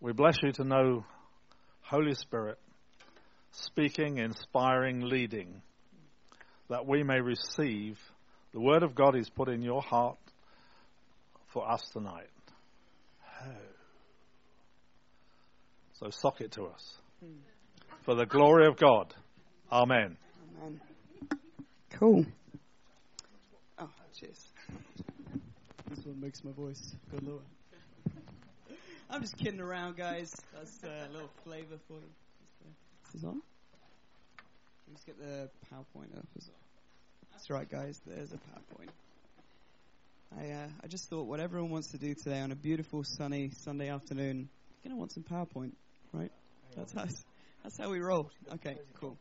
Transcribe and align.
We 0.00 0.12
bless 0.12 0.36
you 0.42 0.52
to 0.52 0.64
know 0.64 1.04
Holy 1.82 2.14
Spirit 2.14 2.58
speaking, 3.52 4.18
inspiring, 4.18 5.02
leading, 5.02 5.60
that 6.68 6.86
we 6.86 7.02
may 7.02 7.20
receive 7.20 7.98
the 8.52 8.60
word 8.60 8.82
of 8.82 8.94
God 8.94 9.14
He's 9.14 9.28
put 9.28 9.48
in 9.48 9.62
your 9.62 9.82
heart 9.82 10.18
for 11.52 11.70
us 11.70 11.82
tonight. 11.92 12.30
Oh. 13.42 13.50
So 16.00 16.10
sock 16.10 16.40
it 16.40 16.52
to 16.52 16.64
us. 16.64 16.94
For 18.04 18.14
the 18.14 18.24
glory 18.24 18.66
of 18.66 18.76
God. 18.76 19.12
Amen. 19.70 20.16
Amen. 20.62 20.80
Cool. 21.90 22.24
Oh, 23.78 23.90
cheers. 24.18 24.48
This 25.90 26.04
one 26.06 26.20
makes 26.20 26.42
my 26.42 26.52
voice 26.52 26.94
go 27.10 27.18
lower. 27.22 27.40
I'm 29.12 29.22
just 29.22 29.36
kidding 29.36 29.60
around, 29.60 29.96
guys. 29.96 30.32
That's 30.54 30.84
a 30.84 31.12
little 31.12 31.30
flavour 31.44 31.78
for 31.88 31.94
you. 31.94 32.70
This 33.06 33.16
is 33.16 33.24
on. 33.24 33.42
Let's 34.88 35.02
get 35.02 35.18
the 35.18 35.50
PowerPoint 35.66 36.16
up 36.16 36.26
as 36.36 36.48
well. 36.48 36.56
That's 37.32 37.50
right, 37.50 37.68
guys. 37.68 38.00
There's 38.06 38.32
a 38.32 38.36
PowerPoint. 38.36 38.90
I 40.38 40.52
uh, 40.52 40.68
I 40.84 40.86
just 40.86 41.10
thought 41.10 41.26
what 41.26 41.40
everyone 41.40 41.70
wants 41.70 41.88
to 41.88 41.98
do 41.98 42.14
today 42.14 42.38
on 42.40 42.52
a 42.52 42.54
beautiful 42.54 43.02
sunny 43.02 43.50
Sunday 43.64 43.88
afternoon, 43.88 44.48
you're 44.82 44.90
gonna 44.90 44.98
want 44.98 45.10
some 45.10 45.24
PowerPoint, 45.24 45.72
right? 46.12 46.30
That's 46.76 46.92
how 46.92 47.06
that's 47.64 47.76
how 47.78 47.90
we 47.90 47.98
roll. 47.98 48.30
Okay, 48.54 48.76
cool. 49.00 49.18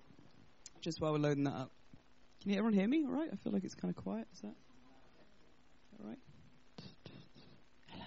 Just 0.81 1.01
while 1.01 1.13
we're 1.13 1.17
loading 1.17 1.45
that 1.45 1.55
up, 1.55 1.71
can 2.41 2.51
you 2.51 2.59
everyone 2.59 2.73
hear 2.73 2.87
me? 2.87 3.05
All 3.07 3.11
right. 3.11 3.29
I 3.33 3.35
feel 3.37 3.51
like 3.51 3.63
it's 3.63 3.75
kind 3.75 3.91
of 3.95 4.03
quiet. 4.03 4.27
Is 4.33 4.41
that 4.41 4.53
all 5.99 6.09
right? 6.09 6.19
Hello. 7.87 8.05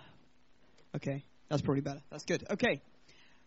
Okay, 0.95 1.25
that's 1.53 1.61
probably 1.61 1.83
better. 1.83 2.01
That's 2.11 2.25
good. 2.25 2.45
Okay. 2.51 2.81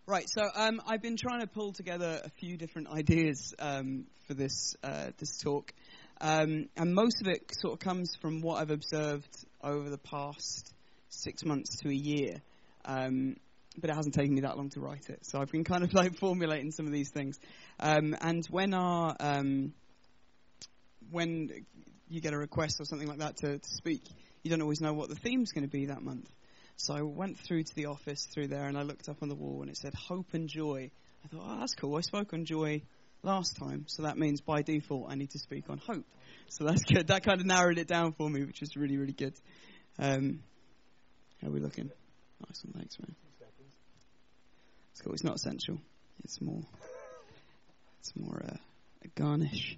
Right, 0.05 0.25
so 0.29 0.43
um, 0.53 0.79
I've 0.85 1.01
been 1.01 1.17
trying 1.17 1.41
to 1.41 1.47
pull 1.47 1.73
together 1.73 2.21
a 2.23 2.29
few 2.39 2.55
different 2.55 2.87
ideas 2.87 3.55
um, 3.57 4.05
for 4.27 4.35
this 4.35 4.75
uh, 4.83 5.09
this 5.17 5.39
talk, 5.43 5.73
um, 6.21 6.69
and 6.77 6.93
most 6.93 7.15
of 7.21 7.27
it 7.27 7.51
sort 7.59 7.73
of 7.73 7.79
comes 7.79 8.15
from 8.21 8.41
what 8.41 8.61
I've 8.61 8.69
observed 8.69 9.35
over 9.63 9.89
the 9.89 9.97
past 9.97 10.71
six 11.09 11.43
months 11.43 11.77
to 11.77 11.89
a 11.89 11.95
year. 11.95 12.43
Um, 12.85 13.37
but 13.81 13.89
it 13.89 13.95
hasn't 13.95 14.13
taken 14.13 14.35
me 14.35 14.41
that 14.41 14.55
long 14.55 14.69
to 14.69 14.79
write 14.79 15.09
it, 15.09 15.25
so 15.25 15.41
I've 15.41 15.51
been 15.51 15.63
kind 15.63 15.83
of 15.83 15.91
like 15.95 16.15
formulating 16.19 16.69
some 16.69 16.85
of 16.85 16.91
these 16.91 17.09
things. 17.09 17.39
Um, 17.79 18.15
and 18.21 18.43
when 18.51 18.75
our 18.75 19.15
um, 19.19 19.73
when 21.09 21.65
you 22.07 22.21
get 22.21 22.33
a 22.33 22.37
request 22.37 22.75
or 22.79 22.85
something 22.85 23.07
like 23.07 23.19
that 23.19 23.37
to, 23.37 23.57
to 23.57 23.69
speak, 23.77 24.03
you 24.43 24.51
don't 24.51 24.61
always 24.61 24.79
know 24.79 24.93
what 24.93 25.09
the 25.09 25.15
theme's 25.15 25.51
going 25.51 25.63
to 25.63 25.71
be 25.71 25.87
that 25.87 26.03
month. 26.03 26.29
So 26.77 26.93
I 26.93 27.01
went 27.01 27.39
through 27.39 27.63
to 27.63 27.75
the 27.75 27.85
office 27.85 28.27
through 28.33 28.47
there 28.47 28.65
and 28.65 28.77
I 28.77 28.83
looked 28.83 29.07
up 29.09 29.17
on 29.21 29.29
the 29.29 29.35
wall 29.35 29.61
and 29.61 29.69
it 29.69 29.77
said 29.77 29.93
hope 29.93 30.33
and 30.33 30.49
joy. 30.49 30.91
I 31.23 31.27
thought, 31.27 31.43
oh, 31.45 31.59
that's 31.59 31.75
cool. 31.75 31.95
I 31.95 32.01
spoke 32.01 32.33
on 32.33 32.45
joy 32.45 32.81
last 33.23 33.57
time, 33.57 33.85
so 33.87 34.03
that 34.03 34.17
means 34.17 34.41
by 34.41 34.61
default 34.61 35.09
I 35.09 35.15
need 35.15 35.31
to 35.31 35.39
speak 35.39 35.69
on 35.69 35.77
hope. 35.79 36.05
So 36.49 36.65
that's 36.65 36.83
good. 36.93 37.07
That 37.07 37.23
kind 37.23 37.39
of 37.39 37.47
narrowed 37.47 37.77
it 37.77 37.87
down 37.87 38.13
for 38.13 38.29
me, 38.29 38.43
which 38.43 38.61
is 38.61 38.75
really, 38.75 38.97
really 38.97 39.13
good. 39.13 39.33
Um, 39.97 40.43
how 41.41 41.47
are 41.47 41.51
we 41.51 41.59
looking? 41.59 41.89
Nice 42.47 42.63
one, 42.63 42.73
thanks, 42.73 42.99
man. 42.99 43.15
It's 44.91 45.01
cool. 45.01 45.13
It's 45.13 45.23
not 45.23 45.35
essential. 45.35 45.77
It's 46.23 46.39
more. 46.39 46.61
It's 47.99 48.13
more 48.15 48.41
uh, 48.47 48.57
a 49.03 49.07
garnish. 49.19 49.77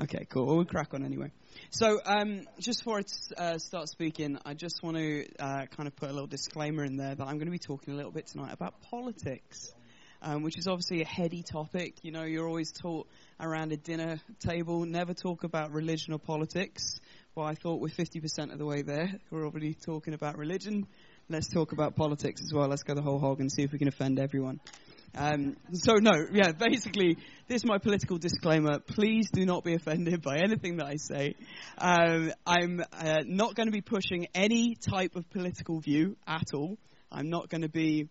Okay, 0.00 0.26
cool. 0.28 0.46
Well, 0.46 0.56
we'll 0.56 0.64
crack 0.64 0.94
on 0.94 1.04
anyway. 1.04 1.32
So, 1.70 2.00
um, 2.04 2.42
just 2.60 2.80
before 2.80 3.00
I 3.00 3.42
uh, 3.42 3.58
start 3.58 3.88
speaking, 3.88 4.38
I 4.46 4.54
just 4.54 4.80
want 4.80 4.96
to 4.96 5.26
uh, 5.40 5.66
kind 5.66 5.88
of 5.88 5.96
put 5.96 6.08
a 6.08 6.12
little 6.12 6.28
disclaimer 6.28 6.84
in 6.84 6.96
there 6.96 7.16
that 7.16 7.24
I'm 7.24 7.34
going 7.34 7.46
to 7.46 7.52
be 7.52 7.58
talking 7.58 7.94
a 7.94 7.96
little 7.96 8.12
bit 8.12 8.28
tonight 8.28 8.52
about 8.52 8.80
politics, 8.82 9.74
um, 10.22 10.44
which 10.44 10.56
is 10.56 10.68
obviously 10.68 11.02
a 11.02 11.04
heady 11.04 11.42
topic. 11.42 11.96
You 12.02 12.12
know, 12.12 12.22
you're 12.22 12.46
always 12.46 12.70
taught 12.70 13.08
around 13.40 13.72
a 13.72 13.76
dinner 13.76 14.20
table 14.38 14.84
never 14.84 15.14
talk 15.14 15.42
about 15.42 15.72
religion 15.72 16.12
or 16.12 16.20
politics. 16.20 17.00
Well, 17.34 17.46
I 17.46 17.54
thought 17.54 17.80
we're 17.80 17.88
50% 17.88 18.52
of 18.52 18.58
the 18.58 18.66
way 18.66 18.82
there. 18.82 19.10
We're 19.30 19.46
already 19.46 19.74
talking 19.74 20.14
about 20.14 20.38
religion. 20.38 20.86
Let's 21.28 21.48
talk 21.48 21.72
about 21.72 21.96
politics 21.96 22.40
as 22.40 22.52
well. 22.54 22.68
Let's 22.68 22.84
go 22.84 22.94
the 22.94 23.02
whole 23.02 23.18
hog 23.18 23.40
and 23.40 23.50
see 23.50 23.62
if 23.62 23.72
we 23.72 23.78
can 23.78 23.88
offend 23.88 24.20
everyone. 24.20 24.60
Um, 25.14 25.56
so 25.72 25.94
no, 25.94 26.12
yeah, 26.32 26.52
basically, 26.52 27.16
this 27.48 27.62
is 27.62 27.64
my 27.64 27.78
political 27.78 28.18
disclaimer. 28.18 28.78
Please 28.78 29.30
do 29.32 29.44
not 29.44 29.64
be 29.64 29.74
offended 29.74 30.22
by 30.22 30.38
anything 30.38 30.76
that 30.76 30.86
I 30.86 30.96
say. 30.96 31.34
Um, 31.78 32.32
I'm 32.46 32.80
uh, 32.92 33.22
not 33.26 33.54
going 33.54 33.66
to 33.66 33.72
be 33.72 33.80
pushing 33.80 34.26
any 34.34 34.76
type 34.76 35.16
of 35.16 35.28
political 35.30 35.80
view 35.80 36.16
at 36.26 36.54
all. 36.54 36.78
I'm 37.10 37.30
not 37.30 37.48
going 37.48 37.62
to 37.62 37.68
be 37.68 38.08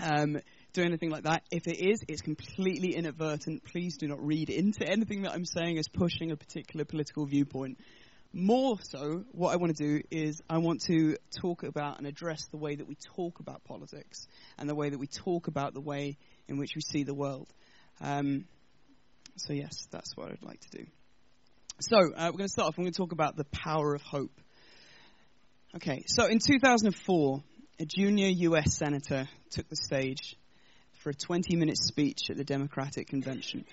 um, 0.00 0.38
doing 0.72 0.88
anything 0.88 1.10
like 1.10 1.24
that. 1.24 1.42
If 1.50 1.66
it 1.66 1.78
is, 1.78 2.00
it's 2.08 2.20
completely 2.20 2.94
inadvertent. 2.94 3.64
Please 3.64 3.96
do 3.96 4.06
not 4.06 4.24
read 4.24 4.50
into 4.50 4.86
anything 4.88 5.22
that 5.22 5.32
I'm 5.32 5.46
saying 5.46 5.78
as 5.78 5.88
pushing 5.88 6.30
a 6.30 6.36
particular 6.36 6.84
political 6.84 7.26
viewpoint. 7.26 7.78
More 8.32 8.76
so, 8.82 9.24
what 9.32 9.52
I 9.52 9.56
want 9.56 9.74
to 9.76 9.82
do 9.82 10.02
is 10.10 10.42
I 10.50 10.58
want 10.58 10.82
to 10.82 11.16
talk 11.40 11.62
about 11.62 11.98
and 11.98 12.06
address 12.06 12.44
the 12.50 12.58
way 12.58 12.76
that 12.76 12.86
we 12.86 12.94
talk 13.16 13.40
about 13.40 13.64
politics 13.64 14.26
and 14.58 14.68
the 14.68 14.74
way 14.74 14.90
that 14.90 14.98
we 14.98 15.06
talk 15.06 15.48
about 15.48 15.72
the 15.72 15.80
way 15.80 16.18
in 16.46 16.58
which 16.58 16.72
we 16.76 16.82
see 16.82 17.04
the 17.04 17.14
world. 17.14 17.48
Um, 18.02 18.44
so, 19.36 19.54
yes, 19.54 19.86
that's 19.90 20.14
what 20.14 20.30
I'd 20.30 20.42
like 20.42 20.60
to 20.60 20.78
do. 20.78 20.86
So, 21.80 21.96
uh, 21.96 22.26
we're 22.26 22.38
going 22.38 22.48
to 22.48 22.48
start 22.48 22.68
off. 22.68 22.74
We're 22.76 22.84
going 22.84 22.92
to 22.92 22.98
talk 22.98 23.12
about 23.12 23.36
the 23.36 23.44
power 23.44 23.94
of 23.94 24.02
hope. 24.02 24.38
Okay, 25.76 26.04
so 26.06 26.26
in 26.26 26.38
2004, 26.38 27.42
a 27.80 27.84
junior 27.86 28.28
US 28.28 28.74
senator 28.76 29.26
took 29.50 29.68
the 29.68 29.76
stage 29.76 30.36
for 31.02 31.10
a 31.10 31.14
20 31.14 31.56
minute 31.56 31.78
speech 31.78 32.28
at 32.30 32.36
the 32.36 32.44
Democratic 32.44 33.06
Convention. 33.06 33.64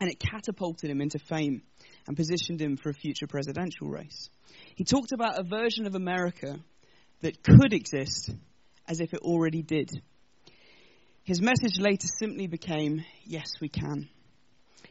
And 0.00 0.10
it 0.10 0.18
catapulted 0.20 0.88
him 0.88 1.00
into 1.00 1.18
fame 1.18 1.62
and 2.08 2.16
positioned 2.16 2.60
him 2.60 2.78
for 2.78 2.88
a 2.88 2.94
future 2.94 3.26
presidential 3.26 3.86
race. 3.86 4.30
He 4.74 4.84
talked 4.84 5.12
about 5.12 5.38
a 5.38 5.42
version 5.42 5.86
of 5.86 5.94
America 5.94 6.58
that 7.20 7.42
could 7.42 7.74
exist 7.74 8.30
as 8.88 9.00
if 9.00 9.12
it 9.12 9.20
already 9.20 9.60
did. 9.60 9.90
His 11.22 11.42
message 11.42 11.78
later 11.78 12.08
simply 12.18 12.46
became, 12.46 13.04
Yes, 13.24 13.60
we 13.60 13.68
can. 13.68 14.08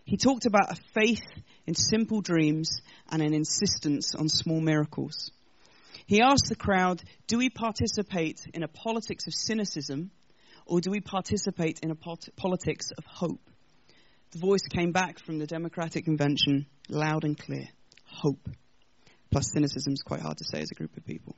He 0.05 0.17
talked 0.17 0.45
about 0.45 0.71
a 0.71 0.81
faith 0.93 1.25
in 1.65 1.73
simple 1.73 2.21
dreams 2.21 2.81
and 3.09 3.23
an 3.23 3.33
insistence 3.33 4.13
on 4.13 4.29
small 4.29 4.61
miracles. 4.61 5.31
He 6.05 6.21
asked 6.21 6.49
the 6.49 6.55
crowd, 6.55 7.01
Do 7.25 7.39
we 7.39 7.49
participate 7.49 8.41
in 8.53 8.61
a 8.61 8.67
politics 8.67 9.25
of 9.25 9.33
cynicism 9.33 10.11
or 10.67 10.81
do 10.81 10.91
we 10.91 10.99
participate 10.99 11.79
in 11.81 11.89
a 11.89 11.95
politics 11.95 12.91
of 12.95 13.05
hope? 13.05 13.41
The 14.33 14.39
voice 14.39 14.67
came 14.69 14.91
back 14.91 15.17
from 15.17 15.39
the 15.39 15.47
Democratic 15.47 16.05
Convention 16.05 16.67
loud 16.89 17.23
and 17.23 17.37
clear 17.37 17.67
hope. 18.05 18.49
Plus, 19.31 19.51
cynicism 19.51 19.93
is 19.93 20.01
quite 20.01 20.21
hard 20.21 20.37
to 20.37 20.45
say 20.45 20.61
as 20.61 20.69
a 20.71 20.75
group 20.75 20.95
of 20.95 21.05
people. 21.05 21.35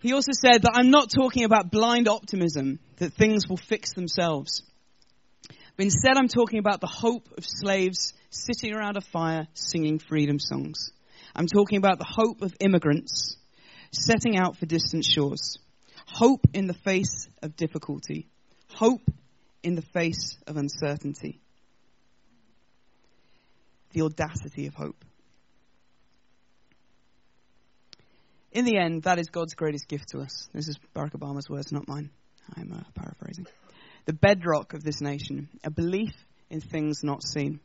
he 0.00 0.12
also 0.12 0.32
said 0.32 0.62
that 0.62 0.72
I'm 0.74 0.90
not 0.90 1.10
talking 1.10 1.44
about 1.44 1.70
blind 1.70 2.08
optimism, 2.08 2.80
that 2.96 3.12
things 3.12 3.48
will 3.48 3.56
fix 3.56 3.92
themselves. 3.94 4.62
But 5.76 5.84
instead, 5.84 6.16
I'm 6.16 6.28
talking 6.28 6.58
about 6.58 6.80
the 6.80 6.86
hope 6.86 7.28
of 7.38 7.44
slaves 7.46 8.12
sitting 8.30 8.74
around 8.74 8.96
a 8.96 9.00
fire 9.00 9.46
singing 9.54 9.98
freedom 9.98 10.38
songs. 10.38 10.90
I'm 11.34 11.46
talking 11.46 11.78
about 11.78 11.98
the 11.98 12.06
hope 12.08 12.42
of 12.42 12.54
immigrants 12.60 13.36
setting 13.92 14.36
out 14.36 14.56
for 14.56 14.66
distant 14.66 15.04
shores. 15.04 15.58
Hope 16.06 16.46
in 16.54 16.66
the 16.66 16.74
face 16.74 17.28
of 17.42 17.56
difficulty. 17.56 18.28
Hope 18.68 19.02
in 19.62 19.74
the 19.74 19.82
face 19.82 20.38
of 20.46 20.56
uncertainty. 20.56 21.40
The 23.92 24.02
audacity 24.02 24.66
of 24.66 24.74
hope. 24.74 25.04
In 28.52 28.64
the 28.64 28.78
end, 28.78 29.04
that 29.04 29.18
is 29.18 29.28
God's 29.28 29.54
greatest 29.54 29.88
gift 29.88 30.08
to 30.10 30.18
us. 30.18 30.48
This 30.52 30.68
is 30.68 30.78
Barack 30.94 31.12
Obama's 31.12 31.48
words, 31.48 31.70
not 31.70 31.86
mine. 31.86 32.10
I'm 32.56 32.72
uh, 32.72 32.82
paraphrasing. 32.94 33.46
The 34.06 34.12
bedrock 34.12 34.74
of 34.74 34.82
this 34.82 35.00
nation, 35.00 35.48
a 35.62 35.70
belief 35.70 36.12
in 36.48 36.60
things 36.60 37.04
not 37.04 37.22
seen. 37.22 37.60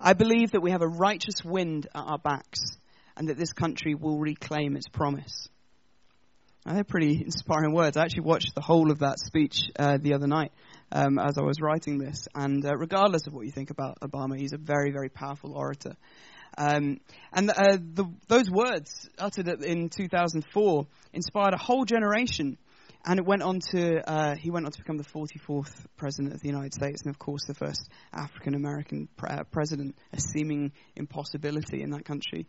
I 0.00 0.14
believe 0.14 0.52
that 0.52 0.62
we 0.62 0.72
have 0.72 0.82
a 0.82 0.88
righteous 0.88 1.44
wind 1.44 1.86
at 1.94 2.00
our 2.00 2.18
backs 2.18 2.60
and 3.16 3.28
that 3.28 3.36
this 3.36 3.52
country 3.52 3.94
will 3.94 4.18
reclaim 4.18 4.76
its 4.76 4.88
promise. 4.88 5.48
Now, 6.66 6.74
they're 6.74 6.84
pretty 6.84 7.22
inspiring 7.24 7.72
words. 7.72 7.96
I 7.96 8.02
actually 8.02 8.24
watched 8.24 8.54
the 8.54 8.60
whole 8.60 8.90
of 8.90 8.98
that 8.98 9.18
speech 9.18 9.70
uh, 9.78 9.96
the 10.00 10.12
other 10.14 10.26
night 10.26 10.52
um, 10.92 11.18
as 11.18 11.38
I 11.38 11.42
was 11.42 11.60
writing 11.60 11.98
this. 11.98 12.28
And 12.34 12.64
uh, 12.64 12.76
regardless 12.76 13.26
of 13.26 13.32
what 13.32 13.46
you 13.46 13.52
think 13.52 13.70
about 13.70 14.00
Obama, 14.00 14.38
he's 14.38 14.52
a 14.52 14.58
very, 14.58 14.90
very 14.90 15.08
powerful 15.08 15.54
orator. 15.54 15.96
Um, 16.58 17.00
and 17.32 17.50
uh, 17.50 17.78
the, 17.80 18.04
those 18.28 18.50
words 18.50 19.08
uttered 19.18 19.48
in 19.64 19.88
2004 19.88 20.86
inspired 21.14 21.54
a 21.54 21.58
whole 21.58 21.86
generation. 21.86 22.58
And 23.06 23.18
it 23.18 23.24
went 23.24 23.42
on 23.42 23.60
to 23.70 24.06
uh, 24.06 24.34
he 24.34 24.50
went 24.50 24.66
on 24.66 24.72
to 24.72 24.78
become 24.78 24.98
the 24.98 25.04
44th 25.04 25.86
president 25.96 26.34
of 26.34 26.42
the 26.42 26.48
United 26.48 26.74
States, 26.74 27.00
and 27.02 27.08
of 27.08 27.18
course 27.18 27.40
the 27.46 27.54
first 27.54 27.88
African 28.12 28.54
American 28.54 29.08
pre- 29.16 29.30
uh, 29.30 29.44
president, 29.44 29.96
a 30.12 30.20
seeming 30.20 30.72
impossibility 30.96 31.82
in 31.82 31.92
that 31.92 32.04
country. 32.04 32.46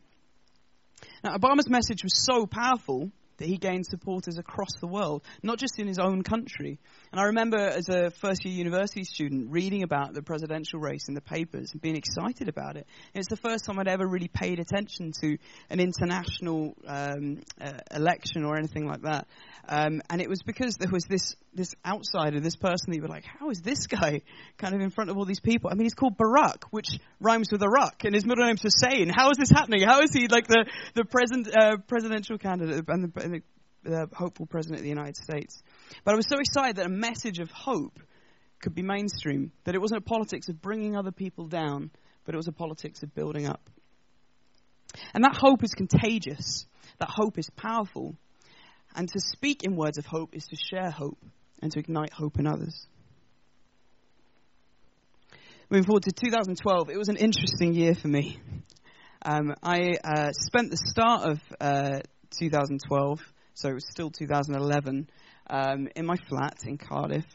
Now, 1.24 1.38
Obama's 1.38 1.69
message 1.69 2.04
was 2.04 2.25
so 2.25 2.46
powerful 2.46 3.14
that 3.42 3.48
he 3.48 3.58
gained 3.58 3.86
supporters 3.86 4.38
across 4.38 4.74
the 4.80 4.88
world, 4.88 5.24
not 5.42 5.58
just 5.58 5.80
in 5.80 5.88
his 5.88 6.00
own 6.00 6.22
country. 6.22 6.80
And 7.12 7.20
I 7.20 7.26
remember 7.26 7.58
as 7.58 7.90
a 7.90 8.12
first 8.12 8.46
year 8.46 8.54
university 8.54 9.04
student 9.04 9.52
reading 9.52 9.84
about 9.84 10.14
the 10.14 10.22
presidential 10.22 10.80
race 10.80 11.08
in 11.08 11.16
the 11.16 11.22
papers 11.22 11.72
and 11.74 11.82
being 11.82 11.96
excited 11.96 12.48
about 12.48 12.78
it. 12.78 12.86
It's 13.14 13.28
the 13.28 13.38
first 13.38 13.66
time 13.66 13.80
I'd 13.80 13.88
ever 13.88 14.08
really 14.08 14.28
paid 14.28 14.60
attention 14.60 15.12
to 15.22 15.38
an 15.70 15.80
international 15.80 16.76
um, 16.88 17.42
uh, 17.60 17.74
election 17.94 18.46
or 18.46 18.58
anything 18.58 18.88
like 18.88 19.02
that. 19.02 19.28
Um, 19.68 20.02
and 20.10 20.22
it 20.22 20.30
was 20.30 20.42
because 20.44 20.76
there 20.78 20.92
was 20.92 21.06
this 21.06 21.36
this 21.54 21.76
outsider, 21.86 22.40
this 22.40 22.56
person 22.56 22.92
that 22.92 22.96
you 22.96 23.02
were 23.02 23.10
like, 23.10 23.26
how 23.26 23.50
is 23.50 23.60
this 23.62 23.88
guy 23.88 24.22
kind 24.58 24.74
of 24.74 24.80
in 24.80 24.90
front 24.90 25.10
of 25.10 25.18
all 25.18 25.26
these 25.26 25.42
people? 25.42 25.70
I 25.70 25.74
mean, 25.74 25.84
he's 25.84 25.94
called 25.94 26.18
Barack, 26.18 26.64
which 26.72 26.88
rhymes 27.20 27.50
with 27.52 27.62
Iraq, 27.62 28.06
and 28.06 28.16
his 28.16 28.26
middle 28.26 28.46
name's 28.46 28.62
Hussein. 28.62 29.10
How 29.10 29.32
is 29.32 29.38
this 29.38 29.50
happening? 29.50 29.82
How 29.82 30.00
is 30.02 30.14
he 30.14 30.28
like 30.28 30.48
the 30.48 30.66
the 30.96 31.04
present 31.04 31.50
uh, 31.54 31.78
presidential 31.88 32.38
candidate 32.38 32.86
and 32.88 33.04
the, 33.04 33.22
the 33.83 34.07
hopeful 34.13 34.45
president 34.45 34.80
of 34.80 34.83
the 34.83 34.89
United 34.89 35.18
States. 35.18 35.62
But 36.04 36.13
I 36.13 36.16
was 36.16 36.28
so 36.28 36.38
excited 36.39 36.75
that 36.78 36.86
a 36.86 36.89
message 36.89 37.39
of 37.39 37.50
hope 37.51 38.00
could 38.62 38.75
be 38.75 38.83
mainstream, 38.83 39.51
that 39.63 39.75
it 39.75 39.81
wasn't 39.81 40.00
a 40.00 40.04
politics 40.04 40.50
of 40.50 40.62
bringing 40.62 40.95
other 40.95 41.12
people 41.12 41.48
down, 41.48 41.89
but 42.25 42.36
it 42.36 42.38
was 42.38 42.48
a 42.48 42.51
politics 42.51 43.01
of 43.04 43.13
building 43.16 43.48
up. 43.48 43.69
And 45.13 45.24
that 45.24 45.36
hope 45.36 45.63
is 45.63 45.74
contagious, 45.74 46.66
that 47.00 47.10
hope 47.10 47.38
is 47.39 47.50
powerful. 47.50 48.16
And 48.95 49.07
to 49.10 49.19
speak 49.19 49.63
in 49.63 49.75
words 49.75 49.98
of 49.98 50.06
hope 50.06 50.36
is 50.36 50.45
to 50.48 50.57
share 50.57 50.92
hope 50.92 51.18
and 51.62 51.72
to 51.72 51.80
ignite 51.80 52.13
hope 52.13 52.38
in 52.38 52.45
others. 52.45 52.88
Moving 55.69 55.86
forward 55.86 56.04
to 56.04 56.12
2012, 56.12 56.89
it 56.89 56.98
was 56.98 57.07
an 57.07 57.16
interesting 57.16 57.74
year 57.74 57.95
for 57.95 58.10
me. 58.10 58.39
Um, 59.24 59.54
I 59.63 59.94
uh, 60.04 60.31
spent 60.33 60.72
the 60.72 60.78
start 60.78 61.30
of 61.30 61.39
uh, 61.62 62.00
2012 62.39 63.19
so 63.54 63.69
it 63.69 63.74
was 63.74 63.86
still 63.89 64.10
2011, 64.10 65.10
um, 65.50 65.88
in 65.95 66.06
my 66.06 66.16
flat 66.28 66.63
in 66.66 66.78
Cardiff. 66.78 67.25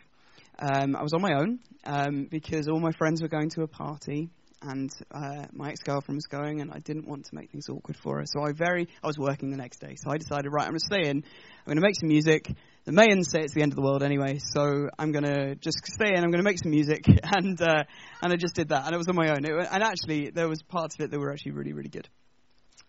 Um, 0.58 0.96
I 0.96 1.02
was 1.02 1.12
on 1.12 1.20
my 1.20 1.34
own 1.34 1.60
um, 1.84 2.26
because 2.30 2.68
all 2.68 2.80
my 2.80 2.92
friends 2.92 3.20
were 3.20 3.28
going 3.28 3.50
to 3.50 3.62
a 3.62 3.68
party 3.68 4.30
and 4.62 4.90
uh, 5.12 5.44
my 5.52 5.68
ex-girlfriend 5.68 6.16
was 6.16 6.26
going, 6.26 6.62
and 6.62 6.72
I 6.72 6.78
didn't 6.78 7.06
want 7.06 7.26
to 7.26 7.34
make 7.34 7.52
things 7.52 7.68
awkward 7.68 7.96
for 8.02 8.18
her. 8.18 8.24
So 8.26 8.42
I 8.42 8.52
very, 8.52 8.88
I 9.04 9.06
was 9.06 9.18
working 9.18 9.50
the 9.50 9.56
next 9.58 9.80
day, 9.80 9.96
so 9.96 10.10
I 10.10 10.16
decided, 10.16 10.50
right, 10.50 10.64
I'm 10.64 10.70
going 10.70 10.80
to 10.80 10.84
stay 10.84 11.10
in. 11.10 11.18
I'm 11.18 11.64
going 11.66 11.76
to 11.76 11.82
make 11.82 11.94
some 12.00 12.08
music. 12.08 12.50
The 12.86 12.92
Mayans 12.92 13.26
say 13.26 13.40
it's 13.40 13.52
the 13.52 13.62
end 13.62 13.72
of 13.72 13.76
the 13.76 13.82
world 13.82 14.02
anyway, 14.02 14.38
so 14.38 14.88
I'm 14.98 15.12
going 15.12 15.24
to 15.24 15.56
just 15.56 15.86
stay 15.86 16.08
in. 16.08 16.24
I'm 16.24 16.30
going 16.30 16.42
to 16.42 16.50
make 16.50 16.58
some 16.58 16.70
music, 16.70 17.04
and 17.36 17.60
uh, 17.60 17.84
and 18.22 18.32
I 18.32 18.36
just 18.36 18.56
did 18.56 18.70
that, 18.70 18.86
and 18.86 18.94
it 18.94 18.98
was 18.98 19.08
on 19.08 19.14
my 19.14 19.28
own. 19.28 19.44
It, 19.44 19.68
and 19.70 19.82
actually, 19.82 20.30
there 20.30 20.48
was 20.48 20.62
parts 20.62 20.96
of 20.96 21.02
it 21.02 21.10
that 21.10 21.20
were 21.20 21.30
actually 21.30 21.52
really, 21.52 21.74
really 21.74 21.90
good. 21.90 22.08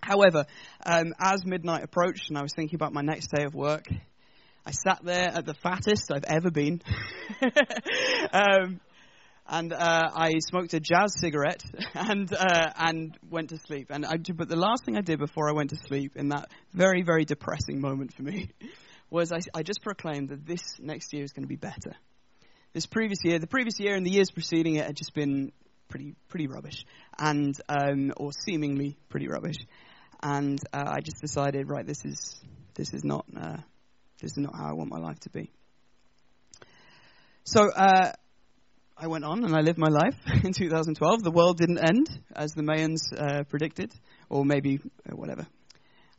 However, 0.01 0.45
um, 0.85 1.13
as 1.19 1.45
midnight 1.45 1.83
approached 1.83 2.29
and 2.29 2.37
I 2.37 2.41
was 2.41 2.53
thinking 2.55 2.75
about 2.75 2.93
my 2.93 3.01
next 3.01 3.31
day 3.31 3.43
of 3.43 3.53
work, 3.53 3.87
I 4.65 4.71
sat 4.71 4.99
there 5.03 5.29
at 5.29 5.45
the 5.45 5.53
fattest 5.53 6.11
I've 6.11 6.25
ever 6.25 6.51
been. 6.51 6.81
um, 8.33 8.79
and 9.49 9.71
uh, 9.71 10.09
I 10.13 10.33
smoked 10.39 10.73
a 10.73 10.79
jazz 10.79 11.13
cigarette 11.19 11.63
and 11.93 12.31
uh, 12.33 12.71
and 12.75 13.17
went 13.29 13.49
to 13.49 13.57
sleep. 13.57 13.87
And 13.89 14.05
I, 14.05 14.17
but 14.17 14.49
the 14.49 14.55
last 14.55 14.85
thing 14.85 14.97
I 14.97 15.01
did 15.01 15.19
before 15.19 15.49
I 15.49 15.53
went 15.53 15.69
to 15.69 15.77
sleep 15.87 16.15
in 16.15 16.29
that 16.29 16.49
very 16.73 17.01
very 17.01 17.25
depressing 17.25 17.79
moment 17.79 18.13
for 18.13 18.23
me 18.23 18.49
was 19.09 19.31
I, 19.31 19.39
I 19.53 19.63
just 19.63 19.81
proclaimed 19.81 20.29
that 20.29 20.45
this 20.45 20.61
next 20.79 21.13
year 21.13 21.23
is 21.23 21.31
going 21.31 21.43
to 21.43 21.47
be 21.47 21.55
better. 21.55 21.95
This 22.73 22.85
previous 22.85 23.19
year, 23.23 23.39
the 23.39 23.47
previous 23.47 23.79
year 23.79 23.95
and 23.95 24.05
the 24.05 24.11
years 24.11 24.29
preceding 24.31 24.75
it 24.75 24.85
had 24.85 24.95
just 24.95 25.13
been 25.13 25.51
pretty 25.87 26.15
pretty 26.27 26.47
rubbish, 26.47 26.83
and 27.17 27.55
um, 27.69 28.11
or 28.17 28.31
seemingly 28.33 28.97
pretty 29.09 29.27
rubbish 29.29 29.57
and 30.21 30.59
uh, 30.73 30.83
I 30.87 30.99
just 31.01 31.21
decided, 31.21 31.69
right, 31.69 31.85
this 31.85 32.03
is 32.05 32.39
this 32.75 32.93
is 32.93 33.03
not 33.03 33.25
uh, 33.35 33.57
this 34.21 34.31
is 34.31 34.37
not 34.37 34.55
how 34.55 34.69
I 34.69 34.73
want 34.73 34.89
my 34.89 34.99
life 34.99 35.19
to 35.21 35.29
be. 35.29 35.51
So 37.43 37.69
uh, 37.69 38.11
I 38.97 39.07
went 39.07 39.23
on 39.23 39.43
and 39.43 39.55
I 39.55 39.61
lived 39.61 39.77
my 39.77 39.89
life 39.89 40.15
in 40.43 40.53
2012. 40.53 41.23
The 41.23 41.31
world 41.31 41.57
didn't 41.57 41.77
end 41.77 42.09
as 42.35 42.51
the 42.51 42.63
Mayans 42.63 43.13
uh, 43.15 43.43
predicted, 43.43 43.93
or 44.29 44.43
maybe 44.43 44.79
uh, 45.09 45.15
whatever. 45.15 45.47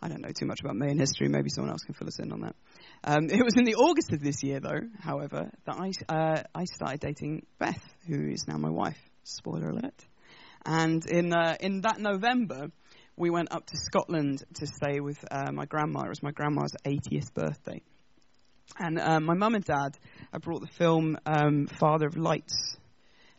I 0.01 0.09
don't 0.09 0.21
know 0.21 0.31
too 0.31 0.47
much 0.47 0.61
about 0.61 0.77
Mayan 0.77 0.99
history. 0.99 1.29
Maybe 1.29 1.51
someone 1.51 1.73
else 1.73 1.83
can 1.83 1.95
fill 1.95 2.07
us 2.07 2.21
in 2.21 2.33
on 2.33 2.41
that. 2.43 2.55
Um, 3.03 3.31
it 3.31 3.43
was 3.43 3.55
in 3.57 3.65
the 3.65 3.75
August 3.75 4.13
of 4.13 4.23
this 4.23 4.45
year, 4.45 4.61
though, 4.61 4.89
however, 5.01 5.51
that 5.67 5.77
I 5.77 5.91
uh, 6.09 6.43
I 6.55 6.65
started 6.65 7.01
dating 7.01 7.47
Beth, 7.59 7.83
who 8.07 8.29
is 8.29 8.47
now 8.47 8.59
my 8.59 8.71
wife. 8.71 8.99
Spoiler 9.25 9.71
alert. 9.71 10.07
And 10.65 11.05
in 11.07 11.33
in 11.61 11.81
that 11.83 11.99
November, 11.99 12.71
we 13.19 13.31
went 13.31 13.53
up 13.53 13.67
to 13.67 13.77
Scotland 13.77 14.45
to 14.55 14.67
stay 14.67 15.01
with 15.01 15.19
uh, 15.31 15.51
my 15.53 15.67
grandma. 15.67 16.03
It 16.05 16.11
was 16.11 16.23
my 16.23 16.31
grandma's 16.31 16.75
80th 16.85 17.35
birthday. 17.35 17.83
And 18.79 18.99
uh, 19.01 19.19
my 19.19 19.35
mum 19.35 19.55
and 19.55 19.65
dad, 19.65 19.99
I 20.33 20.39
brought 20.39 20.61
the 20.61 20.73
film 20.79 21.19
um, 21.27 21.67
Father 21.67 22.07
of 22.07 22.17
Lights 22.17 22.77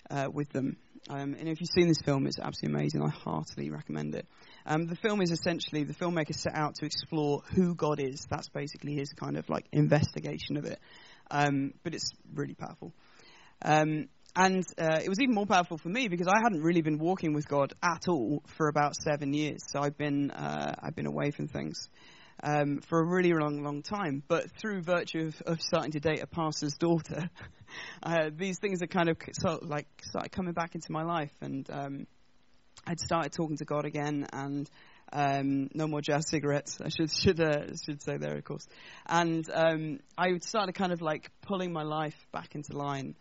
uh, 0.10 0.28
with 0.32 0.50
them. 0.50 0.78
Um, 1.10 1.34
and 1.40 1.48
if 1.48 1.62
you've 1.62 1.70
seen 1.74 1.88
this 1.88 2.02
film, 2.04 2.28
it's 2.28 2.40
absolutely 2.40 2.78
amazing. 2.78 3.02
I 3.02 3.10
heartily 3.10 3.70
recommend 3.70 4.16
it. 4.16 4.28
Um, 4.66 4.88
the 4.88 4.98
film 4.98 5.22
is 5.22 5.32
essentially 5.32 5.86
the 5.86 5.94
filmmaker 5.94 6.36
set 6.36 6.56
out 6.56 6.76
to 6.76 6.86
explore 6.86 7.42
who 7.56 7.74
God 7.74 8.00
is. 8.00 8.28
That's 8.30 8.50
basically 8.50 8.96
his 8.96 9.14
kind 9.14 9.38
of 9.38 9.50
like 9.50 9.66
investigation 9.72 10.58
of 10.58 10.66
it. 10.66 10.80
Um, 11.32 11.74
but 11.84 11.94
it's 11.96 12.12
really 12.34 12.56
powerful. 12.56 12.92
Um, 13.62 14.10
and 14.36 14.64
uh, 14.78 15.00
it 15.04 15.10
was 15.10 15.20
even 15.20 15.34
more 15.34 15.46
powerful 15.46 15.78
for 15.78 15.90
me 15.90 16.08
because 16.08 16.28
I 16.28 16.40
hadn't 16.44 16.62
really 16.62 16.82
been 16.82 17.00
walking 17.00 17.34
with 17.34 17.48
God 17.48 17.74
at 17.82 18.08
all 18.08 18.44
for 18.58 18.68
about 18.68 18.96
seven 18.96 19.34
years. 19.34 19.62
So 19.72 19.80
I've 19.80 19.98
been 19.98 20.32
uh, 20.32 20.76
I've 20.82 20.96
been 20.96 21.08
away 21.08 21.32
from 21.32 21.48
things 21.48 21.90
um, 22.44 22.80
for 22.88 23.00
a 23.00 23.06
really 23.06 23.34
long, 23.34 23.64
long 23.64 23.82
time. 23.82 24.24
But 24.28 24.52
through 24.60 24.82
virtue 24.82 25.28
of, 25.28 25.42
of 25.54 25.62
starting 25.62 25.92
to 25.94 26.00
date 26.00 26.22
a 26.22 26.28
pastor's 26.28 26.76
daughter, 26.76 27.30
uh, 28.04 28.30
these 28.36 28.60
things 28.60 28.82
are 28.82 28.88
kind 28.88 29.10
of 29.10 29.18
sort 29.34 29.64
of 29.64 29.70
like 29.70 29.88
started 30.04 30.32
coming 30.32 30.54
back 30.54 30.76
into 30.76 30.92
my 30.92 31.04
life, 31.04 31.34
and 31.42 31.70
um, 31.72 32.08
I'd 32.86 33.00
started 33.00 33.34
talking 33.34 33.58
to 33.58 33.66
God 33.66 33.86
again, 33.86 34.28
and 34.32 34.70
um, 35.12 35.70
no 35.74 35.88
more 35.88 36.02
jazz 36.02 36.30
cigarettes. 36.30 36.80
I 36.84 36.90
should 36.90 37.12
should 37.12 37.40
uh, 37.40 37.76
should 37.84 38.02
say 38.02 38.18
there, 38.18 38.36
of 38.36 38.44
course. 38.44 38.68
And 39.08 39.50
um, 39.54 40.00
I 40.18 40.38
started 40.42 40.74
kind 40.74 40.92
of 40.92 41.02
like 41.02 41.32
pulling 41.42 41.74
my 41.74 41.84
life 41.84 42.16
back 42.32 42.56
into 42.56 42.78
line 42.78 43.16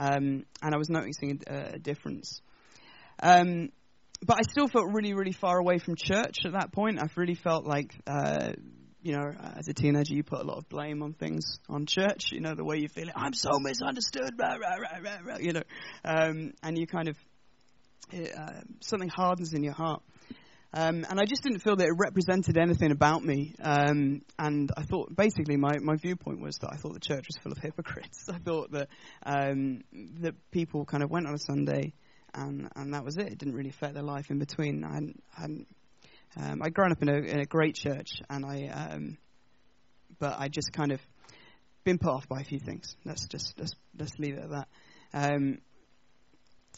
um, 0.00 0.46
and 0.62 0.74
I 0.74 0.78
was 0.78 0.88
noticing 0.88 1.42
a, 1.46 1.74
a 1.74 1.78
difference. 1.78 2.40
Um, 3.22 3.68
but 4.24 4.38
I 4.38 4.42
still 4.50 4.66
felt 4.66 4.86
really, 4.92 5.12
really 5.12 5.32
far 5.32 5.58
away 5.58 5.78
from 5.78 5.94
church 5.94 6.38
at 6.46 6.52
that 6.52 6.72
point. 6.72 6.98
I've 7.00 7.16
really 7.16 7.34
felt 7.34 7.66
like, 7.66 7.94
uh, 8.06 8.52
you 9.02 9.12
know, 9.12 9.30
as 9.56 9.68
a 9.68 9.74
teenager, 9.74 10.14
you 10.14 10.22
put 10.22 10.40
a 10.40 10.44
lot 10.44 10.56
of 10.56 10.68
blame 10.68 11.02
on 11.02 11.12
things 11.12 11.58
on 11.68 11.84
church. 11.84 12.32
You 12.32 12.40
know, 12.40 12.54
the 12.54 12.64
way 12.64 12.78
you 12.78 12.88
feel 12.88 13.08
it, 13.08 13.14
I'm 13.14 13.34
so 13.34 13.58
misunderstood, 13.58 14.30
rah, 14.38 14.56
rah, 14.56 14.76
rah, 15.02 15.18
rah, 15.22 15.38
you 15.38 15.52
know, 15.52 15.62
um, 16.04 16.52
and 16.62 16.78
you 16.78 16.86
kind 16.86 17.08
of 17.08 17.16
it, 18.10 18.34
uh, 18.36 18.60
something 18.80 19.10
hardens 19.10 19.52
in 19.52 19.62
your 19.62 19.74
heart. 19.74 20.02
Um, 20.72 21.04
and 21.08 21.18
I 21.18 21.24
just 21.24 21.42
didn't 21.42 21.60
feel 21.60 21.76
that 21.76 21.86
it 21.86 21.94
represented 21.98 22.56
anything 22.56 22.92
about 22.92 23.24
me. 23.24 23.54
Um, 23.60 24.22
and 24.38 24.70
I 24.76 24.82
thought, 24.82 25.14
basically, 25.14 25.56
my, 25.56 25.78
my 25.80 25.96
viewpoint 25.96 26.40
was 26.40 26.56
that 26.58 26.70
I 26.72 26.76
thought 26.76 26.94
the 26.94 27.00
church 27.00 27.26
was 27.26 27.36
full 27.42 27.52
of 27.52 27.58
hypocrites. 27.58 28.28
I 28.32 28.38
thought 28.38 28.70
that 28.72 28.88
um, 29.24 29.82
that 30.20 30.34
people 30.52 30.84
kind 30.84 31.02
of 31.02 31.10
went 31.10 31.26
on 31.26 31.34
a 31.34 31.38
Sunday, 31.38 31.92
and 32.32 32.68
and 32.76 32.94
that 32.94 33.04
was 33.04 33.16
it. 33.16 33.26
It 33.26 33.38
didn't 33.38 33.54
really 33.54 33.70
affect 33.70 33.94
their 33.94 34.04
life 34.04 34.30
in 34.30 34.38
between. 34.38 34.84
I 34.84 34.94
hadn't, 34.94 35.22
hadn't 35.36 35.66
um, 36.36 36.62
I'd 36.62 36.74
grown 36.74 36.92
up 36.92 37.02
in 37.02 37.08
a, 37.08 37.16
in 37.16 37.40
a 37.40 37.46
great 37.46 37.74
church, 37.74 38.22
and 38.28 38.44
I, 38.46 38.68
um, 38.68 39.18
but 40.18 40.38
I 40.38 40.48
just 40.48 40.72
kind 40.72 40.92
of 40.92 41.00
been 41.82 41.98
put 41.98 42.10
off 42.10 42.28
by 42.28 42.40
a 42.40 42.44
few 42.44 42.60
things. 42.60 42.94
Let's 43.04 43.26
just 43.26 43.54
let's 43.58 43.72
let's 43.98 44.18
leave 44.18 44.34
it 44.34 44.44
at 44.44 44.50
that. 44.50 44.68
Um, 45.12 45.58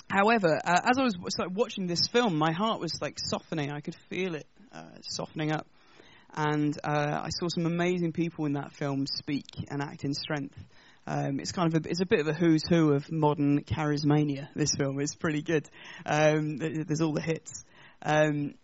However, 0.08 0.60
uh, 0.62 0.80
as 0.84 0.98
I 0.98 1.02
was 1.02 1.16
watching 1.50 1.86
this 1.86 2.06
film, 2.08 2.36
my 2.36 2.52
heart 2.52 2.80
was 2.80 3.00
like 3.00 3.18
softening. 3.18 3.70
I 3.70 3.80
could 3.80 3.96
feel 4.10 4.34
it 4.34 4.46
uh, 4.72 4.84
softening 5.02 5.52
up. 5.52 5.66
And 6.34 6.78
uh, 6.82 7.20
I 7.24 7.28
saw 7.30 7.48
some 7.48 7.66
amazing 7.66 8.12
people 8.12 8.46
in 8.46 8.54
that 8.54 8.72
film 8.72 9.06
speak 9.06 9.46
and 9.68 9.82
act 9.82 10.04
in 10.04 10.14
strength. 10.14 10.58
Um, 11.06 11.40
it's 11.40 11.52
kind 11.52 11.74
of 11.74 11.84
a, 11.84 11.88
it's 11.88 12.00
a 12.00 12.06
bit 12.06 12.20
of 12.20 12.28
a 12.28 12.32
who's 12.32 12.62
who 12.66 12.92
of 12.92 13.10
modern 13.10 13.64
charismania. 13.64 14.48
This 14.54 14.74
film 14.74 15.00
is 15.00 15.14
pretty 15.14 15.42
good. 15.42 15.68
Um, 16.06 16.58
there's 16.58 17.00
all 17.00 17.12
the 17.12 17.20
hits, 17.20 17.64
um, 18.02 18.54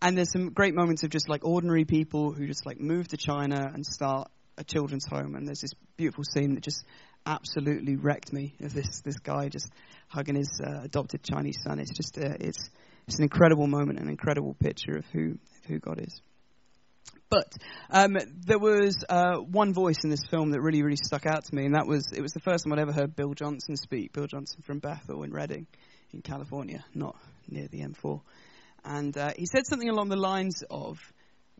and 0.00 0.16
there's 0.16 0.30
some 0.30 0.50
great 0.50 0.74
moments 0.74 1.02
of 1.02 1.10
just 1.10 1.28
like 1.28 1.44
ordinary 1.44 1.84
people 1.84 2.32
who 2.32 2.46
just 2.46 2.64
like 2.66 2.78
move 2.78 3.08
to 3.08 3.16
China 3.16 3.70
and 3.74 3.84
start 3.84 4.28
a 4.56 4.62
children's 4.64 5.06
home. 5.06 5.34
And 5.34 5.46
there's 5.46 5.60
this 5.60 5.72
beautiful 5.96 6.22
scene 6.22 6.54
that 6.54 6.62
just 6.62 6.84
absolutely 7.26 7.96
wrecked 7.96 8.32
me 8.32 8.54
of 8.60 8.72
this 8.72 9.00
this 9.02 9.18
guy 9.18 9.48
just 9.48 9.70
hugging 10.08 10.36
his 10.36 10.60
uh, 10.64 10.80
adopted 10.84 11.22
Chinese 11.22 11.58
son. 11.62 11.78
It's 11.78 11.94
just 11.94 12.16
uh, 12.18 12.36
it's 12.40 12.70
it's 13.06 13.18
an 13.18 13.24
incredible 13.24 13.66
moment, 13.66 13.98
an 13.98 14.08
incredible 14.08 14.54
picture 14.54 14.96
of 14.96 15.04
who 15.12 15.32
of 15.32 15.64
who 15.66 15.78
God 15.78 16.00
is. 16.00 16.20
But 17.28 17.52
um, 17.90 18.16
there 18.46 18.58
was 18.58 19.04
uh, 19.08 19.38
one 19.38 19.74
voice 19.74 20.04
in 20.04 20.10
this 20.10 20.24
film 20.30 20.52
that 20.52 20.60
really, 20.60 20.82
really 20.82 20.96
stuck 20.96 21.26
out 21.26 21.44
to 21.44 21.54
me, 21.54 21.64
and 21.64 21.74
that 21.74 21.86
was 21.86 22.12
it 22.12 22.22
was 22.22 22.32
the 22.32 22.40
first 22.40 22.64
time 22.64 22.72
I'd 22.72 22.78
ever 22.78 22.92
heard 22.92 23.16
Bill 23.16 23.34
Johnson 23.34 23.76
speak. 23.76 24.12
Bill 24.12 24.26
Johnson 24.26 24.62
from 24.62 24.78
Bethel 24.78 25.24
in 25.24 25.32
Redding, 25.32 25.66
in 26.12 26.22
California, 26.22 26.84
not 26.94 27.16
near 27.48 27.66
the 27.68 27.80
M4. 27.80 28.20
And 28.84 29.16
uh, 29.16 29.32
he 29.36 29.46
said 29.46 29.66
something 29.66 29.88
along 29.88 30.08
the 30.10 30.16
lines 30.16 30.62
of, 30.70 30.98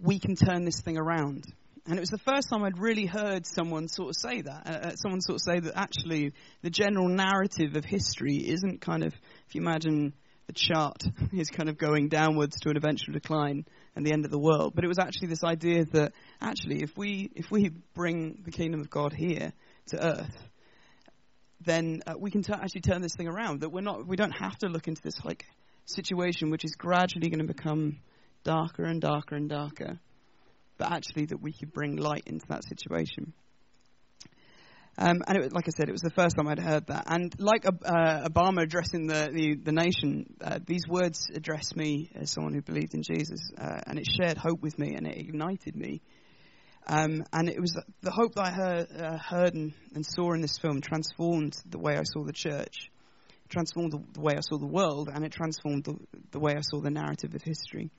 we 0.00 0.20
can 0.20 0.36
turn 0.36 0.64
this 0.64 0.80
thing 0.80 0.96
around. 0.96 1.44
And 1.88 1.96
it 1.96 2.00
was 2.00 2.10
the 2.10 2.18
first 2.18 2.48
time 2.50 2.64
I'd 2.64 2.78
really 2.78 3.06
heard 3.06 3.46
someone 3.46 3.86
sort 3.86 4.08
of 4.08 4.16
say 4.16 4.42
that. 4.42 4.62
Uh, 4.66 4.88
uh, 4.88 4.96
someone 4.96 5.20
sort 5.20 5.36
of 5.36 5.42
say 5.42 5.60
that 5.60 5.76
actually 5.76 6.32
the 6.62 6.70
general 6.70 7.08
narrative 7.08 7.76
of 7.76 7.84
history 7.84 8.38
isn't 8.38 8.80
kind 8.80 9.04
of, 9.04 9.12
if 9.46 9.54
you 9.54 9.60
imagine 9.60 10.12
the 10.48 10.52
chart 10.52 11.02
is 11.32 11.48
kind 11.48 11.68
of 11.68 11.78
going 11.78 12.08
downwards 12.08 12.58
to 12.60 12.70
an 12.70 12.76
eventual 12.76 13.14
decline 13.14 13.64
and 13.94 14.04
the 14.04 14.12
end 14.12 14.24
of 14.24 14.30
the 14.30 14.38
world. 14.38 14.72
But 14.74 14.84
it 14.84 14.88
was 14.88 14.98
actually 14.98 15.28
this 15.28 15.44
idea 15.44 15.84
that 15.92 16.12
actually 16.40 16.82
if 16.82 16.96
we 16.96 17.30
if 17.34 17.50
we 17.50 17.70
bring 17.94 18.42
the 18.44 18.50
kingdom 18.50 18.80
of 18.80 18.90
God 18.90 19.12
here 19.12 19.52
to 19.88 20.04
earth, 20.04 20.48
then 21.64 22.02
uh, 22.06 22.14
we 22.18 22.30
can 22.30 22.42
t- 22.42 22.52
actually 22.52 22.82
turn 22.82 23.00
this 23.00 23.14
thing 23.16 23.28
around. 23.28 23.60
That 23.60 23.70
we're 23.70 23.80
not 23.80 24.06
we 24.06 24.16
don't 24.16 24.36
have 24.36 24.56
to 24.58 24.68
look 24.68 24.88
into 24.88 25.02
this 25.02 25.24
like 25.24 25.44
situation 25.84 26.50
which 26.50 26.64
is 26.64 26.74
gradually 26.76 27.28
going 27.28 27.46
to 27.46 27.52
become 27.52 28.00
darker 28.42 28.84
and 28.84 29.00
darker 29.00 29.36
and 29.36 29.48
darker, 29.48 29.98
but 30.78 30.92
actually 30.92 31.26
that 31.26 31.40
we 31.40 31.52
could 31.52 31.72
bring 31.72 31.96
light 31.96 32.24
into 32.26 32.46
that 32.48 32.64
situation. 32.64 33.32
Um, 34.98 35.22
and 35.26 35.38
it, 35.38 35.52
like 35.52 35.68
I 35.68 35.72
said, 35.76 35.88
it 35.88 35.92
was 35.92 36.00
the 36.00 36.10
first 36.10 36.36
time 36.36 36.48
I'd 36.48 36.58
heard 36.58 36.86
that. 36.86 37.04
And 37.06 37.34
like 37.38 37.66
uh, 37.66 38.28
Obama 38.28 38.62
addressing 38.62 39.06
the, 39.06 39.28
the, 39.30 39.56
the 39.56 39.72
nation, 39.72 40.34
uh, 40.40 40.58
these 40.64 40.84
words 40.88 41.28
addressed 41.34 41.76
me 41.76 42.10
as 42.14 42.30
someone 42.30 42.54
who 42.54 42.62
believed 42.62 42.94
in 42.94 43.02
Jesus. 43.02 43.40
Uh, 43.58 43.80
and 43.86 43.98
it 43.98 44.06
shared 44.06 44.38
hope 44.38 44.62
with 44.62 44.78
me 44.78 44.94
and 44.94 45.06
it 45.06 45.18
ignited 45.18 45.76
me. 45.76 46.00
Um, 46.86 47.24
and 47.32 47.50
it 47.50 47.60
was 47.60 47.76
the 48.00 48.10
hope 48.10 48.36
that 48.36 48.46
I 48.46 48.50
heard, 48.52 48.86
uh, 48.96 49.18
heard 49.18 49.54
and, 49.54 49.74
and, 49.94 50.06
saw 50.06 50.32
in 50.32 50.40
this 50.40 50.56
film 50.56 50.80
transformed 50.80 51.56
the 51.68 51.78
way 51.78 51.96
I 51.96 52.04
saw 52.04 52.22
the 52.22 52.32
church, 52.32 52.90
transformed 53.48 53.92
the, 53.92 54.02
the 54.12 54.20
way 54.20 54.34
I 54.36 54.40
saw 54.40 54.56
the 54.56 54.66
world, 54.66 55.10
and 55.12 55.24
it 55.24 55.32
transformed 55.32 55.84
the, 55.84 55.96
the 56.30 56.38
way 56.38 56.54
I 56.56 56.60
saw 56.60 56.80
the 56.80 56.90
narrative 56.90 57.34
of 57.34 57.42
history. 57.42 57.90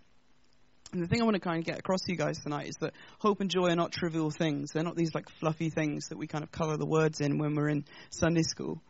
And 0.93 1.03
the 1.03 1.07
thing 1.07 1.21
I 1.21 1.25
want 1.25 1.35
to 1.35 1.41
kind 1.41 1.59
of 1.59 1.65
get 1.65 1.79
across 1.79 2.01
to 2.01 2.11
you 2.11 2.17
guys 2.17 2.39
tonight 2.39 2.69
is 2.69 2.75
that 2.79 2.93
hope 3.19 3.41
and 3.41 3.49
joy 3.49 3.67
are 3.67 3.75
not 3.75 3.91
trivial 3.91 4.31
things. 4.31 4.71
They're 4.71 4.83
not 4.83 4.95
these 4.95 5.13
like 5.13 5.29
fluffy 5.39 5.69
things 5.69 6.07
that 6.09 6.17
we 6.17 6.27
kind 6.27 6.43
of 6.43 6.51
colour 6.51 6.77
the 6.77 6.85
words 6.85 7.19
in 7.19 7.39
when 7.39 7.55
we're 7.55 7.69
in 7.69 7.83
Sunday 8.09 8.43
school. 8.43 8.81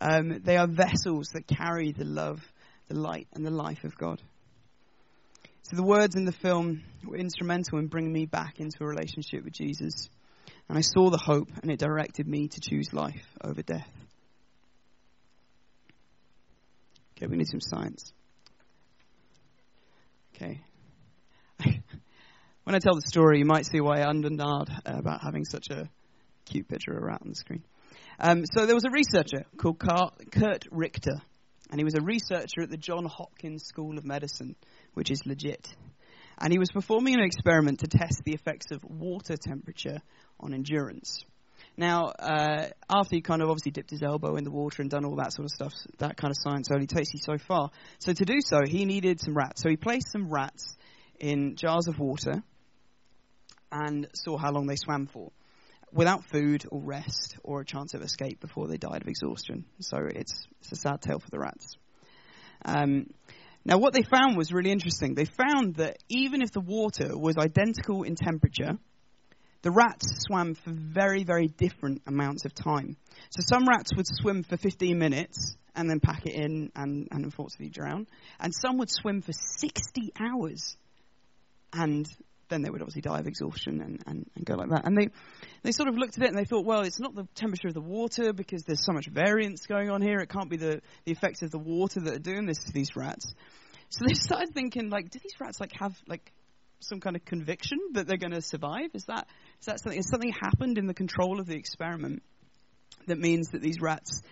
Um, 0.00 0.40
they 0.44 0.56
are 0.56 0.68
vessels 0.68 1.30
that 1.34 1.48
carry 1.48 1.92
the 1.92 2.04
love, 2.04 2.40
the 2.88 2.94
light, 2.94 3.26
and 3.34 3.44
the 3.44 3.50
life 3.50 3.82
of 3.82 3.96
God. 3.96 4.22
So 5.62 5.76
the 5.76 5.82
words 5.82 6.14
in 6.14 6.24
the 6.24 6.32
film 6.32 6.82
were 7.04 7.16
instrumental 7.16 7.78
in 7.78 7.88
bringing 7.88 8.12
me 8.12 8.26
back 8.26 8.60
into 8.60 8.78
a 8.80 8.86
relationship 8.86 9.44
with 9.44 9.52
Jesus. 9.52 10.08
And 10.68 10.78
I 10.78 10.82
saw 10.82 11.10
the 11.10 11.18
hope, 11.18 11.48
and 11.62 11.70
it 11.70 11.80
directed 11.80 12.28
me 12.28 12.48
to 12.48 12.60
choose 12.60 12.92
life 12.92 13.26
over 13.42 13.62
death. 13.62 13.88
Okay, 17.16 17.26
we 17.26 17.36
need 17.36 17.48
some 17.48 17.60
science. 17.60 18.12
Okay. 20.34 20.60
when 22.64 22.74
I 22.74 22.78
tell 22.78 22.94
the 22.94 23.02
story, 23.06 23.38
you 23.38 23.44
might 23.44 23.66
see 23.66 23.80
why 23.80 24.00
I 24.00 24.06
undernard 24.06 24.68
about 24.84 25.22
having 25.22 25.44
such 25.44 25.68
a 25.70 25.88
cute 26.44 26.68
picture 26.68 26.92
of 26.92 27.02
a 27.02 27.06
rat 27.06 27.20
on 27.22 27.28
the 27.28 27.34
screen. 27.34 27.62
Um, 28.18 28.44
so 28.54 28.66
there 28.66 28.74
was 28.74 28.84
a 28.84 28.90
researcher 28.90 29.44
called 29.56 29.78
Curt 29.78 30.66
Richter, 30.70 31.20
and 31.70 31.80
he 31.80 31.84
was 31.84 31.94
a 31.94 32.02
researcher 32.02 32.62
at 32.62 32.70
the 32.70 32.76
John 32.76 33.04
Hopkins 33.04 33.64
School 33.64 33.96
of 33.98 34.04
Medicine, 34.04 34.56
which 34.94 35.10
is 35.10 35.22
legit. 35.24 35.68
And 36.38 36.52
he 36.52 36.58
was 36.58 36.70
performing 36.70 37.14
an 37.14 37.22
experiment 37.22 37.80
to 37.80 37.86
test 37.86 38.22
the 38.24 38.32
effects 38.32 38.70
of 38.72 38.82
water 38.84 39.36
temperature 39.36 40.00
on 40.38 40.54
endurance. 40.54 41.24
Now, 41.76 42.06
uh, 42.06 42.68
after 42.88 43.16
he 43.16 43.20
kind 43.20 43.42
of 43.42 43.48
obviously 43.48 43.72
dipped 43.72 43.90
his 43.90 44.02
elbow 44.02 44.36
in 44.36 44.44
the 44.44 44.50
water 44.50 44.82
and 44.82 44.90
done 44.90 45.04
all 45.04 45.16
that 45.16 45.32
sort 45.32 45.46
of 45.46 45.50
stuff, 45.50 45.72
that 45.98 46.16
kind 46.16 46.30
of 46.30 46.36
science 46.38 46.68
only 46.72 46.86
takes 46.86 47.12
you 47.12 47.20
so 47.22 47.38
far. 47.38 47.70
So 47.98 48.12
to 48.12 48.24
do 48.24 48.40
so, 48.40 48.60
he 48.66 48.84
needed 48.84 49.20
some 49.20 49.34
rats. 49.34 49.62
So 49.62 49.68
he 49.68 49.76
placed 49.76 50.10
some 50.12 50.28
rats 50.28 50.76
in 51.20 51.56
jars 51.56 51.86
of 51.86 51.98
water 51.98 52.42
and 53.70 54.08
saw 54.14 54.36
how 54.36 54.50
long 54.50 54.66
they 54.66 54.76
swam 54.76 55.06
for 55.06 55.30
without 55.92 56.24
food 56.24 56.64
or 56.70 56.80
rest 56.80 57.36
or 57.42 57.60
a 57.60 57.64
chance 57.64 57.94
of 57.94 58.02
escape 58.02 58.40
before 58.40 58.68
they 58.68 58.76
died 58.76 59.02
of 59.02 59.08
exhaustion. 59.08 59.64
So 59.80 59.98
it's, 59.98 60.46
it's 60.60 60.72
a 60.72 60.76
sad 60.76 61.02
tale 61.02 61.18
for 61.18 61.30
the 61.30 61.38
rats. 61.38 61.76
Um, 62.64 63.06
now, 63.64 63.78
what 63.78 63.92
they 63.92 64.02
found 64.02 64.36
was 64.36 64.52
really 64.52 64.70
interesting. 64.70 65.14
They 65.14 65.26
found 65.26 65.76
that 65.76 65.98
even 66.08 66.42
if 66.42 66.50
the 66.50 66.60
water 66.60 67.16
was 67.16 67.36
identical 67.36 68.04
in 68.04 68.14
temperature, 68.14 68.78
the 69.62 69.70
rats 69.70 70.06
swam 70.26 70.54
for 70.54 70.70
very, 70.70 71.24
very 71.24 71.48
different 71.48 72.02
amounts 72.06 72.46
of 72.46 72.54
time. 72.54 72.96
So 73.30 73.40
some 73.46 73.68
rats 73.68 73.90
would 73.94 74.06
swim 74.06 74.42
for 74.42 74.56
15 74.56 74.98
minutes 74.98 75.56
and 75.74 75.90
then 75.90 76.00
pack 76.00 76.24
it 76.24 76.34
in 76.34 76.72
and, 76.74 77.08
and 77.10 77.24
unfortunately 77.24 77.68
drown. 77.68 78.06
And 78.38 78.54
some 78.54 78.78
would 78.78 78.90
swim 78.90 79.20
for 79.20 79.32
60 79.32 80.12
hours 80.18 80.76
and 81.72 82.06
then 82.48 82.62
they 82.62 82.70
would 82.70 82.82
obviously 82.82 83.00
die 83.00 83.20
of 83.20 83.26
exhaustion 83.26 83.80
and, 83.80 84.02
and, 84.06 84.30
and, 84.34 84.44
go 84.44 84.54
like 84.54 84.68
that. 84.70 84.84
And 84.84 84.96
they, 84.96 85.08
they 85.62 85.72
sort 85.72 85.88
of 85.88 85.96
looked 85.96 86.18
at 86.18 86.24
it 86.24 86.28
and 86.28 86.36
they 86.36 86.44
thought, 86.44 86.66
well, 86.66 86.80
it's 86.80 86.98
not 86.98 87.14
the 87.14 87.26
temperature 87.34 87.68
of 87.68 87.74
the 87.74 87.80
water 87.80 88.32
because 88.32 88.64
there's 88.64 88.84
so 88.84 88.92
much 88.92 89.06
variance 89.06 89.66
going 89.66 89.88
on 89.88 90.02
here. 90.02 90.18
It 90.18 90.28
can't 90.28 90.50
be 90.50 90.56
the, 90.56 90.82
the 91.04 91.12
effects 91.12 91.42
of 91.42 91.52
the 91.52 91.58
water 91.58 92.00
that 92.00 92.14
are 92.14 92.18
doing 92.18 92.46
this 92.46 92.58
to 92.64 92.72
these 92.72 92.96
rats. 92.96 93.32
So 93.88 94.04
they 94.06 94.14
started 94.20 94.52
thinking, 94.52 94.90
like, 94.90 95.10
do 95.10 95.18
these 95.22 95.34
rats 95.40 95.60
like 95.60 95.72
have 95.78 95.96
like 96.06 96.32
some 96.80 97.00
kind 97.00 97.16
of 97.16 97.24
conviction 97.24 97.78
that 97.92 98.06
they're 98.06 98.16
going 98.16 98.32
to 98.32 98.42
survive? 98.42 98.90
Is 98.94 99.04
that 99.04 99.26
is 99.60 99.66
that 99.66 99.80
something? 99.80 99.98
Has 99.98 100.08
something 100.08 100.32
happened 100.32 100.78
in 100.78 100.86
the 100.86 100.94
control 100.94 101.40
of 101.40 101.46
the 101.46 101.56
experiment 101.56 102.22
that 103.06 103.18
means 103.18 103.50
that 103.50 103.62
these 103.62 103.80
rats 103.80 104.22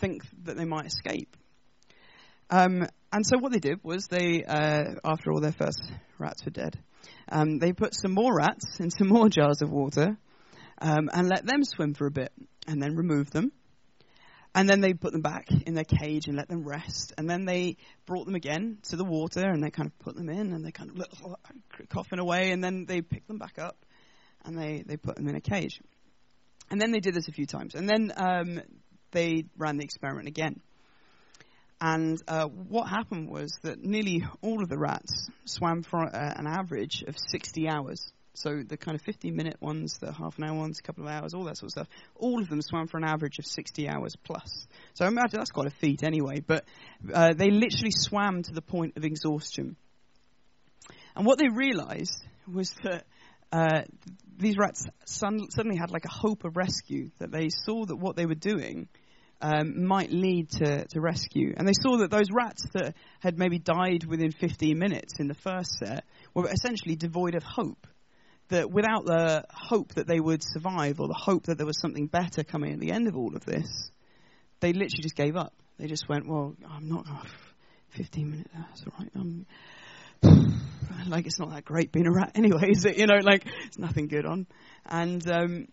think 0.00 0.22
that 0.44 0.56
they 0.56 0.64
might 0.64 0.86
escape? 0.86 1.36
Um, 2.50 2.86
and 3.12 3.26
so 3.26 3.38
what 3.38 3.52
they 3.52 3.58
did 3.58 3.82
was 3.82 4.06
they, 4.06 4.44
uh, 4.44 4.94
after 5.04 5.32
all 5.32 5.40
their 5.40 5.52
first 5.52 5.82
rats 6.18 6.44
were 6.44 6.50
dead, 6.50 6.78
um, 7.30 7.58
they 7.58 7.72
put 7.72 7.94
some 7.94 8.12
more 8.12 8.34
rats 8.34 8.80
in 8.80 8.90
some 8.90 9.08
more 9.08 9.28
jars 9.30 9.62
of 9.62 9.70
water 9.70 10.16
um, 10.80 11.10
and 11.12 11.28
let 11.28 11.46
them 11.46 11.64
swim 11.64 11.94
for 11.94 12.06
a 12.06 12.10
bit 12.10 12.32
and 12.66 12.82
then 12.82 12.96
remove 12.96 13.30
them. 13.30 13.52
And 14.54 14.68
then 14.68 14.80
they 14.80 14.94
put 14.94 15.12
them 15.12 15.20
back 15.20 15.48
in 15.66 15.74
their 15.74 15.84
cage 15.84 16.26
and 16.26 16.36
let 16.36 16.48
them 16.48 16.64
rest. 16.64 17.12
And 17.18 17.28
then 17.28 17.44
they 17.44 17.76
brought 18.06 18.24
them 18.24 18.34
again 18.34 18.78
to 18.88 18.96
the 18.96 19.04
water 19.04 19.44
and 19.46 19.62
they 19.62 19.70
kind 19.70 19.86
of 19.88 19.98
put 19.98 20.16
them 20.16 20.30
in 20.30 20.52
and 20.52 20.64
they 20.64 20.72
kind 20.72 20.90
of 20.90 21.36
coughing 21.90 22.18
away. 22.18 22.50
And 22.50 22.64
then 22.64 22.86
they 22.86 23.02
pick 23.02 23.26
them 23.26 23.38
back 23.38 23.58
up 23.58 23.84
and 24.44 24.58
they, 24.58 24.82
they 24.86 24.96
put 24.96 25.16
them 25.16 25.28
in 25.28 25.36
a 25.36 25.40
cage. 25.40 25.80
And 26.70 26.80
then 26.80 26.92
they 26.92 27.00
did 27.00 27.14
this 27.14 27.28
a 27.28 27.32
few 27.32 27.46
times. 27.46 27.74
And 27.74 27.88
then 27.88 28.12
um, 28.16 28.60
they 29.12 29.44
ran 29.56 29.76
the 29.76 29.84
experiment 29.84 30.28
again. 30.28 30.60
And 31.80 32.20
uh, 32.26 32.46
what 32.46 32.88
happened 32.88 33.30
was 33.30 33.52
that 33.62 33.82
nearly 33.82 34.24
all 34.42 34.62
of 34.62 34.68
the 34.68 34.78
rats 34.78 35.28
swam 35.44 35.82
for 35.82 36.02
uh, 36.02 36.34
an 36.36 36.46
average 36.46 37.02
of 37.06 37.16
60 37.16 37.68
hours. 37.68 38.12
So 38.34 38.62
the 38.66 38.76
kind 38.76 38.94
of 38.94 39.02
15 39.02 39.34
minute 39.34 39.56
ones, 39.60 39.98
the 40.00 40.12
half 40.12 40.38
an 40.38 40.44
hour 40.44 40.56
ones, 40.56 40.78
a 40.78 40.82
couple 40.82 41.04
of 41.04 41.10
hours, 41.10 41.34
all 41.34 41.44
that 41.44 41.56
sort 41.56 41.68
of 41.68 41.72
stuff, 41.72 41.88
all 42.16 42.40
of 42.40 42.48
them 42.48 42.62
swam 42.62 42.86
for 42.86 42.96
an 42.96 43.04
average 43.04 43.38
of 43.38 43.46
60 43.46 43.88
hours 43.88 44.16
plus. 44.16 44.66
So 44.94 45.04
I 45.04 45.08
imagine 45.08 45.38
that's 45.38 45.50
quite 45.50 45.66
a 45.66 45.76
feat 45.76 46.02
anyway, 46.02 46.40
but 46.40 46.64
uh, 47.12 47.32
they 47.36 47.50
literally 47.50 47.90
swam 47.90 48.42
to 48.44 48.52
the 48.52 48.62
point 48.62 48.96
of 48.96 49.04
exhaustion. 49.04 49.76
And 51.16 51.26
what 51.26 51.38
they 51.38 51.48
realized 51.48 52.24
was 52.52 52.72
that 52.84 53.04
uh, 53.50 53.82
these 54.36 54.56
rats 54.56 54.84
suddenly 55.04 55.76
had 55.76 55.90
like 55.90 56.04
a 56.04 56.12
hope 56.12 56.44
of 56.44 56.56
rescue, 56.56 57.10
that 57.18 57.32
they 57.32 57.48
saw 57.48 57.84
that 57.86 57.96
what 57.96 58.14
they 58.14 58.26
were 58.26 58.34
doing 58.34 58.88
um, 59.40 59.84
might 59.84 60.10
lead 60.10 60.50
to, 60.50 60.84
to 60.86 61.00
rescue. 61.00 61.54
And 61.56 61.66
they 61.66 61.72
saw 61.72 61.98
that 61.98 62.10
those 62.10 62.30
rats 62.30 62.64
that 62.74 62.94
had 63.20 63.38
maybe 63.38 63.58
died 63.58 64.04
within 64.04 64.32
15 64.32 64.78
minutes 64.78 65.14
in 65.18 65.28
the 65.28 65.34
first 65.34 65.78
set 65.78 66.04
were 66.34 66.48
essentially 66.48 66.96
devoid 66.96 67.34
of 67.34 67.42
hope. 67.42 67.86
That 68.48 68.70
without 68.70 69.04
the 69.04 69.44
hope 69.50 69.94
that 69.94 70.06
they 70.06 70.18
would 70.18 70.42
survive 70.42 71.00
or 71.00 71.08
the 71.08 71.14
hope 71.14 71.44
that 71.44 71.58
there 71.58 71.66
was 71.66 71.78
something 71.78 72.06
better 72.06 72.42
coming 72.42 72.72
at 72.72 72.80
the 72.80 72.92
end 72.92 73.06
of 73.06 73.14
all 73.14 73.36
of 73.36 73.44
this, 73.44 73.90
they 74.60 74.72
literally 74.72 75.02
just 75.02 75.16
gave 75.16 75.36
up. 75.36 75.52
They 75.78 75.86
just 75.86 76.08
went, 76.08 76.26
well, 76.26 76.54
I'm 76.68 76.88
not, 76.88 77.04
oh, 77.08 77.22
15 77.90 78.30
minutes, 78.30 78.50
that's 78.54 78.84
all 78.84 78.94
right. 78.98 79.10
I'm, 79.14 79.46
like 81.08 81.26
it's 81.26 81.38
not 81.38 81.50
that 81.50 81.64
great 81.64 81.92
being 81.92 82.06
a 82.06 82.12
rat 82.12 82.32
anyway, 82.34 82.70
is 82.70 82.84
it? 82.86 82.96
You 82.96 83.06
know, 83.06 83.18
like 83.22 83.44
it's 83.66 83.78
nothing 83.78 84.08
good 84.08 84.24
on. 84.24 84.46
And 84.86 85.30
um, 85.30 85.68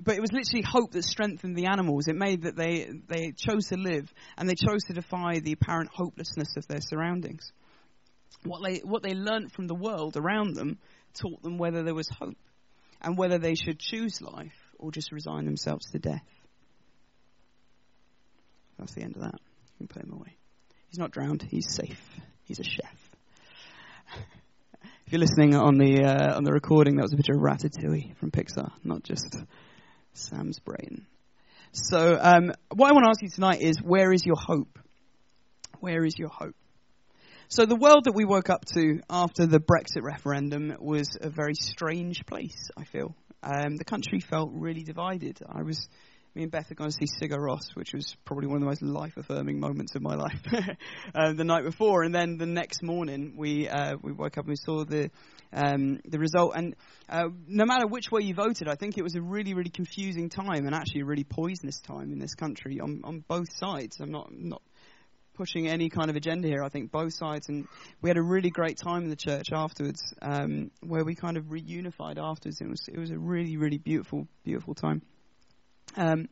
but 0.00 0.16
it 0.16 0.20
was 0.20 0.32
literally 0.32 0.62
hope 0.62 0.92
that 0.92 1.04
strengthened 1.04 1.56
the 1.56 1.66
animals. 1.66 2.08
It 2.08 2.16
made 2.16 2.42
that 2.42 2.56
they, 2.56 2.88
they 3.08 3.32
chose 3.36 3.66
to 3.66 3.76
live 3.76 4.12
and 4.36 4.48
they 4.48 4.54
chose 4.54 4.84
to 4.84 4.94
defy 4.94 5.40
the 5.40 5.52
apparent 5.52 5.90
hopelessness 5.92 6.56
of 6.56 6.66
their 6.66 6.80
surroundings. 6.80 7.52
What 8.44 8.62
they, 8.64 8.78
what 8.78 9.02
they 9.02 9.14
learnt 9.14 9.52
from 9.52 9.66
the 9.66 9.74
world 9.74 10.16
around 10.16 10.54
them 10.54 10.78
taught 11.14 11.42
them 11.42 11.58
whether 11.58 11.82
there 11.82 11.94
was 11.94 12.08
hope 12.08 12.38
and 13.00 13.16
whether 13.18 13.38
they 13.38 13.54
should 13.54 13.78
choose 13.78 14.20
life 14.20 14.56
or 14.78 14.90
just 14.90 15.12
resign 15.12 15.44
themselves 15.44 15.90
to 15.92 15.98
death. 15.98 16.26
That's 18.78 18.94
the 18.94 19.02
end 19.02 19.16
of 19.16 19.22
that. 19.22 19.34
You 19.78 19.86
can 19.86 19.88
put 19.88 20.02
him 20.02 20.12
away. 20.12 20.36
He's 20.88 20.98
not 20.98 21.10
drowned, 21.10 21.42
he's 21.42 21.72
safe. 21.72 22.00
He's 22.44 22.58
a 22.58 22.64
chef. 22.64 23.10
if 25.06 25.12
you're 25.12 25.20
listening 25.20 25.54
on 25.54 25.78
the, 25.78 26.02
uh, 26.04 26.36
on 26.36 26.44
the 26.44 26.52
recording, 26.52 26.96
that 26.96 27.02
was 27.02 27.12
a 27.12 27.16
picture 27.16 27.34
of 27.34 27.40
Ratatouille 27.40 28.16
from 28.16 28.30
Pixar, 28.30 28.72
not 28.82 29.04
just 29.04 29.36
Sam's 30.14 30.58
brain. 30.58 31.06
So, 31.72 32.18
um, 32.20 32.52
what 32.74 32.90
I 32.90 32.92
want 32.92 33.04
to 33.04 33.10
ask 33.10 33.22
you 33.22 33.30
tonight 33.30 33.60
is 33.60 33.80
where 33.82 34.12
is 34.12 34.26
your 34.26 34.36
hope? 34.36 34.78
Where 35.80 36.04
is 36.04 36.18
your 36.18 36.28
hope? 36.28 36.54
So 37.48 37.66
the 37.66 37.76
world 37.76 38.04
that 38.04 38.14
we 38.14 38.24
woke 38.24 38.48
up 38.48 38.64
to 38.74 39.00
after 39.10 39.44
the 39.44 39.60
Brexit 39.60 40.02
referendum 40.02 40.74
was 40.80 41.18
a 41.20 41.28
very 41.28 41.54
strange 41.54 42.24
place. 42.24 42.70
I 42.78 42.84
feel 42.84 43.14
um, 43.42 43.76
the 43.76 43.84
country 43.84 44.20
felt 44.20 44.52
really 44.54 44.84
divided. 44.84 45.38
I 45.46 45.62
was 45.62 45.88
me 46.34 46.44
and 46.44 46.50
Beth 46.50 46.70
are 46.70 46.74
going 46.74 46.90
to 46.90 46.96
see 46.96 47.06
Sigur 47.06 47.38
Rós, 47.38 47.74
which 47.74 47.92
was 47.92 48.16
probably 48.24 48.46
one 48.46 48.56
of 48.56 48.60
the 48.62 48.66
most 48.66 48.82
life-affirming 48.82 49.60
moments 49.60 49.94
of 49.94 50.02
my 50.02 50.14
life, 50.14 50.40
uh, 51.14 51.32
the 51.34 51.44
night 51.44 51.64
before. 51.64 52.04
And 52.04 52.14
then 52.14 52.38
the 52.38 52.46
next 52.46 52.82
morning, 52.82 53.34
we 53.36 53.68
uh, 53.68 53.96
we 54.02 54.12
woke 54.12 54.38
up 54.38 54.44
and 54.44 54.50
we 54.50 54.56
saw 54.56 54.84
the 54.84 55.10
um, 55.52 56.00
the 56.06 56.18
result. 56.18 56.54
And 56.56 56.74
uh, 57.08 57.24
no 57.46 57.66
matter 57.66 57.86
which 57.86 58.10
way 58.10 58.22
you 58.22 58.34
voted, 58.34 58.66
I 58.66 58.76
think 58.76 58.96
it 58.96 59.02
was 59.02 59.14
a 59.14 59.20
really, 59.20 59.52
really 59.52 59.70
confusing 59.70 60.30
time 60.30 60.64
and 60.64 60.74
actually 60.74 61.02
a 61.02 61.04
really 61.04 61.24
poisonous 61.24 61.80
time 61.80 62.12
in 62.12 62.18
this 62.18 62.34
country 62.34 62.80
on, 62.80 63.02
on 63.04 63.24
both 63.28 63.52
sides. 63.52 63.98
I'm 64.00 64.10
not 64.10 64.30
not 64.32 64.62
pushing 65.34 65.66
any 65.66 65.90
kind 65.90 66.08
of 66.08 66.16
agenda 66.16 66.48
here. 66.48 66.62
I 66.62 66.70
think 66.70 66.90
both 66.90 67.12
sides, 67.12 67.48
and 67.50 67.66
we 68.00 68.08
had 68.08 68.16
a 68.16 68.22
really 68.22 68.50
great 68.50 68.78
time 68.78 69.04
in 69.04 69.10
the 69.10 69.16
church 69.16 69.48
afterwards, 69.52 70.02
um, 70.22 70.70
where 70.80 71.04
we 71.04 71.14
kind 71.14 71.36
of 71.36 71.44
reunified 71.44 72.16
afterwards. 72.18 72.60
It 72.62 72.68
was 72.70 72.88
it 72.88 72.98
was 72.98 73.10
a 73.10 73.18
really, 73.18 73.58
really 73.58 73.78
beautiful, 73.78 74.26
beautiful 74.44 74.74
time. 74.74 75.02
Um, 75.96 76.28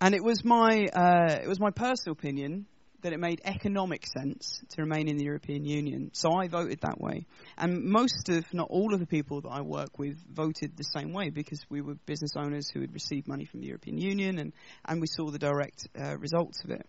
and 0.00 0.14
it 0.14 0.22
was 0.22 0.44
my 0.44 0.86
uh, 0.86 1.38
it 1.42 1.48
was 1.48 1.60
my 1.60 1.70
personal 1.70 2.12
opinion 2.12 2.66
that 3.02 3.12
it 3.12 3.20
made 3.20 3.40
economic 3.44 4.06
sense 4.06 4.62
to 4.70 4.82
remain 4.82 5.08
in 5.08 5.16
the 5.16 5.24
European 5.24 5.64
Union. 5.64 6.10
So 6.12 6.32
I 6.32 6.48
voted 6.48 6.80
that 6.82 7.00
way. 7.00 7.26
And 7.58 7.84
most 7.84 8.28
of, 8.28 8.44
not 8.54 8.68
all 8.70 8.94
of 8.94 9.00
the 9.00 9.06
people 9.06 9.40
that 9.42 9.48
I 9.48 9.60
work 9.60 9.98
with 9.98 10.16
voted 10.32 10.76
the 10.76 10.84
same 10.84 11.12
way 11.12 11.30
because 11.30 11.60
we 11.68 11.80
were 11.80 11.94
business 12.06 12.32
owners 12.36 12.70
who 12.72 12.80
had 12.80 12.94
received 12.94 13.28
money 13.28 13.44
from 13.44 13.60
the 13.60 13.66
European 13.66 13.98
Union 13.98 14.38
and, 14.38 14.52
and 14.84 15.00
we 15.00 15.06
saw 15.08 15.30
the 15.30 15.38
direct 15.38 15.88
uh, 16.00 16.16
results 16.16 16.62
of 16.64 16.70
it. 16.70 16.86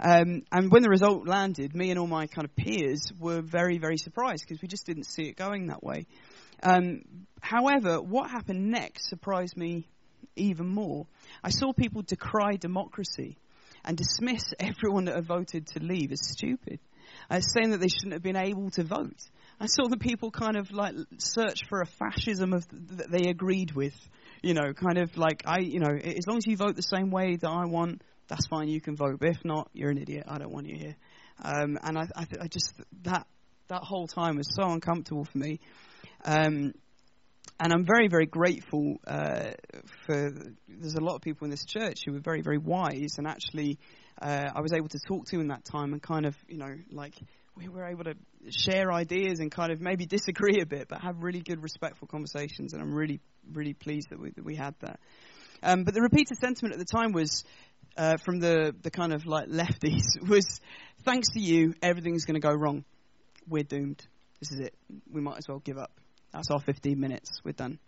Um, 0.00 0.42
and 0.50 0.70
when 0.70 0.82
the 0.82 0.88
result 0.88 1.26
landed, 1.26 1.74
me 1.74 1.90
and 1.90 1.98
all 1.98 2.06
my 2.06 2.26
kind 2.26 2.44
of 2.44 2.56
peers 2.56 3.12
were 3.20 3.42
very, 3.42 3.78
very 3.78 3.98
surprised 3.98 4.44
because 4.46 4.60
we 4.62 4.68
just 4.68 4.86
didn't 4.86 5.04
see 5.04 5.24
it 5.24 5.36
going 5.36 5.66
that 5.66 5.82
way. 5.82 6.06
Um, 6.62 7.02
however, 7.40 8.00
what 8.00 8.30
happened 8.30 8.70
next 8.70 9.08
surprised 9.08 9.56
me 9.56 9.86
even 10.36 10.68
more. 10.68 11.06
I 11.42 11.50
saw 11.50 11.72
people 11.72 12.02
decry 12.02 12.56
democracy 12.56 13.36
and 13.84 13.96
dismiss 13.96 14.52
everyone 14.58 15.06
that 15.06 15.16
had 15.16 15.26
voted 15.26 15.66
to 15.68 15.80
leave 15.80 16.12
as 16.12 16.20
stupid, 16.26 16.80
uh, 17.30 17.40
saying 17.40 17.70
that 17.70 17.80
they 17.80 17.88
shouldn't 17.88 18.12
have 18.12 18.22
been 18.22 18.36
able 18.36 18.70
to 18.70 18.84
vote. 18.84 19.20
I 19.60 19.66
saw 19.66 19.88
the 19.88 19.96
people 19.96 20.30
kind 20.30 20.56
of 20.56 20.72
like 20.72 20.94
search 21.18 21.68
for 21.68 21.80
a 21.80 21.86
fascism 21.86 22.52
of 22.52 22.68
th- 22.68 22.82
that 22.98 23.10
they 23.10 23.28
agreed 23.30 23.72
with, 23.72 23.94
you 24.42 24.54
know, 24.54 24.72
kind 24.72 24.98
of 24.98 25.16
like 25.16 25.42
I, 25.46 25.60
you 25.60 25.78
know, 25.78 25.94
as 25.94 26.26
long 26.26 26.38
as 26.38 26.46
you 26.46 26.56
vote 26.56 26.74
the 26.74 26.82
same 26.82 27.10
way 27.10 27.36
that 27.36 27.48
I 27.48 27.66
want, 27.66 28.02
that's 28.28 28.46
fine. 28.46 28.68
You 28.68 28.80
can 28.80 28.96
vote, 28.96 29.18
but 29.20 29.28
if 29.28 29.44
not, 29.44 29.68
you're 29.72 29.90
an 29.90 29.98
idiot. 29.98 30.24
I 30.26 30.38
don't 30.38 30.52
want 30.52 30.66
you 30.66 30.76
here. 30.76 30.96
Um, 31.42 31.78
and 31.82 31.98
I, 31.98 32.02
I, 32.14 32.26
I, 32.42 32.48
just 32.48 32.72
that 33.02 33.26
that 33.68 33.82
whole 33.82 34.06
time 34.06 34.36
was 34.36 34.54
so 34.54 34.64
uncomfortable 34.70 35.24
for 35.24 35.38
me. 35.38 35.60
Um, 36.24 36.72
and 37.62 37.72
I'm 37.72 37.84
very, 37.84 38.08
very 38.08 38.26
grateful 38.26 38.96
uh, 39.06 39.52
for. 40.04 40.32
There's 40.68 40.94
a 40.94 41.00
lot 41.00 41.14
of 41.14 41.22
people 41.22 41.44
in 41.44 41.50
this 41.50 41.64
church 41.64 42.00
who 42.04 42.12
were 42.12 42.20
very, 42.20 42.42
very 42.42 42.58
wise, 42.58 43.18
and 43.18 43.26
actually, 43.26 43.78
uh, 44.20 44.50
I 44.54 44.60
was 44.60 44.72
able 44.72 44.88
to 44.88 44.98
talk 45.06 45.26
to 45.26 45.38
in 45.38 45.48
that 45.48 45.64
time, 45.64 45.92
and 45.92 46.02
kind 46.02 46.26
of, 46.26 46.36
you 46.48 46.58
know, 46.58 46.74
like 46.90 47.14
we 47.56 47.68
were 47.68 47.86
able 47.86 48.04
to 48.04 48.14
share 48.50 48.92
ideas 48.92 49.38
and 49.38 49.50
kind 49.50 49.70
of 49.70 49.80
maybe 49.80 50.06
disagree 50.06 50.60
a 50.60 50.66
bit, 50.66 50.88
but 50.88 51.02
have 51.02 51.22
really 51.22 51.40
good, 51.40 51.62
respectful 51.62 52.08
conversations, 52.08 52.72
and 52.72 52.82
I'm 52.82 52.92
really, 52.92 53.20
really 53.52 53.74
pleased 53.74 54.10
that 54.10 54.18
we 54.18 54.30
that 54.30 54.44
we 54.44 54.56
had 54.56 54.74
that. 54.80 54.98
Um, 55.62 55.84
but 55.84 55.94
the 55.94 56.02
repeated 56.02 56.38
sentiment 56.38 56.74
at 56.74 56.78
the 56.78 56.84
time 56.84 57.12
was. 57.12 57.44
Uh, 57.94 58.16
from 58.24 58.40
the, 58.40 58.74
the 58.80 58.90
kind 58.90 59.12
of 59.12 59.26
like 59.26 59.48
lefties 59.48 60.06
was 60.26 60.62
thanks 61.04 61.28
to 61.34 61.40
you 61.40 61.74
everything's 61.82 62.24
going 62.24 62.40
to 62.40 62.48
go 62.48 62.54
wrong 62.54 62.86
we're 63.46 63.62
doomed 63.62 64.02
this 64.40 64.50
is 64.50 64.60
it 64.60 64.74
we 65.12 65.20
might 65.20 65.36
as 65.36 65.46
well 65.46 65.58
give 65.58 65.76
up 65.76 65.92
that's 66.32 66.50
our 66.50 66.60
15 66.60 66.98
minutes. 66.98 67.40
We're 67.44 67.52
done. 67.52 67.78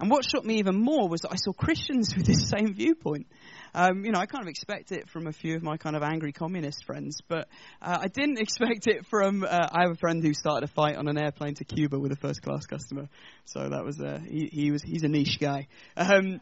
And 0.00 0.10
what 0.10 0.24
shocked 0.24 0.46
me 0.46 0.58
even 0.58 0.76
more 0.80 1.08
was 1.08 1.22
that 1.22 1.32
I 1.32 1.36
saw 1.36 1.52
Christians 1.52 2.14
with 2.16 2.26
this 2.26 2.48
same 2.48 2.74
viewpoint. 2.74 3.26
Um, 3.74 4.04
you 4.04 4.12
know, 4.12 4.20
I 4.20 4.26
kind 4.26 4.42
of 4.42 4.48
expect 4.48 4.92
it 4.92 5.08
from 5.10 5.26
a 5.26 5.32
few 5.32 5.56
of 5.56 5.62
my 5.62 5.76
kind 5.76 5.96
of 5.96 6.02
angry 6.02 6.32
communist 6.32 6.84
friends, 6.84 7.18
but 7.28 7.48
uh, 7.82 7.98
I 8.00 8.08
didn't 8.08 8.38
expect 8.40 8.86
it 8.86 9.06
from. 9.10 9.44
Uh, 9.44 9.48
I 9.48 9.82
have 9.82 9.92
a 9.92 9.98
friend 9.98 10.22
who 10.22 10.32
started 10.32 10.68
a 10.68 10.72
fight 10.72 10.96
on 10.96 11.08
an 11.08 11.18
airplane 11.18 11.54
to 11.54 11.64
Cuba 11.64 11.98
with 11.98 12.12
a 12.12 12.16
first 12.16 12.42
class 12.42 12.66
customer, 12.66 13.08
so 13.44 13.68
that 13.68 13.84
was 13.84 14.00
uh, 14.00 14.20
he, 14.26 14.48
he 14.52 14.70
was 14.70 14.82
he's 14.82 15.02
a 15.02 15.08
niche 15.08 15.38
guy. 15.40 15.66
Um, 15.96 16.40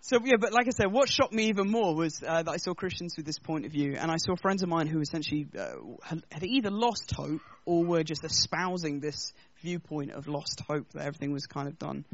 so 0.00 0.18
yeah, 0.24 0.36
but 0.40 0.52
like 0.52 0.66
I 0.68 0.70
said, 0.70 0.92
what 0.92 1.08
shocked 1.08 1.32
me 1.32 1.48
even 1.48 1.70
more 1.70 1.94
was 1.94 2.22
uh, 2.26 2.42
that 2.42 2.50
I 2.50 2.56
saw 2.56 2.72
Christians 2.72 3.14
with 3.16 3.26
this 3.26 3.38
point 3.38 3.66
of 3.66 3.72
view, 3.72 3.96
and 3.98 4.10
I 4.10 4.16
saw 4.16 4.36
friends 4.36 4.62
of 4.62 4.68
mine 4.68 4.86
who 4.86 5.00
essentially 5.00 5.48
uh, 5.58 5.72
had, 6.02 6.22
had, 6.30 6.44
either 6.44 6.70
lost 6.70 7.12
hope 7.14 7.40
or 7.66 7.84
were 7.84 8.04
just 8.04 8.24
espousing 8.24 9.00
this 9.00 9.32
viewpoint 9.62 10.12
of 10.12 10.28
lost 10.28 10.62
hope 10.68 10.90
that 10.92 11.06
everything 11.06 11.32
was 11.32 11.46
kind 11.46 11.68
of 11.68 11.78
done. 11.78 12.04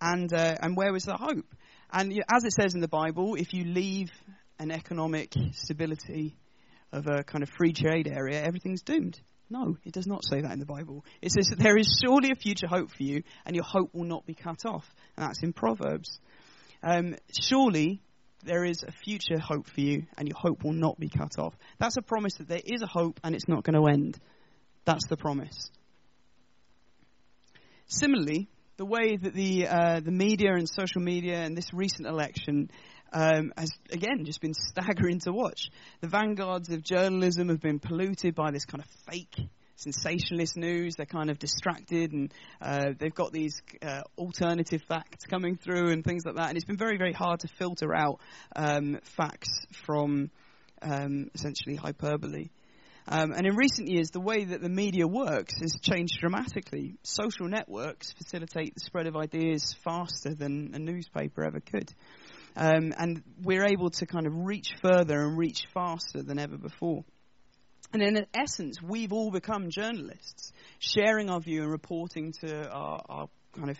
And 0.00 0.32
uh, 0.32 0.56
and 0.60 0.76
where 0.76 0.92
was 0.92 1.04
the 1.04 1.16
hope? 1.16 1.46
And 1.92 2.12
you 2.12 2.18
know, 2.18 2.24
as 2.34 2.44
it 2.44 2.52
says 2.52 2.74
in 2.74 2.80
the 2.80 2.88
Bible, 2.88 3.34
if 3.34 3.52
you 3.52 3.64
leave 3.64 4.10
an 4.58 4.70
economic 4.70 5.32
stability 5.52 6.36
of 6.92 7.06
a 7.06 7.24
kind 7.24 7.42
of 7.42 7.50
free 7.50 7.72
trade 7.72 8.08
area, 8.08 8.42
everything's 8.42 8.82
doomed. 8.82 9.20
No, 9.50 9.76
it 9.84 9.92
does 9.92 10.06
not 10.06 10.24
say 10.24 10.40
that 10.40 10.52
in 10.52 10.58
the 10.58 10.66
Bible. 10.66 11.04
It 11.20 11.32
says 11.32 11.48
that 11.48 11.58
there 11.58 11.76
is 11.76 12.00
surely 12.02 12.30
a 12.30 12.34
future 12.34 12.66
hope 12.66 12.90
for 12.90 13.02
you, 13.02 13.22
and 13.44 13.54
your 13.54 13.64
hope 13.64 13.94
will 13.94 14.04
not 14.04 14.26
be 14.26 14.34
cut 14.34 14.64
off. 14.66 14.86
And 15.16 15.26
that's 15.26 15.42
in 15.42 15.52
Proverbs. 15.52 16.18
Um, 16.82 17.16
surely 17.40 18.00
there 18.42 18.64
is 18.64 18.82
a 18.82 18.92
future 19.04 19.38
hope 19.38 19.68
for 19.68 19.80
you, 19.80 20.06
and 20.16 20.28
your 20.28 20.36
hope 20.38 20.64
will 20.64 20.72
not 20.72 20.98
be 20.98 21.08
cut 21.08 21.38
off. 21.38 21.54
That's 21.78 21.96
a 21.96 22.02
promise 22.02 22.34
that 22.38 22.48
there 22.48 22.60
is 22.64 22.82
a 22.82 22.86
hope, 22.86 23.20
and 23.22 23.34
it's 23.34 23.48
not 23.48 23.64
going 23.64 23.80
to 23.80 23.86
end. 23.86 24.18
That's 24.84 25.06
the 25.08 25.16
promise. 25.16 25.70
Similarly, 27.86 28.48
the 28.76 28.84
way 28.84 29.16
that 29.16 29.34
the 29.34 29.68
uh, 29.68 30.00
the 30.00 30.10
media 30.10 30.54
and 30.54 30.68
social 30.68 31.00
media 31.00 31.36
and 31.36 31.56
this 31.56 31.72
recent 31.72 32.08
election 32.08 32.70
um, 33.12 33.52
has 33.56 33.70
again 33.90 34.24
just 34.24 34.40
been 34.40 34.54
staggering 34.70 35.20
to 35.20 35.32
watch. 35.32 35.70
The 36.00 36.08
vanguards 36.08 36.70
of 36.70 36.82
journalism 36.82 37.48
have 37.48 37.60
been 37.60 37.78
polluted 37.78 38.34
by 38.34 38.50
this 38.50 38.64
kind 38.64 38.82
of 38.82 38.90
fake 39.10 39.48
sensationalist 39.76 40.56
news. 40.56 40.94
They're 40.96 41.06
kind 41.06 41.30
of 41.30 41.38
distracted 41.38 42.12
and 42.12 42.32
uh, 42.60 42.92
they've 42.98 43.14
got 43.14 43.32
these 43.32 43.60
uh, 43.82 44.02
alternative 44.16 44.82
facts 44.88 45.26
coming 45.26 45.56
through 45.56 45.90
and 45.90 46.04
things 46.04 46.24
like 46.24 46.36
that. 46.36 46.48
And 46.48 46.56
it's 46.56 46.64
been 46.64 46.76
very, 46.76 46.96
very 46.96 47.12
hard 47.12 47.40
to 47.40 47.48
filter 47.58 47.94
out 47.94 48.20
um, 48.54 48.98
facts 49.16 49.66
from 49.84 50.30
um, 50.82 51.30
essentially 51.34 51.76
hyperbole. 51.76 52.48
Um, 53.06 53.32
and 53.32 53.46
in 53.46 53.54
recent 53.54 53.88
years, 53.88 54.10
the 54.10 54.20
way 54.20 54.44
that 54.44 54.62
the 54.62 54.68
media 54.68 55.06
works 55.06 55.54
has 55.60 55.76
changed 55.80 56.18
dramatically. 56.20 56.96
Social 57.02 57.48
networks 57.48 58.12
facilitate 58.12 58.74
the 58.74 58.80
spread 58.80 59.06
of 59.06 59.16
ideas 59.16 59.74
faster 59.84 60.34
than 60.34 60.70
a 60.74 60.78
newspaper 60.78 61.44
ever 61.44 61.60
could. 61.60 61.92
Um, 62.56 62.94
and 62.96 63.22
we're 63.42 63.66
able 63.66 63.90
to 63.90 64.06
kind 64.06 64.26
of 64.26 64.32
reach 64.34 64.72
further 64.80 65.20
and 65.20 65.36
reach 65.36 65.66
faster 65.74 66.22
than 66.22 66.38
ever 66.38 66.56
before. 66.56 67.04
And 67.92 68.02
in 68.02 68.26
essence, 68.34 68.80
we've 68.82 69.12
all 69.12 69.30
become 69.30 69.70
journalists, 69.70 70.52
sharing 70.78 71.30
our 71.30 71.40
view 71.40 71.62
and 71.62 71.70
reporting 71.70 72.32
to 72.40 72.68
our, 72.68 73.02
our 73.08 73.28
kind 73.54 73.70
of 73.70 73.78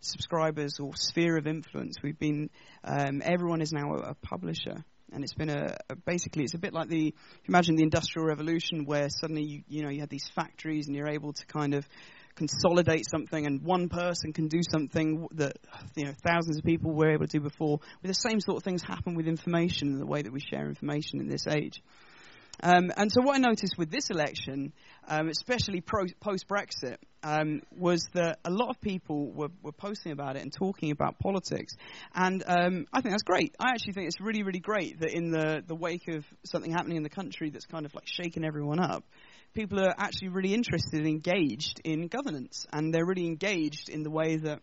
subscribers 0.00 0.78
or 0.80 0.92
sphere 0.96 1.36
of 1.36 1.46
influence. 1.46 1.96
We've 2.02 2.18
been, 2.18 2.50
um, 2.82 3.22
everyone 3.24 3.60
is 3.60 3.72
now 3.72 3.94
a, 3.94 4.10
a 4.10 4.14
publisher 4.14 4.84
and 5.12 5.22
it's 5.22 5.34
been 5.34 5.50
a, 5.50 5.76
a, 5.90 5.96
basically 5.96 6.44
it's 6.44 6.54
a 6.54 6.58
bit 6.58 6.72
like 6.72 6.88
the 6.88 7.14
imagine 7.46 7.76
the 7.76 7.82
industrial 7.82 8.26
revolution 8.26 8.84
where 8.84 9.08
suddenly 9.08 9.42
you 9.42 9.62
you 9.68 9.82
know 9.82 9.90
you 9.90 10.00
had 10.00 10.10
these 10.10 10.28
factories 10.34 10.86
and 10.86 10.96
you're 10.96 11.08
able 11.08 11.32
to 11.32 11.46
kind 11.46 11.74
of 11.74 11.86
consolidate 12.34 13.06
something 13.08 13.46
and 13.46 13.62
one 13.62 13.88
person 13.88 14.32
can 14.32 14.48
do 14.48 14.60
something 14.68 15.28
that 15.32 15.56
you 15.94 16.04
know 16.04 16.12
thousands 16.26 16.58
of 16.58 16.64
people 16.64 16.92
were 16.92 17.12
able 17.12 17.26
to 17.26 17.38
do 17.38 17.40
before. 17.40 17.78
With 18.02 18.08
the 18.08 18.14
same 18.14 18.40
sort 18.40 18.56
of 18.56 18.64
things 18.64 18.82
happen 18.82 19.14
with 19.14 19.26
information 19.26 19.92
and 19.92 20.00
the 20.00 20.06
way 20.06 20.22
that 20.22 20.32
we 20.32 20.40
share 20.40 20.66
information 20.66 21.20
in 21.20 21.28
this 21.28 21.46
age 21.46 21.80
um, 22.62 22.92
and 22.96 23.10
so 23.10 23.20
what 23.22 23.36
I 23.36 23.38
noticed 23.38 23.76
with 23.76 23.90
this 23.90 24.10
election, 24.10 24.72
um, 25.08 25.28
especially 25.28 25.80
post 25.80 26.48
Brexit, 26.48 26.96
um, 27.22 27.62
was 27.76 28.06
that 28.12 28.38
a 28.44 28.50
lot 28.50 28.68
of 28.68 28.80
people 28.80 29.32
were, 29.32 29.48
were, 29.62 29.72
posting 29.72 30.12
about 30.12 30.36
it 30.36 30.42
and 30.42 30.52
talking 30.52 30.90
about 30.90 31.18
politics. 31.18 31.74
And 32.14 32.44
um, 32.46 32.86
I 32.92 33.00
think 33.00 33.12
that's 33.12 33.22
great. 33.22 33.54
I 33.58 33.70
actually 33.70 33.94
think 33.94 34.06
it's 34.06 34.20
really, 34.20 34.42
really 34.42 34.60
great 34.60 35.00
that 35.00 35.10
in 35.10 35.30
the, 35.30 35.62
the 35.66 35.74
wake 35.74 36.06
of 36.08 36.24
something 36.44 36.70
happening 36.70 36.98
in 36.98 37.02
the 37.02 37.08
country 37.08 37.50
that's 37.50 37.66
kind 37.66 37.86
of 37.86 37.94
like 37.94 38.06
shaking 38.06 38.44
everyone 38.44 38.78
up, 38.78 39.04
people 39.54 39.80
are 39.80 39.94
actually 39.96 40.28
really 40.28 40.52
interested 40.52 41.00
and 41.00 41.06
engaged 41.06 41.80
in 41.82 42.08
governance. 42.08 42.66
And 42.72 42.92
they're 42.92 43.06
really 43.06 43.26
engaged 43.26 43.88
in 43.88 44.02
the 44.02 44.10
way 44.10 44.36
that 44.36 44.60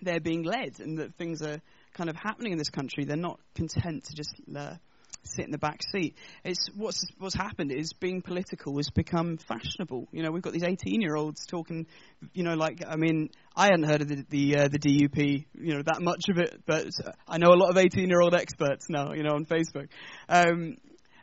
they're 0.00 0.20
being 0.20 0.44
led 0.44 0.78
and 0.78 0.98
that 0.98 1.16
things 1.16 1.42
are 1.42 1.60
kind 1.94 2.08
of 2.08 2.16
happening 2.16 2.52
in 2.52 2.58
this 2.58 2.70
country. 2.70 3.04
They're 3.04 3.16
not 3.16 3.40
content 3.54 4.04
to 4.04 4.14
just. 4.14 4.34
Uh, 4.56 4.76
sit 5.22 5.44
in 5.44 5.50
the 5.50 5.58
back 5.58 5.80
seat. 5.92 6.16
It's 6.44 6.68
what's 6.74 7.04
what's 7.18 7.34
happened 7.34 7.72
is 7.72 7.92
being 7.92 8.22
political 8.22 8.76
has 8.76 8.90
become 8.90 9.36
fashionable. 9.36 10.08
You 10.12 10.22
know, 10.22 10.30
we've 10.30 10.42
got 10.42 10.52
these 10.52 10.64
18 10.64 11.00
year 11.00 11.16
olds 11.16 11.46
talking. 11.46 11.86
You 12.32 12.44
know, 12.44 12.54
like 12.54 12.82
I 12.86 12.96
mean, 12.96 13.30
I 13.54 13.66
hadn't 13.66 13.84
heard 13.84 14.02
of 14.02 14.08
the 14.08 14.24
the, 14.28 14.56
uh, 14.56 14.68
the 14.68 14.78
DUP. 14.78 15.46
You 15.54 15.74
know, 15.74 15.82
that 15.82 16.02
much 16.02 16.28
of 16.28 16.38
it, 16.38 16.62
but 16.66 16.88
I 17.28 17.38
know 17.38 17.48
a 17.48 17.58
lot 17.58 17.70
of 17.70 17.76
18 17.76 18.08
year 18.08 18.20
old 18.20 18.34
experts 18.34 18.86
now. 18.88 19.12
You 19.12 19.22
know, 19.22 19.34
on 19.34 19.44
Facebook. 19.44 19.88
Um, 20.28 20.76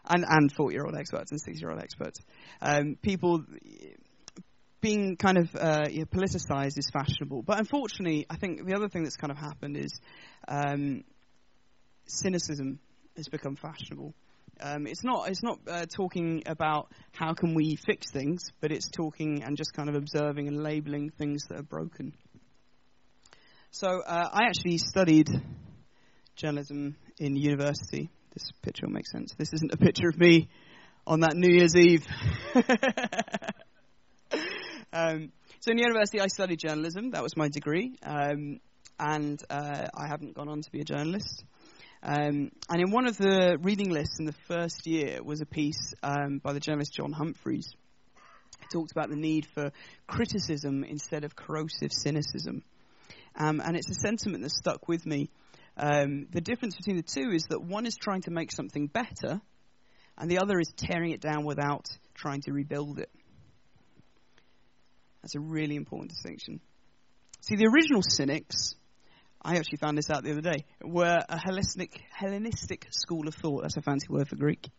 and 0.09 0.23
and 0.27 0.51
40 0.51 0.73
year 0.73 0.85
old 0.85 0.95
experts 0.95 1.31
and 1.31 1.41
60 1.41 1.59
year 1.59 1.71
old 1.71 1.81
experts. 1.81 2.19
Um, 2.61 2.97
people 3.01 3.43
being 4.79 5.17
kind 5.17 5.37
of 5.37 5.55
uh, 5.55 5.85
you 5.89 5.99
know, 5.99 6.05
politicized 6.05 6.77
is 6.77 6.89
fashionable. 6.93 7.41
But 7.41 7.59
unfortunately, 7.59 8.25
I 8.29 8.37
think 8.37 8.65
the 8.65 8.75
other 8.75 8.89
thing 8.89 9.03
that's 9.03 9.17
kind 9.17 9.31
of 9.31 9.37
happened 9.37 9.75
is 9.75 9.99
um, 10.47 11.03
cynicism 12.05 12.79
has 13.17 13.27
become 13.27 13.55
fashionable. 13.55 14.13
Um, 14.59 14.87
it's 14.87 15.03
not 15.03 15.29
it's 15.29 15.43
not 15.43 15.59
uh, 15.67 15.85
talking 15.85 16.43
about 16.45 16.91
how 17.11 17.33
can 17.33 17.53
we 17.53 17.77
fix 17.85 18.09
things, 18.09 18.41
but 18.59 18.71
it's 18.71 18.89
talking 18.89 19.43
and 19.43 19.55
just 19.57 19.73
kind 19.73 19.89
of 19.89 19.95
observing 19.95 20.47
and 20.47 20.63
labeling 20.63 21.11
things 21.11 21.43
that 21.49 21.59
are 21.59 21.63
broken. 21.63 22.13
So 23.71 23.87
uh, 23.87 24.29
I 24.31 24.45
actually 24.45 24.77
studied 24.77 25.29
journalism 26.35 26.95
in 27.19 27.35
university. 27.35 28.09
This 28.33 28.51
picture 28.61 28.87
will 28.87 28.93
make 28.93 29.07
sense. 29.07 29.33
This 29.37 29.53
isn't 29.53 29.73
a 29.73 29.77
picture 29.77 30.07
of 30.07 30.17
me 30.17 30.49
on 31.05 31.19
that 31.19 31.35
New 31.35 31.49
Year's 31.51 31.75
Eve. 31.75 32.05
um, 34.93 35.31
so 35.59 35.71
in 35.71 35.77
university, 35.77 36.19
I 36.19 36.27
studied 36.27 36.59
journalism. 36.59 37.11
That 37.11 37.23
was 37.23 37.35
my 37.35 37.49
degree, 37.49 37.97
um, 38.03 38.59
and 38.99 39.41
uh, 39.49 39.87
I 39.93 40.07
haven't 40.07 40.35
gone 40.35 40.49
on 40.49 40.61
to 40.61 40.71
be 40.71 40.81
a 40.81 40.85
journalist. 40.85 41.43
Um, 42.03 42.51
and 42.69 42.81
in 42.81 42.91
one 42.91 43.07
of 43.07 43.17
the 43.17 43.57
reading 43.61 43.89
lists 43.89 44.19
in 44.19 44.25
the 44.25 44.35
first 44.47 44.85
year 44.85 45.23
was 45.23 45.41
a 45.41 45.45
piece 45.45 45.93
um, 46.03 46.39
by 46.39 46.53
the 46.53 46.59
journalist 46.59 46.93
John 46.93 47.11
Humphrys. 47.11 47.73
He 48.59 48.65
talked 48.71 48.91
about 48.91 49.09
the 49.09 49.15
need 49.15 49.45
for 49.45 49.71
criticism 50.07 50.83
instead 50.83 51.23
of 51.23 51.35
corrosive 51.35 51.91
cynicism. 51.91 52.63
Um, 53.35 53.61
and 53.63 53.75
it's 53.75 53.89
a 53.89 53.95
sentiment 53.95 54.43
that 54.43 54.51
stuck 54.51 54.87
with 54.87 55.05
me. 55.05 55.29
Um, 55.75 56.27
the 56.31 56.41
difference 56.41 56.75
between 56.75 56.97
the 56.97 57.03
two 57.03 57.31
is 57.31 57.43
that 57.49 57.61
one 57.61 57.85
is 57.85 57.95
trying 57.95 58.21
to 58.21 58.31
make 58.31 58.51
something 58.51 58.87
better, 58.87 59.41
and 60.17 60.29
the 60.29 60.39
other 60.39 60.59
is 60.59 60.73
tearing 60.75 61.11
it 61.11 61.21
down 61.21 61.45
without 61.45 61.87
trying 62.15 62.41
to 62.41 62.51
rebuild 62.51 62.99
it. 62.99 63.11
That's 65.21 65.35
a 65.35 65.39
really 65.39 65.75
important 65.75 66.09
distinction. 66.09 66.61
See, 67.41 67.55
the 67.55 67.67
original 67.67 68.01
cynics 68.01 68.75
I 69.47 69.55
actually 69.55 69.77
found 69.77 69.97
this 69.97 70.09
out 70.09 70.25
the 70.25 70.31
other 70.31 70.41
day, 70.41 70.65
were 70.83 71.23
a 71.29 71.39
Hellenistic, 71.39 72.01
Hellenistic 72.11 72.85
school 72.89 73.29
of 73.29 73.33
thought. 73.33 73.61
That's 73.61 73.77
a 73.77 73.81
fancy 73.81 74.07
word 74.09 74.27
for 74.27 74.35
Greek. 74.35 74.69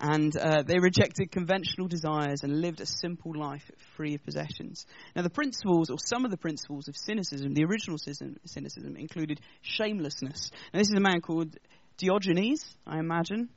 And 0.00 0.34
uh, 0.34 0.62
they 0.62 0.78
rejected 0.78 1.30
conventional 1.30 1.88
desires 1.88 2.42
and 2.42 2.62
lived 2.62 2.80
a 2.80 2.86
simple 2.86 3.36
life 3.36 3.70
free 3.98 4.14
of 4.14 4.24
possessions. 4.24 4.86
Now, 5.14 5.20
the 5.20 5.28
principles, 5.28 5.90
or 5.90 5.98
some 5.98 6.24
of 6.24 6.30
the 6.30 6.38
principles 6.38 6.88
of 6.88 6.96
cynicism, 6.96 7.52
the 7.52 7.64
original 7.64 7.98
cynicism, 7.98 8.96
included 8.96 9.42
shamelessness. 9.60 10.50
Now, 10.72 10.78
this 10.78 10.88
is 10.88 10.96
a 10.96 11.02
man 11.02 11.20
called 11.20 11.58
Diogenes, 11.98 12.64
I 12.86 13.00
imagine. 13.00 13.50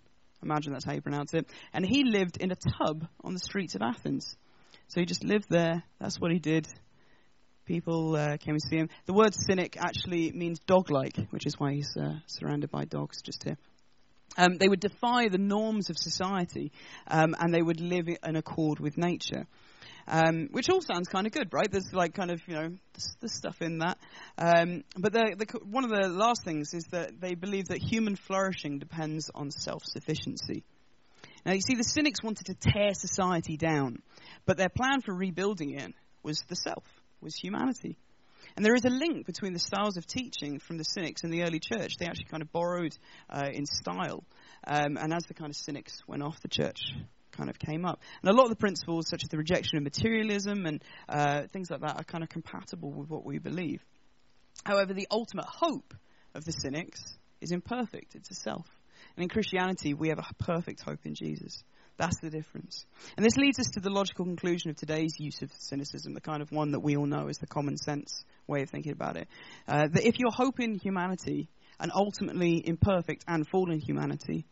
I 0.43 0.45
imagine 0.47 0.73
that's 0.73 0.83
how 0.83 0.95
you 0.95 1.01
pronounce 1.01 1.33
it. 1.33 1.49
And 1.71 1.85
he 1.85 2.03
lived 2.03 2.41
in 2.41 2.51
a 2.51 2.55
tub 2.55 3.07
on 3.23 3.31
the 3.31 3.39
streets 3.39 3.75
of 3.75 3.81
Athens. 3.81 4.35
So 4.89 4.99
he 4.99 5.05
just 5.05 5.23
lived 5.23 5.45
there. 5.49 5.83
That's 6.01 6.19
what 6.19 6.33
he 6.33 6.39
did 6.39 6.67
people 7.67 8.15
uh, 8.15 8.37
came 8.37 8.55
to 8.55 8.59
see 8.59 8.77
him. 8.77 8.89
The 9.05 9.13
word 9.13 9.35
cynic 9.35 9.77
actually 9.77 10.31
means 10.31 10.59
dog-like, 10.59 11.17
which 11.29 11.45
is 11.45 11.59
why 11.59 11.73
he's 11.73 11.95
uh, 11.95 12.15
surrounded 12.25 12.71
by 12.71 12.85
dogs 12.85 13.21
just 13.21 13.43
here. 13.43 13.57
Um, 14.37 14.57
they 14.57 14.67
would 14.67 14.79
defy 14.79 15.27
the 15.29 15.37
norms 15.37 15.89
of 15.89 15.97
society, 15.97 16.71
um, 17.07 17.35
and 17.37 17.53
they 17.53 17.61
would 17.61 17.81
live 17.81 18.07
in 18.07 18.35
accord 18.35 18.79
with 18.79 18.97
nature. 18.97 19.45
Um, 20.09 20.47
which 20.51 20.69
all 20.69 20.81
sounds 20.81 21.09
kind 21.09 21.27
of 21.27 21.33
good, 21.33 21.49
right? 21.51 21.69
There's 21.69 21.91
like 21.91 22.13
kind 22.13 22.31
of 22.31 22.39
you 22.47 22.53
know 22.53 22.69
the, 23.19 23.27
stuff 23.27 23.61
in 23.61 23.79
that. 23.79 23.97
Um, 24.37 24.85
but 24.97 25.11
the, 25.11 25.35
the, 25.37 25.59
one 25.65 25.83
of 25.83 25.89
the 25.89 26.07
last 26.07 26.45
things 26.45 26.73
is 26.73 26.85
that 26.91 27.19
they 27.19 27.35
believe 27.35 27.65
that 27.65 27.79
human 27.81 28.15
flourishing 28.15 28.79
depends 28.79 29.29
on 29.35 29.51
self-sufficiency. 29.51 30.63
Now 31.45 31.51
you 31.53 31.61
see, 31.61 31.75
the 31.75 31.83
cynics 31.83 32.23
wanted 32.23 32.45
to 32.45 32.53
tear 32.53 32.93
society 32.93 33.57
down, 33.57 34.01
but 34.45 34.55
their 34.55 34.69
plan 34.69 35.01
for 35.01 35.13
rebuilding 35.13 35.71
it 35.71 35.93
was 36.23 36.41
the 36.47 36.55
self 36.55 36.83
was 37.21 37.35
humanity. 37.35 37.97
And 38.55 38.65
there 38.65 38.75
is 38.75 38.85
a 38.85 38.89
link 38.89 39.25
between 39.25 39.53
the 39.53 39.59
styles 39.59 39.97
of 39.97 40.07
teaching 40.07 40.59
from 40.59 40.77
the 40.77 40.83
Cynics 40.83 41.23
and 41.23 41.33
the 41.33 41.43
early 41.43 41.59
church. 41.59 41.97
They 41.97 42.05
actually 42.05 42.25
kind 42.25 42.41
of 42.41 42.51
borrowed 42.51 42.97
uh, 43.29 43.49
in 43.51 43.65
style. 43.65 44.23
Um, 44.65 44.97
and 44.97 45.13
as 45.13 45.23
the 45.27 45.33
kind 45.33 45.49
of 45.49 45.55
Cynics 45.55 46.01
went 46.07 46.23
off, 46.23 46.39
the 46.41 46.47
church 46.47 46.93
kind 47.31 47.49
of 47.49 47.59
came 47.59 47.85
up. 47.85 48.01
And 48.21 48.31
a 48.31 48.33
lot 48.33 48.45
of 48.45 48.49
the 48.49 48.55
principles, 48.55 49.07
such 49.09 49.23
as 49.23 49.29
the 49.29 49.37
rejection 49.37 49.77
of 49.77 49.83
materialism 49.83 50.65
and 50.65 50.83
uh, 51.07 51.43
things 51.53 51.69
like 51.69 51.81
that, 51.81 51.97
are 51.97 52.03
kind 52.03 52.23
of 52.23 52.29
compatible 52.29 52.91
with 52.91 53.09
what 53.09 53.25
we 53.25 53.37
believe. 53.37 53.83
However, 54.63 54.93
the 54.93 55.07
ultimate 55.11 55.45
hope 55.45 55.93
of 56.33 56.45
the 56.45 56.51
Cynics 56.51 57.17
is 57.41 57.51
imperfect, 57.51 58.15
it's 58.15 58.31
a 58.31 58.35
self. 58.35 58.67
And 59.17 59.23
in 59.23 59.29
Christianity, 59.29 59.93
we 59.93 60.09
have 60.09 60.19
a 60.19 60.43
perfect 60.43 60.83
hope 60.83 60.99
in 61.03 61.15
Jesus. 61.15 61.63
That's 61.97 62.19
the 62.21 62.29
difference. 62.29 62.85
And 63.17 63.25
this 63.25 63.35
leads 63.35 63.59
us 63.59 63.71
to 63.73 63.79
the 63.79 63.89
logical 63.89 64.23
conclusion 64.23 64.69
of 64.69 64.77
today's 64.77 65.15
use 65.19 65.41
of 65.41 65.51
cynicism, 65.57 66.13
the 66.13 66.21
kind 66.21 66.41
of 66.41 66.51
one 66.51 66.71
that 66.71 66.79
we 66.79 66.95
all 66.95 67.07
know 67.07 67.27
is 67.27 67.39
the 67.39 67.47
common 67.47 67.75
sense 67.75 68.23
way 68.45 68.61
of 68.61 68.69
thinking 68.69 68.93
about 68.93 69.17
it. 69.17 69.27
Uh, 69.67 69.87
that 69.91 70.07
if 70.07 70.19
your 70.19 70.31
hope 70.31 70.59
in 70.59 70.75
humanity, 70.75 71.49
and 71.79 71.91
ultimately 71.93 72.61
imperfect 72.65 73.23
and 73.27 73.47
fallen 73.47 73.79
humanity, 73.79 74.45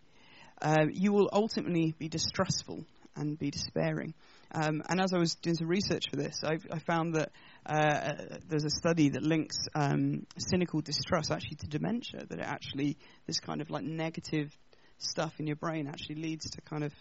uh, 0.61 0.85
you 0.91 1.11
will 1.11 1.29
ultimately 1.31 1.93
be 1.97 2.07
distrustful 2.07 2.85
and 3.15 3.37
be 3.37 3.49
despairing. 3.49 4.13
Um, 4.55 4.81
and 4.87 5.01
as 5.01 5.11
I 5.13 5.17
was 5.17 5.35
doing 5.35 5.57
some 5.57 5.67
research 5.67 6.05
for 6.09 6.15
this, 6.15 6.41
I, 6.41 6.57
I 6.71 6.79
found 6.79 7.15
that 7.15 7.31
uh, 7.65 8.37
there's 8.47 8.63
a 8.63 8.69
study 8.69 9.09
that 9.09 9.21
links 9.21 9.57
um, 9.75 10.25
cynical 10.37 10.79
distrust 10.79 11.29
actually 11.29 11.57
to 11.57 11.67
dementia, 11.67 12.25
that 12.25 12.39
it 12.39 12.45
actually, 12.45 12.97
this 13.27 13.41
kind 13.41 13.59
of 13.59 13.69
like 13.69 13.83
negative 13.83 14.55
stuff 14.97 15.33
in 15.39 15.47
your 15.47 15.57
brain 15.57 15.87
actually 15.87 16.15
leads 16.15 16.49
to 16.51 16.61
kind 16.61 16.85
of 16.85 16.93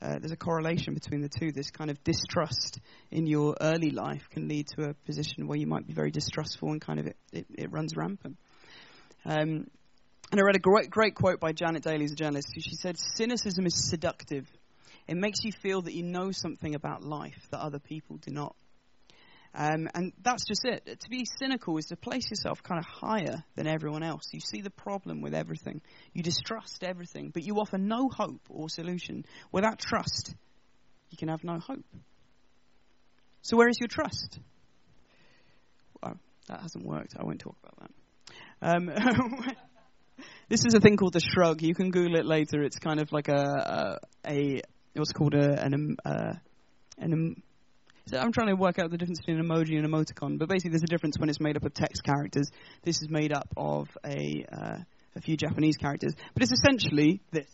uh, 0.00 0.18
there's 0.20 0.32
a 0.32 0.36
correlation 0.36 0.94
between 0.94 1.22
the 1.22 1.28
two. 1.28 1.50
This 1.50 1.70
kind 1.70 1.90
of 1.90 2.02
distrust 2.04 2.78
in 3.10 3.26
your 3.26 3.56
early 3.60 3.90
life 3.90 4.28
can 4.30 4.46
lead 4.46 4.68
to 4.76 4.90
a 4.90 4.94
position 4.94 5.48
where 5.48 5.58
you 5.58 5.66
might 5.66 5.86
be 5.86 5.92
very 5.92 6.12
distrustful 6.12 6.70
and 6.70 6.80
kind 6.80 7.00
of 7.00 7.06
it, 7.08 7.16
it, 7.32 7.46
it 7.56 7.72
runs 7.72 7.96
rampant. 7.96 8.36
Um, 9.24 9.66
and 10.30 10.38
I 10.38 10.42
read 10.42 10.56
a 10.56 10.60
great, 10.60 10.90
great 10.90 11.14
quote 11.14 11.40
by 11.40 11.52
Janet 11.52 11.82
Daley, 11.82 12.00
who's 12.00 12.12
a 12.12 12.16
journalist. 12.16 12.48
She 12.54 12.76
said, 12.76 12.96
Cynicism 12.98 13.66
is 13.66 13.88
seductive. 13.88 14.46
It 15.08 15.16
makes 15.16 15.42
you 15.42 15.52
feel 15.52 15.82
that 15.82 15.94
you 15.94 16.02
know 16.02 16.30
something 16.32 16.74
about 16.74 17.02
life 17.02 17.48
that 17.50 17.60
other 17.60 17.78
people 17.78 18.18
do 18.18 18.30
not. 18.30 18.54
Um, 19.54 19.88
and 19.94 20.12
that's 20.22 20.44
just 20.44 20.64
it. 20.64 21.00
To 21.00 21.08
be 21.08 21.24
cynical 21.40 21.78
is 21.78 21.86
to 21.86 21.96
place 21.96 22.30
yourself 22.30 22.62
kind 22.62 22.78
of 22.78 22.84
higher 22.84 23.42
than 23.56 23.66
everyone 23.66 24.02
else. 24.02 24.28
You 24.32 24.40
see 24.40 24.60
the 24.60 24.70
problem 24.70 25.22
with 25.22 25.34
everything. 25.34 25.80
You 26.12 26.22
distrust 26.22 26.84
everything, 26.84 27.30
but 27.32 27.42
you 27.42 27.56
offer 27.56 27.78
no 27.78 28.08
hope 28.08 28.42
or 28.50 28.68
solution. 28.68 29.24
Without 29.50 29.78
trust, 29.78 30.34
you 31.10 31.16
can 31.16 31.28
have 31.28 31.42
no 31.42 31.58
hope. 31.58 31.86
So, 33.40 33.56
where 33.56 33.68
is 33.68 33.78
your 33.80 33.88
trust? 33.88 34.38
Well, 36.02 36.18
that 36.48 36.60
hasn't 36.60 36.84
worked. 36.84 37.16
I 37.18 37.24
won't 37.24 37.40
talk 37.40 37.56
about 37.62 37.78
that. 37.80 37.90
Um, 38.60 38.90
this 40.48 40.66
is 40.66 40.74
a 40.74 40.80
thing 40.80 40.98
called 40.98 41.14
the 41.14 41.20
shrug. 41.20 41.62
You 41.62 41.74
can 41.74 41.90
Google 41.90 42.16
it 42.16 42.26
later. 42.26 42.62
It's 42.62 42.78
kind 42.78 43.00
of 43.00 43.10
like 43.12 43.28
a, 43.28 43.98
a, 44.24 44.30
a 44.30 44.62
what's 44.94 45.12
called 45.12 45.34
a, 45.34 45.62
an, 45.62 45.96
uh, 46.04 46.34
an 46.98 47.42
so 48.06 48.18
I'm 48.18 48.32
trying 48.32 48.48
to 48.48 48.56
work 48.56 48.78
out 48.78 48.90
the 48.90 48.96
difference 48.96 49.20
between 49.20 49.38
an 49.38 49.46
emoji 49.46 49.76
and 49.76 49.86
emoticon, 49.86 50.38
but 50.38 50.48
basically 50.48 50.70
there's 50.70 50.82
a 50.82 50.86
difference 50.86 51.18
when 51.18 51.28
it's 51.28 51.40
made 51.40 51.56
up 51.56 51.64
of 51.64 51.74
text 51.74 52.02
characters. 52.04 52.48
This 52.82 53.02
is 53.02 53.10
made 53.10 53.34
up 53.34 53.48
of 53.54 53.88
a 54.02 54.46
uh, 54.50 54.78
a 55.14 55.20
few 55.20 55.36
Japanese 55.36 55.76
characters, 55.76 56.14
but 56.32 56.42
it's 56.42 56.52
essentially 56.52 57.20
this, 57.32 57.44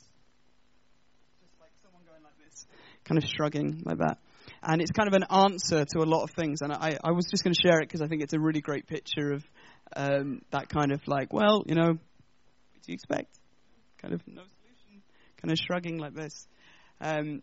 just 1.41 1.55
like 1.61 1.71
someone 1.83 2.03
going 2.07 2.23
like 2.23 2.39
this, 2.45 2.67
kind 3.05 3.19
of 3.19 3.25
shrugging 3.29 3.83
like 3.85 3.99
that. 3.99 4.19
And 4.63 4.81
it's 4.81 4.93
kind 4.93 5.09
of 5.09 5.15
an 5.15 5.25
answer 5.29 5.85
to 5.85 5.99
a 6.03 6.07
lot 6.07 6.23
of 6.23 6.31
things. 6.31 6.61
And 6.63 6.73
I, 6.73 6.99
I 7.03 7.11
was 7.11 7.27
just 7.31 7.43
going 7.43 7.55
to 7.55 7.61
share 7.61 7.81
it 7.81 7.89
because 7.89 8.01
I 8.03 8.07
think 8.07 8.23
it's 8.23 8.33
a 8.33 8.41
really 8.41 8.61
great 8.61 8.87
picture 8.87 9.33
of 9.33 9.45
um, 9.97 10.43
that 10.53 10.69
kind 10.69 10.93
of 10.93 11.01
like, 11.07 11.33
well, 11.33 11.65
you 11.67 11.75
know, 11.75 11.89
what 11.89 12.83
do 12.83 12.93
you 12.93 12.95
expect? 12.95 13.39
Kind 14.01 14.15
of 14.15 14.21
no 14.27 14.43
solution, 14.43 15.03
kind 15.41 15.51
of 15.51 15.59
shrugging 15.59 15.99
like 15.99 16.15
this. 16.15 16.47
Um, 17.01 17.43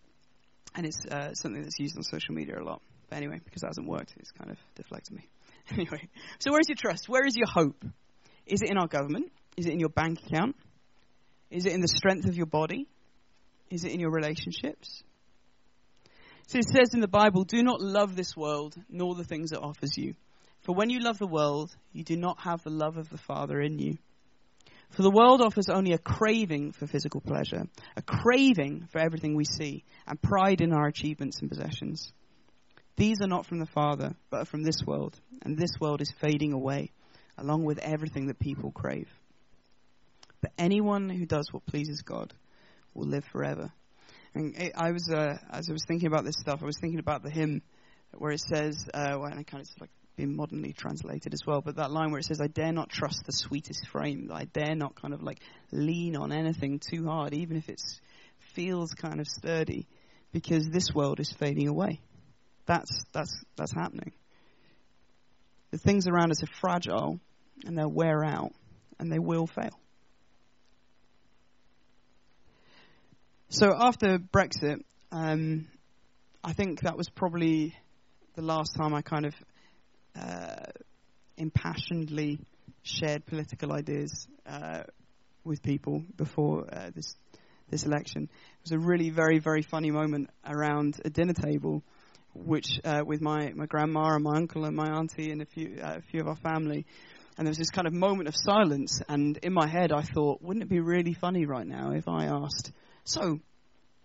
and 0.75 0.85
it's 0.85 1.05
uh, 1.05 1.33
something 1.33 1.61
that's 1.61 1.79
used 1.79 1.97
on 1.97 2.03
social 2.03 2.33
media 2.33 2.55
a 2.59 2.63
lot. 2.63 2.81
But 3.09 3.17
anyway, 3.17 3.41
because 3.43 3.61
that 3.61 3.67
hasn't 3.67 3.87
worked, 3.87 4.13
it's 4.17 4.31
kind 4.31 4.51
of 4.51 4.57
deflected 4.75 5.17
me. 5.17 5.27
anyway, 5.71 6.07
so 6.39 6.51
where 6.51 6.61
is 6.61 6.69
your 6.69 6.77
trust? 6.77 7.09
Where 7.09 7.25
is 7.25 7.35
your 7.35 7.47
hope? 7.47 7.83
Is 8.45 8.61
it 8.61 8.69
in 8.69 8.77
our 8.77 8.87
government? 8.87 9.31
Is 9.57 9.65
it 9.65 9.73
in 9.73 9.79
your 9.79 9.89
bank 9.89 10.19
account? 10.25 10.55
Is 11.49 11.65
it 11.65 11.73
in 11.73 11.81
the 11.81 11.87
strength 11.87 12.27
of 12.27 12.35
your 12.35 12.45
body? 12.45 12.87
Is 13.69 13.83
it 13.83 13.91
in 13.91 13.99
your 13.99 14.11
relationships? 14.11 15.03
So 16.47 16.57
it 16.57 16.67
says 16.67 16.93
in 16.93 17.01
the 17.01 17.07
Bible, 17.07 17.43
do 17.43 17.61
not 17.63 17.81
love 17.81 18.15
this 18.15 18.35
world, 18.35 18.75
nor 18.89 19.15
the 19.15 19.23
things 19.23 19.51
it 19.51 19.59
offers 19.61 19.97
you. 19.97 20.15
For 20.63 20.75
when 20.75 20.89
you 20.89 20.99
love 20.99 21.17
the 21.17 21.27
world, 21.27 21.75
you 21.91 22.03
do 22.03 22.15
not 22.15 22.41
have 22.41 22.63
the 22.63 22.69
love 22.69 22.97
of 22.97 23.09
the 23.09 23.17
Father 23.17 23.61
in 23.61 23.79
you. 23.79 23.97
For 24.91 25.03
the 25.03 25.11
world 25.11 25.41
offers 25.41 25.69
only 25.69 25.93
a 25.93 25.97
craving 25.97 26.73
for 26.73 26.85
physical 26.85 27.21
pleasure, 27.21 27.63
a 27.95 28.01
craving 28.01 28.87
for 28.91 28.99
everything 28.99 29.35
we 29.35 29.45
see, 29.45 29.85
and 30.05 30.21
pride 30.21 30.59
in 30.59 30.73
our 30.73 30.87
achievements 30.87 31.39
and 31.39 31.49
possessions. 31.49 32.11
These 32.97 33.21
are 33.21 33.27
not 33.27 33.45
from 33.45 33.59
the 33.59 33.67
Father, 33.67 34.15
but 34.29 34.41
are 34.41 34.45
from 34.45 34.63
this 34.63 34.83
world, 34.85 35.17
and 35.43 35.57
this 35.57 35.71
world 35.79 36.01
is 36.01 36.11
fading 36.19 36.51
away, 36.51 36.91
along 37.37 37.63
with 37.63 37.79
everything 37.79 38.27
that 38.27 38.39
people 38.39 38.71
crave. 38.71 39.07
But 40.41 40.51
anyone 40.57 41.09
who 41.09 41.25
does 41.25 41.47
what 41.51 41.65
pleases 41.65 42.01
God 42.01 42.33
will 42.93 43.07
live 43.07 43.23
forever. 43.31 43.71
And 44.33 44.55
it, 44.57 44.73
I 44.75 44.91
was, 44.91 45.09
uh, 45.09 45.37
as 45.51 45.69
I 45.69 45.73
was 45.73 45.85
thinking 45.87 46.07
about 46.07 46.25
this 46.25 46.35
stuff, 46.37 46.61
I 46.61 46.65
was 46.65 46.77
thinking 46.81 46.99
about 46.99 47.23
the 47.23 47.31
hymn 47.31 47.61
where 48.17 48.31
it 48.31 48.41
says, 48.41 48.89
uh, 48.93 49.21
and 49.21 49.39
it 49.39 49.47
kind 49.47 49.61
of 49.61 49.69
like 49.79 49.89
been 50.15 50.35
modernly 50.35 50.73
translated 50.73 51.33
as 51.33 51.45
well, 51.45 51.61
but 51.61 51.77
that 51.77 51.91
line 51.91 52.11
where 52.11 52.19
it 52.19 52.25
says, 52.25 52.41
I 52.41 52.47
dare 52.47 52.71
not 52.71 52.89
trust 52.89 53.23
the 53.25 53.31
sweetest 53.31 53.87
frame, 53.87 54.29
I 54.33 54.45
dare 54.45 54.75
not 54.75 54.95
kind 54.95 55.13
of 55.13 55.21
like 55.23 55.39
lean 55.71 56.15
on 56.15 56.31
anything 56.31 56.79
too 56.79 57.05
hard, 57.05 57.33
even 57.33 57.57
if 57.57 57.69
it 57.69 57.81
feels 58.53 58.93
kind 58.93 59.19
of 59.19 59.27
sturdy, 59.27 59.87
because 60.31 60.69
this 60.69 60.93
world 60.93 61.19
is 61.19 61.31
fading 61.31 61.67
away. 61.67 61.99
That's, 62.65 63.03
that's, 63.13 63.43
that's 63.55 63.73
happening. 63.73 64.11
The 65.71 65.77
things 65.77 66.07
around 66.07 66.31
us 66.31 66.43
are 66.43 66.53
fragile, 66.59 67.19
and 67.65 67.77
they'll 67.77 67.91
wear 67.91 68.23
out, 68.23 68.51
and 68.99 69.11
they 69.11 69.19
will 69.19 69.47
fail. 69.47 69.79
So 73.49 73.73
after 73.77 74.17
Brexit, 74.17 74.83
um, 75.11 75.67
I 76.43 76.53
think 76.53 76.81
that 76.81 76.97
was 76.97 77.09
probably 77.09 77.75
the 78.35 78.41
last 78.41 78.75
time 78.75 78.93
I 78.93 79.01
kind 79.01 79.25
of 79.25 79.33
uh, 80.19 80.65
impassionedly 81.37 82.39
shared 82.83 83.25
political 83.25 83.71
ideas 83.73 84.27
uh, 84.45 84.83
with 85.43 85.61
people 85.63 86.03
before 86.15 86.65
uh, 86.71 86.89
this 86.93 87.15
this 87.69 87.85
election. 87.85 88.23
It 88.23 88.69
was 88.69 88.71
a 88.73 88.79
really 88.79 89.09
very 89.09 89.39
very 89.39 89.61
funny 89.61 89.91
moment 89.91 90.29
around 90.45 90.99
a 91.05 91.09
dinner 91.09 91.33
table, 91.33 91.83
which 92.33 92.79
uh, 92.83 93.01
with 93.05 93.21
my 93.21 93.51
my 93.53 93.65
grandma 93.65 94.15
and 94.15 94.23
my 94.23 94.37
uncle 94.37 94.65
and 94.65 94.75
my 94.75 94.89
auntie 94.89 95.31
and 95.31 95.41
a 95.41 95.45
few 95.45 95.79
uh, 95.81 95.97
a 95.97 96.01
few 96.01 96.21
of 96.21 96.27
our 96.27 96.35
family. 96.35 96.85
And 97.37 97.47
there 97.47 97.51
was 97.51 97.57
this 97.57 97.71
kind 97.71 97.87
of 97.87 97.93
moment 97.93 98.27
of 98.27 98.35
silence, 98.35 99.01
and 99.07 99.37
in 99.37 99.53
my 99.53 99.65
head 99.65 99.91
I 99.91 100.01
thought, 100.01 100.41
wouldn't 100.41 100.63
it 100.63 100.69
be 100.69 100.81
really 100.81 101.13
funny 101.13 101.45
right 101.45 101.65
now 101.65 101.91
if 101.91 102.07
I 102.07 102.25
asked, 102.25 102.71
so 103.05 103.39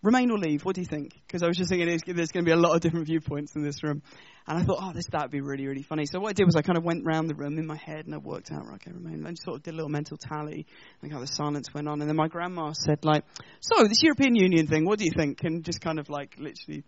Remain 0.06 0.30
or 0.30 0.38
leave? 0.38 0.64
What 0.64 0.76
do 0.76 0.80
you 0.80 0.86
think? 0.86 1.20
Because 1.26 1.42
I 1.42 1.48
was 1.48 1.56
just 1.56 1.68
thinking 1.68 1.88
there's 1.88 2.30
going 2.30 2.44
to 2.44 2.48
be 2.48 2.52
a 2.52 2.56
lot 2.56 2.76
of 2.76 2.80
different 2.80 3.06
viewpoints 3.06 3.56
in 3.56 3.64
this 3.64 3.82
room. 3.82 4.02
And 4.46 4.56
I 4.56 4.62
thought, 4.62 4.78
oh, 4.80 4.92
this, 4.92 5.06
that'd 5.10 5.32
be 5.32 5.40
really, 5.40 5.66
really 5.66 5.82
funny. 5.82 6.06
So 6.06 6.20
what 6.20 6.28
I 6.28 6.32
did 6.32 6.44
was 6.44 6.54
I 6.54 6.62
kind 6.62 6.78
of 6.78 6.84
went 6.84 7.04
round 7.04 7.28
the 7.28 7.34
room 7.34 7.58
in 7.58 7.66
my 7.66 7.74
head 7.74 8.06
and 8.06 8.14
I 8.14 8.18
worked 8.18 8.52
out, 8.52 8.68
okay, 8.74 8.92
remain. 8.92 9.26
And 9.26 9.36
sort 9.36 9.56
of 9.56 9.64
did 9.64 9.74
a 9.74 9.76
little 9.76 9.88
mental 9.88 10.16
tally 10.16 10.64
and 11.02 11.12
how 11.12 11.18
the 11.18 11.26
silence 11.26 11.74
went 11.74 11.88
on. 11.88 12.00
And 12.00 12.08
then 12.08 12.14
my 12.14 12.28
grandma 12.28 12.70
said, 12.70 13.04
like, 13.04 13.24
so 13.58 13.82
this 13.82 14.00
European 14.00 14.36
Union 14.36 14.68
thing, 14.68 14.84
what 14.84 15.00
do 15.00 15.06
you 15.06 15.10
think? 15.10 15.42
And 15.42 15.64
just 15.64 15.80
kind 15.80 15.98
of 15.98 16.08
like 16.08 16.36
literally 16.38 16.84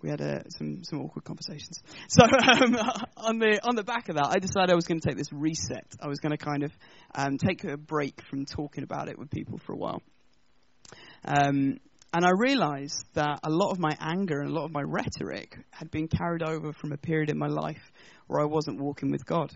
we 0.00 0.08
had 0.08 0.22
uh, 0.22 0.48
some 0.48 0.84
some 0.84 1.02
awkward 1.02 1.24
conversations. 1.24 1.82
So 2.08 2.22
um, 2.24 2.76
on 3.18 3.38
the 3.40 3.60
on 3.62 3.76
the 3.76 3.84
back 3.84 4.08
of 4.08 4.16
that, 4.16 4.28
I 4.28 4.38
decided 4.38 4.70
I 4.70 4.74
was 4.74 4.86
going 4.86 5.00
to 5.00 5.06
take 5.06 5.18
this 5.18 5.32
reset. 5.34 5.84
I 6.00 6.08
was 6.08 6.20
going 6.20 6.32
to 6.32 6.42
kind 6.42 6.62
of 6.62 6.72
um, 7.14 7.36
take 7.36 7.64
a 7.64 7.76
break 7.76 8.22
from 8.30 8.46
talking 8.46 8.84
about 8.84 9.08
it 9.08 9.18
with 9.18 9.30
people 9.30 9.58
for 9.58 9.74
a 9.74 9.76
while. 9.76 10.00
Um, 11.26 11.78
and 12.14 12.24
I 12.24 12.30
realized 12.30 13.04
that 13.14 13.40
a 13.42 13.50
lot 13.50 13.72
of 13.72 13.80
my 13.80 13.90
anger 13.98 14.40
and 14.40 14.48
a 14.48 14.54
lot 14.54 14.66
of 14.66 14.72
my 14.72 14.82
rhetoric 14.82 15.58
had 15.72 15.90
been 15.90 16.06
carried 16.06 16.44
over 16.44 16.72
from 16.72 16.92
a 16.92 16.96
period 16.96 17.28
in 17.28 17.36
my 17.36 17.48
life 17.48 17.90
where 18.28 18.40
I 18.40 18.44
wasn't 18.44 18.80
walking 18.80 19.10
with 19.10 19.26
God. 19.26 19.52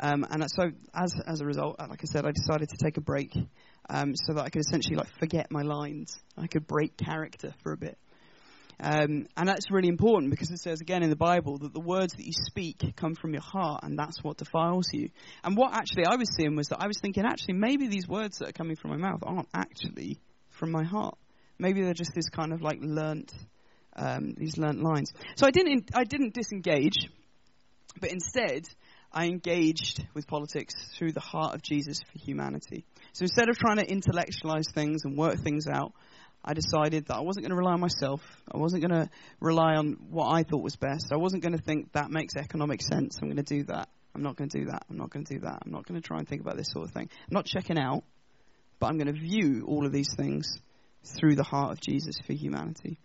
Um, 0.00 0.26
and 0.28 0.44
so, 0.50 0.72
as 0.92 1.14
as 1.24 1.40
a 1.40 1.44
result, 1.44 1.76
like 1.78 2.00
I 2.02 2.06
said, 2.06 2.26
I 2.26 2.32
decided 2.32 2.70
to 2.70 2.76
take 2.84 2.96
a 2.96 3.00
break 3.00 3.32
um, 3.88 4.14
so 4.16 4.34
that 4.34 4.44
I 4.44 4.48
could 4.48 4.62
essentially 4.62 4.96
like 4.96 5.08
forget 5.20 5.46
my 5.52 5.62
lines. 5.62 6.18
I 6.36 6.48
could 6.48 6.66
break 6.66 6.96
character 6.96 7.54
for 7.62 7.72
a 7.72 7.76
bit. 7.76 7.96
Um, 8.80 9.28
and 9.36 9.48
that's 9.48 9.70
really 9.70 9.88
important 9.88 10.32
because 10.32 10.50
it 10.50 10.58
says 10.58 10.80
again 10.80 11.04
in 11.04 11.08
the 11.08 11.16
Bible 11.16 11.56
that 11.58 11.72
the 11.72 11.80
words 11.80 12.14
that 12.14 12.26
you 12.26 12.32
speak 12.32 12.82
come 12.96 13.14
from 13.14 13.32
your 13.32 13.42
heart, 13.42 13.84
and 13.84 13.96
that's 13.96 14.24
what 14.24 14.38
defiles 14.38 14.88
you. 14.92 15.10
And 15.44 15.56
what 15.56 15.72
actually 15.72 16.06
I 16.06 16.16
was 16.16 16.28
seeing 16.36 16.56
was 16.56 16.66
that 16.68 16.82
I 16.82 16.88
was 16.88 16.98
thinking, 17.00 17.24
actually, 17.24 17.54
maybe 17.54 17.86
these 17.86 18.08
words 18.08 18.38
that 18.38 18.48
are 18.48 18.52
coming 18.52 18.74
from 18.74 18.90
my 18.90 18.96
mouth 18.96 19.20
aren't 19.22 19.48
actually 19.54 20.18
from 20.50 20.72
my 20.72 20.82
heart. 20.82 21.16
Maybe 21.58 21.82
they're 21.82 21.94
just 21.94 22.14
this 22.14 22.28
kind 22.28 22.52
of 22.52 22.62
like 22.62 22.78
learnt, 22.80 23.32
um, 23.94 24.34
these 24.36 24.58
learnt 24.58 24.82
lines. 24.82 25.12
So 25.36 25.46
I 25.46 25.50
didn't, 25.50 25.90
I 25.94 26.04
didn't 26.04 26.34
disengage, 26.34 27.08
but 28.00 28.12
instead 28.12 28.68
I 29.12 29.26
engaged 29.26 30.04
with 30.14 30.26
politics 30.26 30.74
through 30.98 31.12
the 31.12 31.20
heart 31.20 31.54
of 31.54 31.62
Jesus 31.62 32.00
for 32.02 32.18
humanity. 32.18 32.84
So 33.12 33.22
instead 33.22 33.48
of 33.48 33.56
trying 33.56 33.78
to 33.78 33.90
intellectualize 33.90 34.66
things 34.74 35.02
and 35.04 35.16
work 35.16 35.38
things 35.42 35.66
out, 35.66 35.92
I 36.44 36.52
decided 36.52 37.06
that 37.06 37.16
I 37.16 37.20
wasn't 37.22 37.44
going 37.44 37.50
to 37.50 37.56
rely 37.56 37.72
on 37.72 37.80
myself. 37.80 38.20
I 38.52 38.58
wasn't 38.58 38.86
going 38.86 39.02
to 39.02 39.10
rely 39.40 39.74
on 39.74 39.96
what 40.10 40.32
I 40.32 40.44
thought 40.44 40.62
was 40.62 40.76
best. 40.76 41.08
I 41.12 41.16
wasn't 41.16 41.42
going 41.42 41.56
to 41.56 41.62
think 41.62 41.92
that 41.92 42.10
makes 42.10 42.36
economic 42.36 42.82
sense. 42.82 43.18
I'm 43.20 43.28
going 43.28 43.42
to 43.42 43.42
do 43.42 43.64
that. 43.64 43.88
I'm 44.14 44.22
not 44.22 44.36
going 44.36 44.48
to 44.50 44.58
do 44.60 44.66
that. 44.66 44.84
I'm 44.88 44.96
not 44.96 45.10
going 45.10 45.24
to 45.24 45.34
do 45.34 45.40
that. 45.40 45.58
I'm 45.64 45.72
not 45.72 45.86
going 45.86 46.00
to 46.00 46.06
try 46.06 46.18
and 46.18 46.28
think 46.28 46.42
about 46.42 46.56
this 46.56 46.68
sort 46.70 46.86
of 46.86 46.92
thing. 46.92 47.08
I'm 47.26 47.34
not 47.34 47.46
checking 47.46 47.78
out, 47.78 48.04
but 48.78 48.86
I'm 48.86 48.96
going 48.96 49.12
to 49.12 49.20
view 49.20 49.64
all 49.66 49.86
of 49.86 49.92
these 49.92 50.08
things 50.16 50.58
through 51.06 51.36
the 51.36 51.42
heart 51.42 51.72
of 51.72 51.80
Jesus 51.80 52.16
for 52.26 52.32
humanity. 52.32 52.98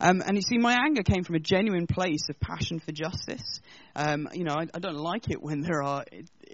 Um, 0.00 0.22
and 0.24 0.36
you 0.36 0.42
see, 0.42 0.58
my 0.58 0.74
anger 0.74 1.02
came 1.02 1.24
from 1.24 1.34
a 1.34 1.40
genuine 1.40 1.86
place 1.88 2.28
of 2.30 2.38
passion 2.38 2.78
for 2.78 2.92
justice. 2.92 3.60
Um, 3.96 4.28
you 4.32 4.44
know, 4.44 4.54
I, 4.54 4.66
I, 4.72 4.78
don't 4.78 4.96
like 4.96 5.28
it 5.28 5.42
when 5.42 5.60
there 5.60 5.82
are 5.82 6.04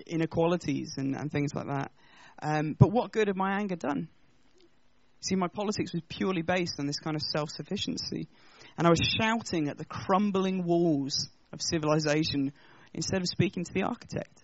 inequalities 0.07 0.94
and, 0.96 1.14
and 1.14 1.30
things 1.30 1.54
like 1.54 1.66
that. 1.66 1.92
Um, 2.42 2.74
but 2.78 2.90
what 2.90 3.12
good 3.12 3.28
had 3.28 3.37
my 3.37 3.59
anger 3.59 3.76
done? 3.76 4.09
See, 5.20 5.37
my 5.37 5.48
politics 5.48 5.92
was 5.92 6.02
purely 6.09 6.42
based 6.42 6.76
on 6.78 6.87
this 6.87 6.98
kind 6.98 7.16
of 7.16 7.22
self 7.22 7.50
sufficiency. 7.50 8.28
And 8.78 8.87
I 8.87 8.90
was 8.90 9.00
shouting 9.20 9.68
at 9.68 9.76
the 9.76 9.85
crumbling 9.85 10.64
walls 10.64 11.28
of 11.52 11.61
civilization 11.61 12.52
instead 12.94 13.20
of 13.20 13.28
speaking 13.28 13.64
to 13.64 13.72
the 13.72 13.83
architect. 13.83 14.42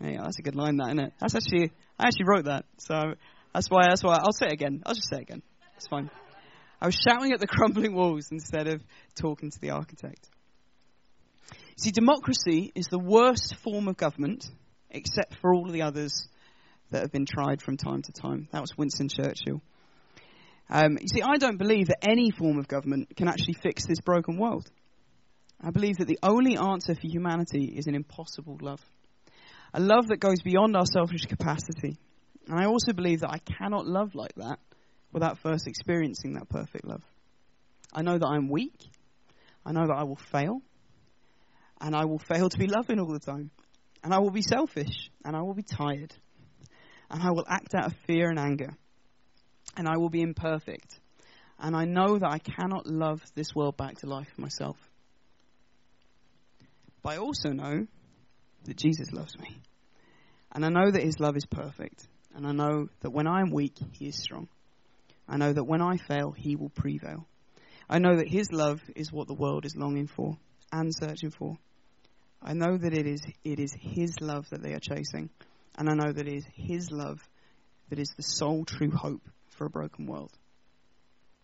Yeah, 0.00 0.22
that's 0.22 0.38
a 0.38 0.42
good 0.42 0.54
line, 0.54 0.76
that 0.76 0.88
isn't 0.88 1.00
it? 1.00 1.12
That's 1.20 1.34
actually 1.34 1.72
I 1.98 2.06
actually 2.06 2.26
wrote 2.26 2.44
that, 2.44 2.66
so 2.78 3.14
that's 3.56 3.68
why. 3.70 3.84
That's 3.88 4.04
why. 4.04 4.18
I'll 4.22 4.32
say 4.32 4.48
it 4.48 4.52
again. 4.52 4.82
I'll 4.84 4.94
just 4.94 5.08
say 5.08 5.16
it 5.16 5.22
again. 5.22 5.42
It's 5.76 5.86
fine. 5.88 6.10
I 6.78 6.84
was 6.84 6.94
shouting 6.94 7.32
at 7.32 7.40
the 7.40 7.46
crumbling 7.46 7.94
walls 7.94 8.28
instead 8.30 8.68
of 8.68 8.82
talking 9.14 9.50
to 9.50 9.58
the 9.58 9.70
architect. 9.70 10.28
See, 11.78 11.90
democracy 11.90 12.70
is 12.74 12.88
the 12.90 12.98
worst 12.98 13.56
form 13.64 13.88
of 13.88 13.96
government, 13.96 14.46
except 14.90 15.38
for 15.40 15.54
all 15.54 15.68
the 15.70 15.82
others 15.82 16.28
that 16.90 17.00
have 17.00 17.12
been 17.12 17.24
tried 17.24 17.62
from 17.62 17.78
time 17.78 18.02
to 18.02 18.12
time. 18.12 18.46
That 18.52 18.60
was 18.60 18.76
Winston 18.76 19.08
Churchill. 19.08 19.62
Um, 20.68 20.98
you 21.00 21.08
see, 21.08 21.22
I 21.22 21.38
don't 21.38 21.56
believe 21.56 21.86
that 21.86 22.06
any 22.06 22.30
form 22.30 22.58
of 22.58 22.68
government 22.68 23.16
can 23.16 23.26
actually 23.26 23.54
fix 23.62 23.86
this 23.86 24.02
broken 24.02 24.36
world. 24.36 24.70
I 25.62 25.70
believe 25.70 25.96
that 25.96 26.08
the 26.08 26.18
only 26.22 26.58
answer 26.58 26.94
for 26.94 27.06
humanity 27.06 27.72
is 27.74 27.86
an 27.86 27.94
impossible 27.94 28.58
love. 28.60 28.82
A 29.72 29.80
love 29.80 30.08
that 30.08 30.20
goes 30.20 30.42
beyond 30.42 30.76
our 30.76 30.84
selfish 30.84 31.24
capacity, 31.24 31.96
and 32.48 32.60
I 32.60 32.66
also 32.66 32.92
believe 32.92 33.20
that 33.20 33.30
I 33.30 33.38
cannot 33.38 33.86
love 33.86 34.14
like 34.14 34.34
that 34.36 34.58
without 35.12 35.38
first 35.38 35.66
experiencing 35.66 36.34
that 36.34 36.48
perfect 36.48 36.84
love. 36.84 37.02
I 37.92 38.02
know 38.02 38.18
that 38.18 38.26
I'm 38.26 38.48
weak. 38.48 38.78
I 39.64 39.72
know 39.72 39.86
that 39.86 39.96
I 39.96 40.04
will 40.04 40.18
fail. 40.30 40.60
And 41.80 41.94
I 41.94 42.04
will 42.04 42.18
fail 42.18 42.48
to 42.48 42.58
be 42.58 42.66
loving 42.66 43.00
all 43.00 43.12
the 43.12 43.18
time. 43.18 43.50
And 44.04 44.14
I 44.14 44.18
will 44.20 44.30
be 44.30 44.42
selfish. 44.42 45.10
And 45.24 45.34
I 45.34 45.42
will 45.42 45.54
be 45.54 45.62
tired. 45.62 46.14
And 47.10 47.22
I 47.22 47.30
will 47.30 47.46
act 47.48 47.74
out 47.74 47.86
of 47.86 47.94
fear 48.06 48.30
and 48.30 48.38
anger. 48.38 48.76
And 49.76 49.88
I 49.88 49.96
will 49.96 50.10
be 50.10 50.22
imperfect. 50.22 51.00
And 51.58 51.74
I 51.74 51.84
know 51.84 52.18
that 52.18 52.28
I 52.30 52.38
cannot 52.38 52.86
love 52.86 53.20
this 53.34 53.54
world 53.54 53.76
back 53.76 53.96
to 53.98 54.06
life 54.06 54.28
myself. 54.36 54.76
But 57.02 57.14
I 57.14 57.16
also 57.18 57.50
know 57.50 57.86
that 58.64 58.76
Jesus 58.76 59.12
loves 59.12 59.36
me. 59.38 59.56
And 60.52 60.64
I 60.64 60.68
know 60.68 60.90
that 60.90 61.02
his 61.02 61.18
love 61.18 61.36
is 61.36 61.46
perfect. 61.46 62.06
And 62.36 62.46
I 62.46 62.52
know 62.52 62.90
that 63.00 63.10
when 63.10 63.26
I 63.26 63.40
am 63.40 63.50
weak, 63.50 63.78
He 63.92 64.08
is 64.08 64.22
strong. 64.22 64.46
I 65.26 65.38
know 65.38 65.54
that 65.54 65.64
when 65.64 65.80
I 65.80 65.96
fail, 65.96 66.32
He 66.32 66.54
will 66.54 66.68
prevail. 66.68 67.26
I 67.88 67.98
know 67.98 68.16
that 68.16 68.28
His 68.28 68.52
love 68.52 68.82
is 68.94 69.10
what 69.10 69.26
the 69.26 69.34
world 69.34 69.64
is 69.64 69.74
longing 69.74 70.06
for 70.06 70.36
and 70.70 70.94
searching 70.94 71.30
for. 71.30 71.56
I 72.42 72.52
know 72.52 72.76
that 72.76 72.92
it 72.92 73.06
is, 73.06 73.22
it 73.42 73.58
is 73.58 73.74
His 73.80 74.20
love 74.20 74.50
that 74.50 74.62
they 74.62 74.74
are 74.74 74.80
chasing. 74.80 75.30
And 75.78 75.88
I 75.88 75.94
know 75.94 76.12
that 76.12 76.28
it 76.28 76.34
is 76.34 76.44
His 76.54 76.90
love 76.90 77.26
that 77.88 77.98
is 77.98 78.12
the 78.16 78.22
sole 78.22 78.66
true 78.66 78.90
hope 78.90 79.22
for 79.48 79.64
a 79.64 79.70
broken 79.70 80.06
world. 80.06 80.32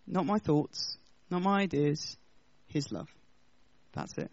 Not 0.06 0.26
my 0.26 0.38
thoughts, 0.38 0.98
not 1.30 1.40
my 1.40 1.62
ideas, 1.62 2.18
His 2.66 2.92
love. 2.92 3.08
That's 3.94 4.18
it. 4.18 4.30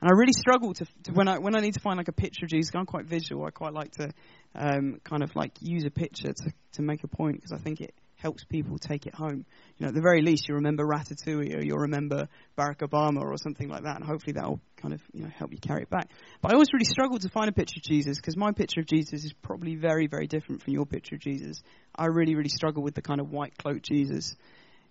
And 0.00 0.10
I 0.10 0.14
really 0.14 0.32
struggle 0.32 0.74
to, 0.74 0.86
to, 1.04 1.12
when 1.12 1.28
I 1.28 1.38
when 1.38 1.56
I 1.56 1.60
need 1.60 1.74
to 1.74 1.80
find 1.80 1.96
like 1.96 2.08
a 2.08 2.12
picture 2.12 2.44
of 2.44 2.50
Jesus. 2.50 2.70
I'm 2.74 2.86
quite 2.86 3.06
visual. 3.06 3.44
I 3.44 3.50
quite 3.50 3.72
like 3.72 3.92
to 3.92 4.10
um, 4.54 5.00
kind 5.04 5.22
of 5.22 5.34
like 5.34 5.52
use 5.60 5.84
a 5.84 5.90
picture 5.90 6.32
to 6.32 6.52
to 6.72 6.82
make 6.82 7.02
a 7.04 7.08
point 7.08 7.36
because 7.36 7.52
I 7.52 7.58
think 7.58 7.80
it 7.80 7.94
helps 8.16 8.44
people 8.44 8.78
take 8.78 9.06
it 9.06 9.14
home. 9.14 9.44
You 9.76 9.84
know, 9.84 9.88
at 9.88 9.94
the 9.94 10.00
very 10.00 10.22
least, 10.22 10.48
you 10.48 10.56
remember 10.56 10.84
Ratatouille 10.84 11.56
or 11.56 11.62
you'll 11.62 11.78
remember 11.78 12.28
Barack 12.58 12.78
Obama 12.78 13.20
or 13.20 13.36
something 13.36 13.68
like 13.68 13.84
that, 13.84 13.96
and 13.96 14.04
hopefully 14.04 14.32
that 14.32 14.44
will 14.44 14.60
kind 14.76 14.92
of 14.92 15.00
you 15.12 15.22
know 15.22 15.30
help 15.30 15.52
you 15.52 15.58
carry 15.58 15.82
it 15.82 15.90
back. 15.90 16.10
But 16.42 16.50
I 16.50 16.54
always 16.54 16.72
really 16.72 16.84
struggle 16.84 17.18
to 17.18 17.28
find 17.28 17.48
a 17.48 17.52
picture 17.52 17.78
of 17.78 17.82
Jesus 17.82 18.16
because 18.18 18.36
my 18.36 18.52
picture 18.52 18.80
of 18.80 18.86
Jesus 18.86 19.24
is 19.24 19.32
probably 19.32 19.76
very 19.76 20.08
very 20.08 20.26
different 20.26 20.62
from 20.62 20.74
your 20.74 20.86
picture 20.86 21.14
of 21.14 21.20
Jesus. 21.22 21.62
I 21.94 22.06
really 22.06 22.34
really 22.34 22.50
struggle 22.50 22.82
with 22.82 22.94
the 22.94 23.02
kind 23.02 23.20
of 23.20 23.30
white 23.30 23.56
cloak 23.56 23.82
Jesus. 23.82 24.36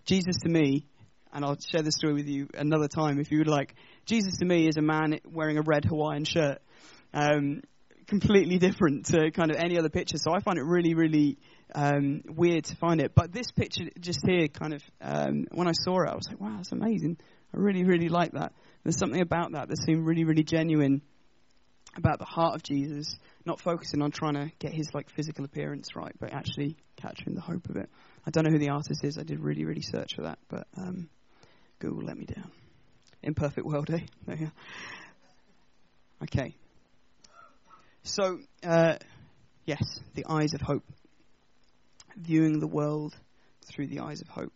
Jesus 0.04 0.36
to 0.44 0.48
me 0.48 0.86
and 1.32 1.44
I'll 1.44 1.58
share 1.58 1.82
this 1.82 1.94
story 1.96 2.14
with 2.14 2.26
you 2.26 2.48
another 2.54 2.88
time 2.88 3.18
if 3.18 3.30
you 3.30 3.38
would 3.38 3.48
like. 3.48 3.74
Jesus 4.04 4.38
to 4.38 4.44
me 4.44 4.68
is 4.68 4.76
a 4.76 4.82
man 4.82 5.18
wearing 5.26 5.58
a 5.58 5.62
red 5.62 5.84
Hawaiian 5.84 6.24
shirt. 6.24 6.58
Um, 7.12 7.62
completely 8.06 8.58
different 8.58 9.06
to 9.06 9.30
kind 9.30 9.50
of 9.50 9.56
any 9.56 9.78
other 9.78 9.88
picture. 9.88 10.16
So 10.18 10.32
I 10.32 10.40
find 10.40 10.58
it 10.58 10.64
really, 10.64 10.94
really 10.94 11.38
um, 11.74 12.22
weird 12.26 12.64
to 12.64 12.76
find 12.76 13.00
it. 13.00 13.14
But 13.14 13.32
this 13.32 13.50
picture 13.50 13.84
just 14.00 14.20
here, 14.26 14.48
kind 14.48 14.74
of, 14.74 14.82
um, 15.00 15.46
when 15.52 15.68
I 15.68 15.72
saw 15.72 16.02
it, 16.02 16.08
I 16.10 16.14
was 16.14 16.28
like, 16.28 16.40
wow, 16.40 16.54
that's 16.56 16.72
amazing. 16.72 17.18
I 17.52 17.58
really, 17.58 17.84
really 17.84 18.08
like 18.08 18.32
that. 18.32 18.52
There's 18.84 18.98
something 18.98 19.20
about 19.20 19.52
that 19.52 19.68
that 19.68 19.78
seemed 19.78 20.06
really, 20.06 20.24
really 20.24 20.44
genuine 20.44 21.02
about 21.96 22.18
the 22.18 22.24
heart 22.24 22.54
of 22.54 22.62
Jesus, 22.62 23.16
not 23.44 23.60
focusing 23.60 24.02
on 24.02 24.10
trying 24.10 24.34
to 24.34 24.50
get 24.58 24.72
his 24.72 24.92
like 24.94 25.10
physical 25.10 25.44
appearance 25.44 25.96
right, 25.96 26.12
but 26.20 26.32
actually 26.32 26.76
capturing 26.96 27.34
the 27.34 27.40
hope 27.40 27.68
of 27.68 27.76
it. 27.76 27.88
I 28.26 28.30
don't 28.30 28.44
know 28.44 28.52
who 28.52 28.58
the 28.58 28.70
artist 28.70 29.02
is. 29.02 29.18
I 29.18 29.22
did 29.22 29.40
really, 29.40 29.64
really 29.64 29.82
search 29.82 30.14
for 30.14 30.22
that, 30.22 30.38
but 30.48 30.66
um, 30.76 31.08
Google 31.78 32.04
let 32.04 32.16
me 32.16 32.24
down. 32.24 32.50
Imperfect 33.22 33.66
world, 33.66 33.90
eh? 33.90 34.00
There 34.26 34.36
you 34.36 34.50
Okay. 36.22 36.54
So, 38.02 38.38
uh, 38.62 38.96
yes, 39.64 39.82
the 40.14 40.24
eyes 40.28 40.54
of 40.54 40.60
hope. 40.60 40.84
Viewing 42.16 42.60
the 42.60 42.66
world 42.66 43.14
through 43.66 43.88
the 43.88 44.00
eyes 44.00 44.20
of 44.20 44.28
hope. 44.28 44.52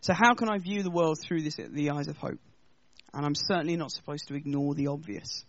So, 0.00 0.14
how 0.14 0.34
can 0.34 0.48
I 0.48 0.58
view 0.58 0.82
the 0.82 0.90
world 0.90 1.18
through 1.20 1.42
this, 1.42 1.56
the 1.56 1.90
eyes 1.90 2.08
of 2.08 2.16
hope? 2.16 2.40
And 3.12 3.26
I'm 3.26 3.34
certainly 3.34 3.76
not 3.76 3.90
supposed 3.90 4.28
to 4.28 4.34
ignore 4.34 4.74
the 4.74 4.88
obvious. 4.88 5.44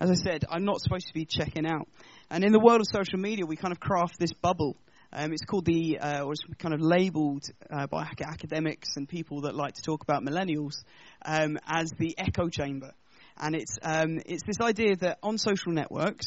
As 0.00 0.10
I 0.10 0.14
said, 0.14 0.44
I'm 0.50 0.64
not 0.64 0.80
supposed 0.80 1.06
to 1.08 1.14
be 1.14 1.24
checking 1.24 1.66
out. 1.66 1.88
And 2.30 2.44
in 2.44 2.52
the 2.52 2.58
world 2.58 2.80
of 2.80 2.86
social 2.92 3.18
media, 3.18 3.46
we 3.46 3.56
kind 3.56 3.72
of 3.72 3.80
craft 3.80 4.18
this 4.18 4.32
bubble. 4.32 4.76
Um, 5.12 5.32
it's 5.32 5.44
called 5.44 5.64
the, 5.64 5.98
uh, 5.98 6.22
or 6.22 6.32
it's 6.32 6.42
kind 6.58 6.74
of 6.74 6.80
labeled 6.80 7.44
uh, 7.70 7.86
by 7.86 8.06
academics 8.20 8.96
and 8.96 9.08
people 9.08 9.42
that 9.42 9.54
like 9.54 9.74
to 9.74 9.82
talk 9.82 10.02
about 10.02 10.22
millennials 10.22 10.84
um, 11.24 11.58
as 11.66 11.90
the 11.98 12.14
echo 12.18 12.48
chamber. 12.48 12.92
And 13.38 13.54
it's, 13.54 13.76
um, 13.82 14.18
it's 14.26 14.42
this 14.46 14.60
idea 14.60 14.96
that 14.96 15.18
on 15.22 15.38
social 15.38 15.72
networks, 15.72 16.26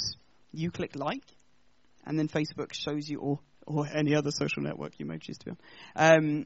you 0.52 0.72
click 0.72 0.96
like, 0.96 1.24
and 2.06 2.18
then 2.18 2.28
Facebook 2.28 2.74
shows 2.74 3.08
you, 3.08 3.20
or, 3.20 3.40
or 3.66 3.88
any 3.88 4.16
other 4.16 4.32
social 4.32 4.64
network 4.64 4.94
you 5.00 5.06
may 5.06 5.18
choose 5.18 5.38
to 5.40 5.46
be 5.46 5.52
on, 5.52 5.58
um, 5.96 6.46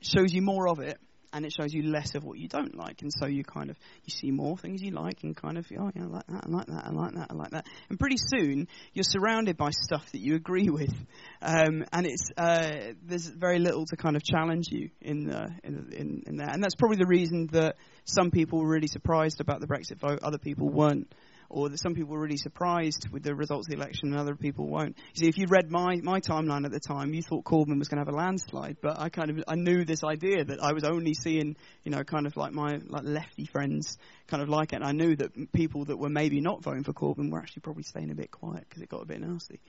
shows 0.00 0.32
you 0.32 0.42
more 0.42 0.68
of 0.68 0.78
it, 0.80 0.98
and 1.34 1.44
it 1.44 1.52
shows 1.52 1.74
you 1.74 1.82
less 1.82 2.14
of 2.14 2.24
what 2.24 2.38
you 2.38 2.48
don't 2.48 2.76
like. 2.76 3.02
And 3.02 3.12
so 3.12 3.26
you 3.26 3.44
kind 3.44 3.68
of 3.68 3.76
you 4.04 4.10
see 4.10 4.30
more 4.30 4.56
things 4.56 4.80
you 4.80 4.92
like 4.92 5.22
and 5.22 5.36
kind 5.36 5.58
of 5.58 5.66
oh 5.78 5.90
yeah 5.94 6.02
I 6.02 6.06
like 6.06 6.26
that 6.28 6.44
I 6.46 6.48
like 6.48 6.66
that 6.66 6.84
I 6.86 6.90
like 6.90 7.14
that 7.14 7.26
I 7.30 7.34
like 7.34 7.50
that. 7.50 7.66
And 7.90 7.98
pretty 7.98 8.16
soon 8.16 8.68
you're 8.92 9.04
surrounded 9.04 9.56
by 9.56 9.70
stuff 9.70 10.10
that 10.12 10.20
you 10.20 10.36
agree 10.36 10.68
with, 10.70 10.94
um, 11.42 11.84
and 11.92 12.06
it's 12.06 12.30
uh, 12.36 12.94
there's 13.02 13.26
very 13.28 13.58
little 13.58 13.84
to 13.86 13.96
kind 13.96 14.16
of 14.16 14.22
challenge 14.22 14.68
you 14.70 14.90
in, 15.00 15.24
the, 15.24 15.48
in 15.64 15.92
in 15.92 16.22
in 16.26 16.36
there. 16.36 16.48
And 16.48 16.62
that's 16.62 16.76
probably 16.76 16.98
the 16.98 17.06
reason 17.06 17.48
that 17.52 17.76
some 18.04 18.30
people 18.30 18.60
were 18.60 18.68
really 18.68 18.86
surprised 18.86 19.40
about 19.40 19.60
the 19.60 19.66
Brexit 19.66 19.98
vote, 19.98 20.20
other 20.22 20.38
people 20.38 20.68
weren't 20.68 21.12
or 21.48 21.68
that 21.68 21.78
some 21.78 21.94
people 21.94 22.10
were 22.10 22.20
really 22.20 22.36
surprised 22.36 23.08
with 23.10 23.22
the 23.22 23.34
results 23.34 23.66
of 23.66 23.70
the 23.70 23.76
election 23.76 24.10
and 24.10 24.18
other 24.18 24.34
people 24.34 24.66
won't. 24.66 24.96
You 25.14 25.20
see, 25.20 25.28
if 25.28 25.38
you 25.38 25.46
read 25.48 25.70
my, 25.70 25.96
my 26.02 26.20
timeline 26.20 26.64
at 26.64 26.72
the 26.72 26.80
time, 26.80 27.14
you 27.14 27.22
thought 27.22 27.44
Corbyn 27.44 27.78
was 27.78 27.88
going 27.88 28.04
to 28.04 28.06
have 28.06 28.14
a 28.14 28.16
landslide, 28.16 28.78
but 28.82 28.98
I 28.98 29.08
kind 29.08 29.30
of 29.30 29.44
I 29.48 29.54
knew 29.54 29.84
this 29.84 30.04
idea 30.04 30.44
that 30.44 30.62
I 30.62 30.72
was 30.72 30.84
only 30.84 31.14
seeing, 31.14 31.56
you 31.84 31.90
know, 31.90 32.04
kind 32.04 32.26
of 32.26 32.36
like 32.36 32.52
my 32.52 32.80
like 32.86 33.04
lefty 33.04 33.46
friends 33.46 33.98
kind 34.26 34.42
of 34.42 34.48
like 34.48 34.72
it, 34.72 34.76
and 34.76 34.84
I 34.84 34.92
knew 34.92 35.16
that 35.16 35.52
people 35.52 35.84
that 35.86 35.96
were 35.96 36.08
maybe 36.08 36.40
not 36.40 36.62
voting 36.62 36.84
for 36.84 36.92
Corbyn 36.92 37.30
were 37.30 37.38
actually 37.38 37.60
probably 37.60 37.82
staying 37.82 38.10
a 38.10 38.14
bit 38.14 38.30
quiet 38.30 38.64
because 38.68 38.82
it 38.82 38.88
got 38.88 39.02
a 39.02 39.06
bit 39.06 39.20
nasty. 39.20 39.60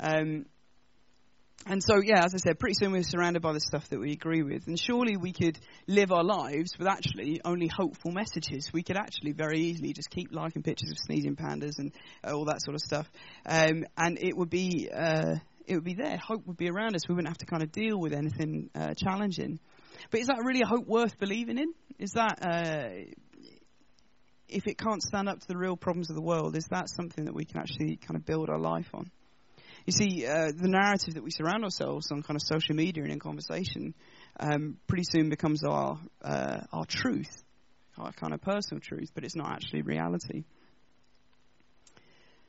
Um, 0.00 0.46
and 1.66 1.82
so, 1.82 2.00
yeah, 2.02 2.24
as 2.24 2.34
I 2.34 2.38
said, 2.38 2.58
pretty 2.58 2.76
soon 2.80 2.92
we're 2.92 3.02
surrounded 3.02 3.42
by 3.42 3.52
the 3.52 3.60
stuff 3.60 3.88
that 3.90 3.98
we 3.98 4.12
agree 4.12 4.42
with. 4.42 4.66
And 4.66 4.78
surely 4.78 5.16
we 5.16 5.32
could 5.32 5.58
live 5.86 6.12
our 6.12 6.24
lives 6.24 6.78
with 6.78 6.88
actually 6.88 7.40
only 7.44 7.68
hopeful 7.68 8.10
messages. 8.10 8.70
We 8.72 8.82
could 8.82 8.96
actually 8.96 9.32
very 9.32 9.58
easily 9.60 9.92
just 9.92 10.08
keep 10.10 10.32
liking 10.32 10.62
pictures 10.62 10.90
of 10.90 10.98
sneezing 10.98 11.36
pandas 11.36 11.78
and 11.78 11.92
uh, 12.24 12.34
all 12.34 12.46
that 12.46 12.62
sort 12.62 12.74
of 12.74 12.80
stuff. 12.80 13.10
Um, 13.44 13.84
and 13.96 14.18
it 14.18 14.36
would 14.36 14.50
be. 14.50 14.88
Uh, 14.92 15.36
it 15.66 15.74
would 15.74 15.84
be 15.84 15.94
there. 15.94 16.16
Hope 16.16 16.46
would 16.46 16.56
be 16.56 16.70
around 16.70 16.96
us. 16.96 17.02
We 17.06 17.14
wouldn't 17.14 17.28
have 17.28 17.38
to 17.38 17.46
kind 17.46 17.62
of 17.62 17.70
deal 17.70 18.00
with 18.00 18.14
anything 18.14 18.70
uh, 18.74 18.94
challenging. 18.94 19.60
But 20.10 20.20
is 20.20 20.28
that 20.28 20.42
really 20.42 20.62
a 20.62 20.66
hope 20.66 20.86
worth 20.86 21.18
believing 21.18 21.58
in? 21.58 21.74
Is 21.98 22.12
that, 22.12 22.38
uh, 22.40 23.12
if 24.48 24.66
it 24.66 24.78
can't 24.78 25.02
stand 25.02 25.28
up 25.28 25.40
to 25.40 25.46
the 25.46 25.58
real 25.58 25.76
problems 25.76 26.08
of 26.08 26.16
the 26.16 26.22
world, 26.22 26.56
is 26.56 26.64
that 26.70 26.88
something 26.88 27.26
that 27.26 27.34
we 27.34 27.44
can 27.44 27.60
actually 27.60 27.96
kind 27.96 28.16
of 28.16 28.24
build 28.24 28.48
our 28.48 28.58
life 28.58 28.88
on? 28.94 29.10
You 29.88 29.92
see, 29.92 30.26
uh, 30.26 30.52
the 30.54 30.68
narrative 30.68 31.14
that 31.14 31.22
we 31.24 31.30
surround 31.30 31.64
ourselves 31.64 32.12
on 32.12 32.22
kind 32.22 32.36
of 32.36 32.42
social 32.42 32.74
media 32.74 33.02
and 33.04 33.10
in 33.10 33.18
conversation 33.18 33.94
um, 34.38 34.76
pretty 34.86 35.04
soon 35.04 35.30
becomes 35.30 35.64
our, 35.64 35.98
uh, 36.20 36.58
our 36.70 36.84
truth, 36.84 37.42
our 37.96 38.12
kind 38.12 38.34
of 38.34 38.42
personal 38.42 38.82
truth, 38.82 39.08
but 39.14 39.24
it's 39.24 39.34
not 39.34 39.50
actually 39.50 39.80
reality. 39.80 40.44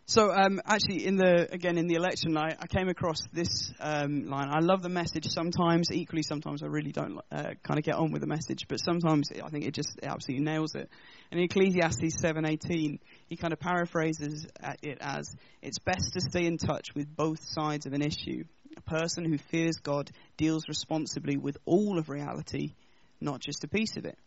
So 0.09 0.31
um, 0.31 0.59
actually, 0.65 1.05
in 1.05 1.17
the 1.17 1.47
again 1.53 1.77
in 1.77 1.85
the 1.85 1.93
election, 1.93 2.35
I, 2.35 2.55
I 2.59 2.65
came 2.65 2.89
across 2.89 3.19
this 3.31 3.71
um, 3.79 4.25
line. 4.25 4.49
I 4.49 4.57
love 4.57 4.81
the 4.81 4.89
message. 4.89 5.27
Sometimes, 5.27 5.91
equally, 5.91 6.23
sometimes 6.23 6.63
I 6.63 6.65
really 6.65 6.91
don't 6.91 7.19
uh, 7.31 7.51
kind 7.61 7.77
of 7.77 7.83
get 7.83 7.93
on 7.93 8.11
with 8.11 8.21
the 8.21 8.27
message. 8.27 8.67
But 8.67 8.77
sometimes 8.77 9.29
I 9.31 9.49
think 9.49 9.67
it 9.67 9.75
just 9.75 9.99
absolutely 10.01 10.43
nails 10.43 10.73
it. 10.73 10.89
And 11.29 11.39
in 11.39 11.45
Ecclesiastes 11.45 12.19
seven 12.19 12.47
eighteen, 12.47 12.97
he 13.27 13.35
kind 13.35 13.53
of 13.53 13.59
paraphrases 13.59 14.47
it 14.81 14.97
as, 14.99 15.29
"It's 15.61 15.77
best 15.77 16.13
to 16.13 16.21
stay 16.21 16.47
in 16.47 16.57
touch 16.57 16.87
with 16.95 17.15
both 17.15 17.43
sides 17.43 17.85
of 17.85 17.93
an 17.93 18.01
issue. 18.01 18.45
A 18.77 18.81
person 18.81 19.25
who 19.25 19.37
fears 19.37 19.75
God 19.75 20.09
deals 20.37 20.63
responsibly 20.67 21.37
with 21.37 21.57
all 21.65 21.99
of 21.99 22.09
reality, 22.09 22.73
not 23.21 23.41
just 23.41 23.63
a 23.63 23.67
piece 23.67 23.95
of 23.95 24.05
it." 24.05 24.17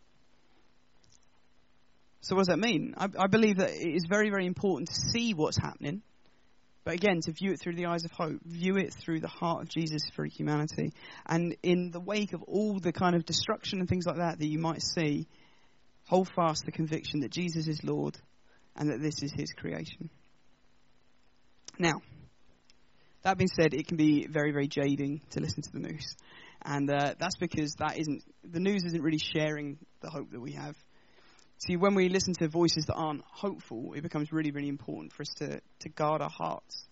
So, 2.23 2.37
what 2.37 2.45
does 2.45 2.55
that 2.55 2.59
mean? 2.59 2.95
I, 2.97 3.09
I 3.19 3.27
believe 3.27 3.57
that 3.57 3.71
it 3.71 3.95
is 3.95 4.05
very, 4.09 4.29
very 4.29 4.45
important 4.45 4.87
to 4.89 4.95
see 4.95 5.33
what's 5.33 5.57
happening, 5.57 6.01
but 6.85 6.93
again, 6.93 7.19
to 7.25 7.33
view 7.33 7.51
it 7.51 7.59
through 7.59 7.75
the 7.75 7.87
eyes 7.87 8.05
of 8.05 8.11
hope, 8.11 8.39
view 8.45 8.77
it 8.77 8.93
through 8.93 9.19
the 9.19 9.27
heart 9.27 9.61
of 9.61 9.67
Jesus 9.67 10.03
for 10.15 10.23
humanity. 10.23 10.93
And 11.25 11.57
in 11.63 11.91
the 11.91 11.99
wake 11.99 12.31
of 12.31 12.41
all 12.43 12.79
the 12.79 12.93
kind 12.93 13.17
of 13.17 13.25
destruction 13.25 13.79
and 13.79 13.89
things 13.89 14.05
like 14.05 14.17
that 14.17 14.39
that 14.39 14.47
you 14.47 14.57
might 14.57 14.81
see, 14.81 15.27
hold 16.07 16.29
fast 16.33 16.65
the 16.65 16.71
conviction 16.71 17.19
that 17.21 17.31
Jesus 17.31 17.67
is 17.67 17.83
Lord 17.83 18.17
and 18.77 18.89
that 18.89 19.01
this 19.01 19.21
is 19.21 19.33
his 19.33 19.51
creation. 19.51 20.09
Now, 21.77 22.01
that 23.23 23.37
being 23.37 23.49
said, 23.49 23.73
it 23.73 23.87
can 23.87 23.97
be 23.97 24.27
very, 24.27 24.53
very 24.53 24.69
jading 24.69 25.21
to 25.31 25.41
listen 25.41 25.61
to 25.63 25.71
the 25.73 25.79
news. 25.79 26.15
And 26.61 26.89
uh, 26.89 27.15
that's 27.19 27.37
because 27.37 27.75
that 27.79 27.97
isn't, 27.97 28.23
the 28.49 28.61
news 28.61 28.85
isn't 28.85 29.01
really 29.01 29.19
sharing 29.19 29.77
the 30.01 30.09
hope 30.09 30.31
that 30.31 30.39
we 30.39 30.53
have. 30.53 30.77
See, 31.59 31.77
when 31.77 31.95
we 31.95 32.09
listen 32.09 32.33
to 32.35 32.47
voices 32.47 32.85
that 32.87 32.95
aren't 32.95 33.23
hopeful, 33.25 33.93
it 33.93 34.01
becomes 34.01 34.33
really, 34.33 34.51
really 34.51 34.67
important 34.67 35.13
for 35.13 35.21
us 35.21 35.33
to, 35.37 35.61
to 35.79 35.89
guard 35.89 36.21
our 36.21 36.29
hearts. 36.29 36.87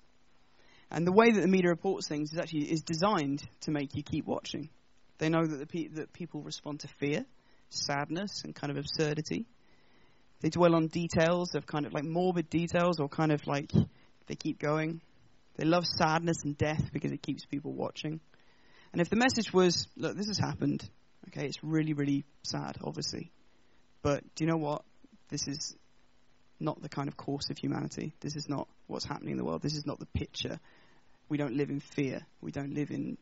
And 0.89 1.05
the 1.05 1.11
way 1.11 1.31
that 1.31 1.41
the 1.41 1.47
media 1.47 1.69
reports 1.69 2.07
things 2.07 2.33
is 2.33 2.39
actually 2.39 2.71
is 2.71 2.81
designed 2.81 3.43
to 3.61 3.71
make 3.71 3.95
you 3.95 4.03
keep 4.03 4.25
watching. 4.25 4.69
They 5.17 5.29
know 5.29 5.45
that, 5.45 5.57
the 5.57 5.65
pe- 5.65 5.87
that 5.89 6.13
people 6.13 6.41
respond 6.41 6.81
to 6.81 6.87
fear, 6.99 7.25
sadness, 7.69 8.43
and 8.43 8.55
kind 8.55 8.71
of 8.71 8.77
absurdity. 8.77 9.45
They 10.41 10.49
dwell 10.49 10.75
on 10.75 10.87
details 10.87 11.53
of 11.55 11.65
kind 11.65 11.85
of 11.85 11.93
like 11.93 12.03
morbid 12.03 12.49
details 12.49 12.99
or 12.99 13.07
kind 13.07 13.31
of 13.31 13.45
like 13.47 13.71
they 14.27 14.35
keep 14.35 14.59
going. 14.59 15.01
They 15.57 15.65
love 15.65 15.85
sadness 15.85 16.43
and 16.43 16.57
death 16.57 16.91
because 16.91 17.11
it 17.11 17.21
keeps 17.21 17.45
people 17.45 17.73
watching. 17.73 18.19
And 18.91 19.01
if 19.01 19.09
the 19.09 19.15
message 19.15 19.53
was, 19.53 19.87
look, 19.95 20.17
this 20.17 20.27
has 20.27 20.39
happened, 20.39 20.89
okay, 21.27 21.45
it's 21.45 21.63
really, 21.63 21.93
really 21.93 22.25
sad, 22.43 22.77
obviously. 22.83 23.31
But 24.01 24.23
do 24.35 24.43
you 24.43 24.49
know 24.49 24.57
what? 24.57 24.83
This 25.29 25.47
is 25.47 25.75
not 26.59 26.81
the 26.81 26.89
kind 26.89 27.07
of 27.07 27.17
course 27.17 27.49
of 27.49 27.57
humanity. 27.57 28.13
This 28.21 28.35
is 28.35 28.47
not 28.47 28.67
what's 28.87 29.05
happening 29.05 29.31
in 29.31 29.37
the 29.37 29.45
world. 29.45 29.61
This 29.61 29.75
is 29.75 29.85
not 29.85 29.99
the 29.99 30.05
picture. 30.07 30.59
We 31.29 31.37
don't 31.37 31.55
live 31.55 31.69
in 31.69 31.79
fear. 31.79 32.25
We 32.41 32.51
don't 32.51 32.73
live 32.73 32.91
in 32.91 33.17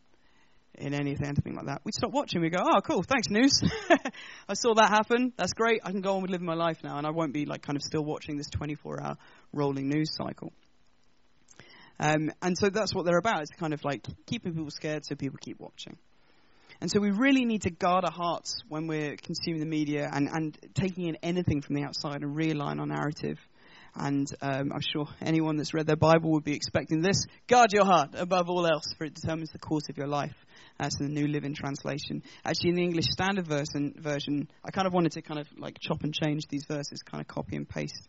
in 0.75 0.93
anything, 0.93 1.25
anything 1.25 1.55
like 1.55 1.65
that. 1.65 1.81
We'd 1.83 1.95
stop 1.95 2.11
watching. 2.11 2.41
We 2.41 2.49
go, 2.49 2.59
oh, 2.61 2.81
cool, 2.81 3.03
thanks, 3.03 3.27
news. 3.29 3.59
I 4.47 4.53
saw 4.53 4.75
that 4.75 4.89
happen. 4.89 5.33
That's 5.35 5.53
great. 5.53 5.81
I 5.83 5.91
can 5.91 6.01
go 6.01 6.15
on 6.15 6.21
with 6.21 6.31
living 6.31 6.45
my 6.45 6.53
life 6.53 6.77
now, 6.83 6.97
and 6.97 7.07
I 7.07 7.09
won't 7.09 7.33
be 7.33 7.45
like 7.45 7.63
kind 7.63 7.75
of 7.75 7.81
still 7.81 8.03
watching 8.03 8.37
this 8.37 8.49
24-hour 8.49 9.17
rolling 9.51 9.89
news 9.89 10.15
cycle. 10.15 10.53
Um, 11.99 12.31
and 12.41 12.57
so 12.57 12.69
that's 12.69 12.95
what 12.95 13.05
they're 13.05 13.17
about. 13.17 13.41
It's 13.41 13.51
kind 13.51 13.73
of 13.73 13.83
like 13.83 14.05
keeping 14.25 14.53
people 14.53 14.71
scared 14.71 15.05
so 15.05 15.15
people 15.15 15.37
keep 15.41 15.59
watching. 15.59 15.97
And 16.81 16.89
so 16.89 16.99
we 16.99 17.11
really 17.11 17.43
need 17.43 17.63
to 17.63 17.71
guard 17.71 18.05
our 18.05 18.11
hearts 18.11 18.61
when 18.69 18.87
we're 18.87 19.17
consuming 19.17 19.59
the 19.59 19.65
media 19.65 20.09
and, 20.11 20.29
and 20.31 20.57
taking 20.73 21.07
in 21.07 21.17
anything 21.21 21.61
from 21.61 21.75
the 21.75 21.83
outside 21.83 22.21
and 22.21 22.35
realign 22.35 22.79
our 22.79 22.85
narrative. 22.85 23.37
And 23.95 24.31
um, 24.41 24.71
I'm 24.73 24.81
sure 24.81 25.07
anyone 25.21 25.57
that's 25.57 25.73
read 25.73 25.87
their 25.87 25.97
Bible 25.97 26.31
would 26.31 26.43
be 26.43 26.55
expecting 26.55 27.01
this. 27.01 27.25
Guard 27.47 27.73
your 27.73 27.85
heart 27.85 28.11
above 28.13 28.49
all 28.49 28.65
else, 28.65 28.93
for 28.97 29.03
it 29.03 29.13
determines 29.13 29.51
the 29.51 29.59
course 29.59 29.89
of 29.89 29.97
your 29.97 30.07
life. 30.07 30.35
That's 30.77 30.99
in 30.99 31.07
the 31.07 31.21
New 31.21 31.27
Living 31.27 31.53
Translation. 31.53 32.23
Actually, 32.45 32.69
in 32.69 32.75
the 32.75 32.83
English 32.83 33.07
Standard 33.09 33.47
version, 33.47 33.95
version, 33.97 34.49
I 34.63 34.71
kind 34.71 34.87
of 34.87 34.93
wanted 34.93 35.13
to 35.13 35.21
kind 35.21 35.39
of 35.39 35.47
like 35.57 35.79
chop 35.81 36.03
and 36.03 36.13
change 36.13 36.47
these 36.47 36.65
verses, 36.65 37.01
kind 37.03 37.19
of 37.19 37.27
copy 37.27 37.57
and 37.57 37.67
paste. 37.67 38.07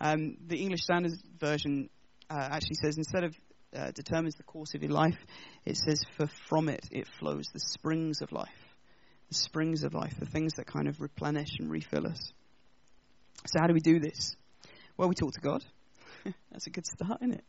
Um, 0.00 0.36
the 0.46 0.60
English 0.60 0.82
Standard 0.82 1.12
Version 1.38 1.88
uh, 2.28 2.48
actually 2.50 2.76
says 2.82 2.98
instead 2.98 3.24
of 3.24 3.34
uh, 3.74 3.90
determines 3.92 4.36
the 4.36 4.42
course 4.42 4.74
of 4.74 4.82
your 4.82 4.92
life, 4.92 5.18
it 5.64 5.76
says, 5.76 6.02
For 6.16 6.26
from 6.48 6.68
it, 6.68 6.86
it 6.90 7.06
flows 7.18 7.46
the 7.52 7.60
springs 7.60 8.22
of 8.22 8.32
life. 8.32 8.48
The 9.28 9.34
springs 9.36 9.84
of 9.84 9.94
life, 9.94 10.14
the 10.18 10.26
things 10.26 10.54
that 10.54 10.66
kind 10.66 10.88
of 10.88 11.00
replenish 11.00 11.58
and 11.58 11.70
refill 11.70 12.06
us. 12.06 12.32
So, 13.46 13.60
how 13.60 13.68
do 13.68 13.74
we 13.74 13.80
do 13.80 14.00
this? 14.00 14.34
Well, 14.96 15.08
we 15.08 15.14
talk 15.14 15.32
to 15.34 15.40
God. 15.40 15.64
That's 16.50 16.66
a 16.66 16.70
good 16.70 16.86
start, 16.86 17.22
isn't 17.22 17.34
it? 17.34 17.44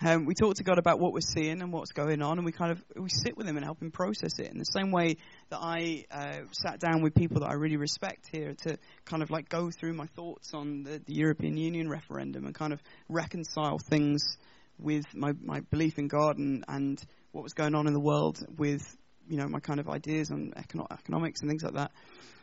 Um, 0.00 0.24
we 0.24 0.34
talk 0.34 0.54
to 0.56 0.64
God 0.64 0.78
about 0.78 0.98
what 0.98 1.12
we're 1.12 1.20
seeing 1.20 1.60
and 1.60 1.72
what's 1.72 1.92
going 1.92 2.22
on, 2.22 2.38
and 2.38 2.44
we 2.44 2.52
kind 2.52 2.72
of 2.72 2.82
we 2.94 3.10
sit 3.10 3.36
with 3.36 3.46
Him 3.46 3.56
and 3.56 3.64
help 3.64 3.82
Him 3.82 3.90
process 3.90 4.38
it. 4.38 4.50
In 4.50 4.58
the 4.58 4.64
same 4.64 4.90
way 4.90 5.16
that 5.50 5.58
I 5.60 6.04
uh, 6.10 6.46
sat 6.52 6.78
down 6.78 7.02
with 7.02 7.14
people 7.14 7.40
that 7.40 7.50
I 7.50 7.54
really 7.54 7.76
respect 7.76 8.28
here 8.30 8.54
to 8.62 8.78
kind 9.04 9.22
of 9.22 9.30
like 9.30 9.48
go 9.48 9.70
through 9.70 9.94
my 9.94 10.06
thoughts 10.14 10.52
on 10.54 10.84
the, 10.84 11.00
the 11.04 11.14
European 11.14 11.56
Union 11.56 11.88
referendum 11.88 12.46
and 12.46 12.54
kind 12.54 12.72
of 12.72 12.80
reconcile 13.08 13.78
things 13.78 14.38
with 14.78 15.04
my, 15.14 15.32
my 15.40 15.60
belief 15.70 15.98
in 15.98 16.08
God 16.08 16.38
and, 16.38 16.64
and 16.68 17.02
what 17.32 17.42
was 17.42 17.52
going 17.52 17.74
on 17.74 17.86
in 17.86 17.92
the 17.92 18.00
world 18.00 18.38
with 18.56 18.82
you 19.28 19.36
know 19.36 19.48
my 19.48 19.60
kind 19.60 19.80
of 19.80 19.88
ideas 19.88 20.30
on 20.30 20.52
econo- 20.56 20.86
economics 20.90 21.40
and 21.40 21.50
things 21.50 21.62
like 21.62 21.74
that. 21.74 21.90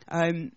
Um, 0.08 0.52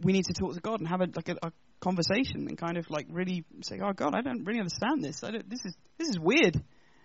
we 0.00 0.12
need 0.12 0.24
to 0.26 0.34
talk 0.34 0.54
to 0.54 0.60
God 0.60 0.80
and 0.80 0.88
have 0.88 1.00
a 1.00 1.08
like 1.14 1.28
a, 1.28 1.36
a 1.42 1.52
conversation 1.80 2.46
and 2.48 2.58
kind 2.58 2.76
of 2.76 2.86
like 2.90 3.06
really 3.10 3.44
say, 3.62 3.78
"Oh 3.82 3.92
God, 3.92 4.14
I 4.14 4.20
don't 4.20 4.44
really 4.44 4.60
understand 4.60 5.02
this. 5.02 5.22
I 5.24 5.30
don't, 5.30 5.48
this 5.48 5.64
is 5.64 5.74
this 5.98 6.08
is 6.08 6.18
weird. 6.18 6.62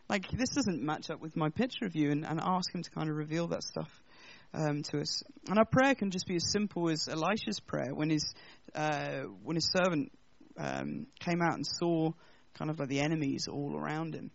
Like 0.10 0.30
this 0.30 0.50
doesn't 0.50 0.82
match 0.82 1.10
up 1.10 1.22
with 1.22 1.36
my 1.36 1.50
picture 1.50 1.86
of 1.86 1.96
you." 1.96 2.12
And, 2.12 2.26
and 2.26 2.39
ask 2.41 2.74
Him 2.74 2.84
to 2.84 2.89
kind 2.89 3.10
of 3.10 3.16
reveal 3.16 3.48
that 3.48 3.64
stuff 3.64 3.89
um, 4.54 4.84
to 4.84 5.00
us. 5.00 5.24
And 5.48 5.58
our 5.58 5.66
prayer 5.66 5.96
can 5.96 6.12
just 6.12 6.28
be 6.28 6.36
as 6.36 6.52
simple 6.52 6.89
as 6.89 7.08
Elisha's 7.08 7.60
prayer 7.60 7.94
when 7.94 8.10
his 8.10 8.34
uh, 8.76 9.22
when 9.44 9.56
his 9.56 9.70
servant 9.76 10.12
um, 10.58 11.08
came 11.20 11.41
out 11.41 11.56
and 11.56 11.66
saw 11.66 12.12
kind 12.58 12.72
of 12.72 12.80
like 12.80 12.89
the 12.89 13.01
enemies 13.01 13.47
all 13.47 13.76
around 13.76 14.16
him, 14.16 14.32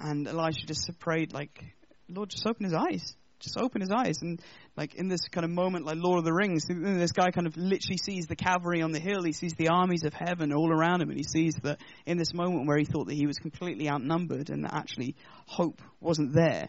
and 0.00 0.26
Elisha 0.26 0.66
just 0.66 0.90
prayed 0.98 1.32
like, 1.32 1.64
"Lord, 2.08 2.30
just 2.30 2.46
open 2.46 2.64
his 2.64 2.74
eyes." 2.74 3.14
just 3.40 3.58
open 3.58 3.80
his 3.80 3.90
eyes. 3.90 4.18
And 4.22 4.40
like 4.76 4.94
in 4.94 5.08
this 5.08 5.22
kind 5.28 5.44
of 5.44 5.50
moment, 5.50 5.86
like 5.86 5.96
Lord 5.98 6.18
of 6.18 6.24
the 6.24 6.32
Rings, 6.32 6.64
this 6.68 7.12
guy 7.12 7.30
kind 7.30 7.46
of 7.46 7.56
literally 7.56 7.96
sees 7.96 8.26
the 8.26 8.36
cavalry 8.36 8.82
on 8.82 8.92
the 8.92 9.00
hill. 9.00 9.22
He 9.24 9.32
sees 9.32 9.54
the 9.54 9.68
armies 9.68 10.04
of 10.04 10.14
heaven 10.14 10.52
all 10.52 10.70
around 10.70 11.02
him, 11.02 11.08
and 11.08 11.18
he 11.18 11.24
sees 11.24 11.54
that 11.62 11.80
in 12.06 12.18
this 12.18 12.32
moment 12.32 12.68
where 12.68 12.78
he 12.78 12.84
thought 12.84 13.08
that 13.08 13.14
he 13.14 13.26
was 13.26 13.38
completely 13.38 13.90
outnumbered 13.90 14.50
and 14.50 14.64
that 14.64 14.74
actually 14.74 15.16
hope 15.46 15.82
wasn't 16.00 16.32
there, 16.34 16.68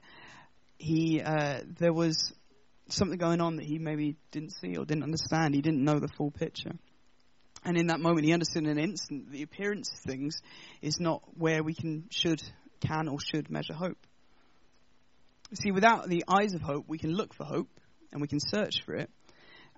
he 0.77 1.21
uh, 1.21 1.59
there 1.77 1.93
was 1.93 2.33
something 2.89 3.17
going 3.17 3.41
on 3.41 3.57
that 3.57 3.65
he 3.65 3.77
maybe 3.77 4.15
didn't 4.31 4.51
see 4.51 4.75
or 4.75 4.85
didn't 4.85 5.03
understand. 5.03 5.53
He 5.53 5.61
didn't 5.61 5.83
know 5.83 5.99
the 5.99 6.09
full 6.17 6.31
picture. 6.31 6.71
And 7.63 7.77
in 7.77 7.87
that 7.87 7.99
moment, 7.99 8.25
he 8.25 8.33
understood 8.33 8.63
in 8.63 8.69
an 8.69 8.79
instant 8.79 9.25
that 9.25 9.31
the 9.31 9.43
appearance 9.43 9.91
of 9.91 9.99
things 9.99 10.41
is 10.81 10.99
not 10.99 11.21
where 11.37 11.63
we 11.63 11.73
can, 11.73 12.05
should, 12.09 12.41
can, 12.79 13.07
or 13.07 13.17
should 13.19 13.51
measure 13.51 13.73
hope. 13.73 13.97
See, 15.53 15.71
without 15.71 16.07
the 16.07 16.23
eyes 16.27 16.53
of 16.53 16.61
hope, 16.61 16.85
we 16.87 16.97
can 16.97 17.11
look 17.11 17.33
for 17.33 17.43
hope 17.43 17.69
and 18.11 18.21
we 18.21 18.27
can 18.27 18.39
search 18.39 18.83
for 18.85 18.95
it, 18.95 19.09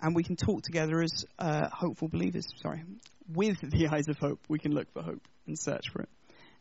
and 0.01 0.15
we 0.15 0.23
can 0.23 0.35
talk 0.35 0.61
together 0.61 1.01
as 1.01 1.25
uh, 1.39 1.67
hopeful 1.71 2.07
believers. 2.07 2.45
Sorry, 2.61 2.83
with 3.27 3.59
the 3.61 3.87
eyes 3.91 4.07
of 4.07 4.17
hope, 4.17 4.39
we 4.47 4.59
can 4.59 4.71
look 4.73 4.91
for 4.93 5.01
hope 5.01 5.27
and 5.47 5.57
search 5.57 5.89
for 5.91 6.01
it, 6.01 6.09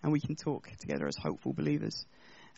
and 0.02 0.12
we 0.12 0.20
can 0.20 0.34
talk 0.34 0.68
together 0.78 1.06
as 1.06 1.16
hopeful 1.16 1.52
believers. 1.52 2.04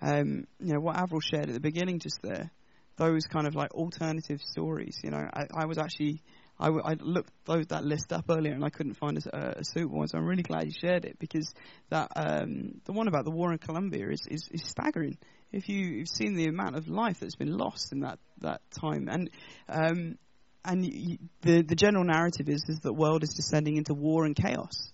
Um, 0.01 0.47
you 0.61 0.75
know 0.75 0.81
what 0.81 0.97
Avril 0.97 1.21
shared 1.21 1.49
at 1.49 1.55
the 1.55 1.61
beginning, 1.61 1.99
just 1.99 2.21
there, 2.23 2.51
those 2.97 3.27
kind 3.27 3.47
of 3.47 3.55
like 3.55 3.73
alternative 3.75 4.41
stories. 4.41 4.99
You 5.03 5.11
know, 5.11 5.29
I, 5.33 5.47
I 5.55 5.67
was 5.67 5.79
actually 5.79 6.23
I, 6.59 6.69
I 6.69 6.95
looked 7.01 7.33
that 7.47 7.85
list 7.85 8.13
up 8.13 8.27
earlier 8.31 8.53
and 8.53 8.65
I 8.65 8.71
couldn't 8.71 8.95
find 8.95 9.19
a, 9.19 9.59
a 9.59 9.65
suitable 9.65 9.99
one, 9.99 10.09
so 10.09 10.19
I'm 10.19 10.25
really 10.25 10.43
glad 10.43 10.67
you 10.67 10.73
shared 10.73 11.05
it 11.05 11.19
because 11.19 11.53
that 11.91 12.13
um, 12.15 12.81
the 12.85 12.93
one 12.93 13.09
about 13.09 13.25
the 13.25 13.31
war 13.33 13.53
in 13.53 13.59
Colombia 13.59 14.09
is, 14.11 14.21
is, 14.31 14.49
is 14.53 14.63
staggering 14.65 15.19
if 15.53 15.69
you, 15.69 15.99
have 16.01 16.09
seen 16.09 16.35
the 16.35 16.47
amount 16.47 16.77
of 16.77 16.89
life 16.89 17.21
that's 17.21 17.37
been 17.37 17.57
lost 17.57 17.93
in 17.93 18.01
that, 18.01 18.19
that 18.41 18.61
time. 18.71 19.09
And 19.09 19.31
um, 19.69 20.19
and 20.65 20.85
you, 20.85 21.19
the 21.43 21.63
the 21.63 21.75
general 21.75 22.05
narrative 22.05 22.49
is 22.49 22.65
is 22.69 22.77
that 22.77 22.83
the 22.83 22.93
world 22.93 23.23
is 23.23 23.35
descending 23.35 23.77
into 23.77 23.95
war 23.95 24.25
and 24.25 24.35
chaos. 24.35 24.93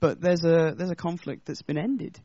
But 0.00 0.20
there's 0.20 0.44
a 0.44 0.74
there's 0.76 0.90
a 0.90 0.96
conflict 0.96 1.46
that's 1.46 1.62
been 1.62 1.78
ended, 1.78 2.20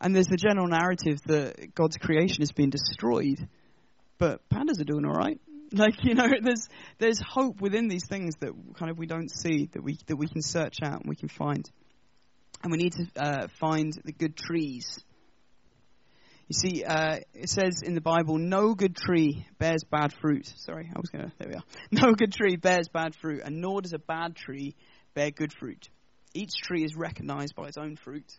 and 0.00 0.14
there's 0.14 0.28
the 0.28 0.36
general 0.36 0.66
narrative 0.66 1.18
that 1.26 1.74
God's 1.74 1.98
creation 1.98 2.40
has 2.40 2.52
been 2.52 2.70
destroyed, 2.70 3.46
but 4.18 4.40
pandas 4.48 4.80
are 4.80 4.84
doing 4.84 5.04
all 5.04 5.14
right. 5.14 5.38
Like 5.76 6.02
you 6.02 6.14
know, 6.14 6.28
there's 6.42 6.68
there's 6.98 7.20
hope 7.20 7.60
within 7.60 7.88
these 7.88 8.06
things 8.08 8.34
that 8.40 8.52
kind 8.78 8.90
of 8.90 8.98
we 8.98 9.06
don't 9.06 9.30
see 9.30 9.68
that 9.72 9.82
we 9.82 9.98
that 10.06 10.16
we 10.16 10.28
can 10.28 10.42
search 10.42 10.78
out 10.82 11.00
and 11.00 11.08
we 11.08 11.16
can 11.16 11.28
find, 11.28 11.68
and 12.62 12.72
we 12.72 12.78
need 12.78 12.92
to 12.92 13.06
uh, 13.16 13.46
find 13.60 13.92
the 14.04 14.12
good 14.12 14.36
trees 14.36 15.04
you 16.48 16.54
see, 16.54 16.84
uh, 16.84 17.18
it 17.34 17.48
says 17.48 17.82
in 17.82 17.94
the 17.94 18.00
Bible, 18.00 18.38
no 18.38 18.74
good 18.74 18.94
tree 18.94 19.44
bears 19.58 19.82
bad 19.90 20.12
fruit. 20.12 20.46
Sorry, 20.58 20.88
I 20.94 20.98
was 21.00 21.10
going 21.10 21.24
to, 21.24 21.32
there 21.38 21.48
we 21.48 21.54
are. 21.54 21.64
No 21.90 22.14
good 22.14 22.32
tree 22.32 22.54
bears 22.54 22.88
bad 22.88 23.16
fruit, 23.16 23.42
and 23.44 23.60
nor 23.60 23.82
does 23.82 23.92
a 23.92 23.98
bad 23.98 24.36
tree 24.36 24.76
bear 25.14 25.32
good 25.32 25.52
fruit. 25.52 25.88
Each 26.34 26.52
tree 26.62 26.84
is 26.84 26.94
recognized 26.94 27.56
by 27.56 27.66
its 27.66 27.76
own 27.76 27.96
fruit, 27.96 28.32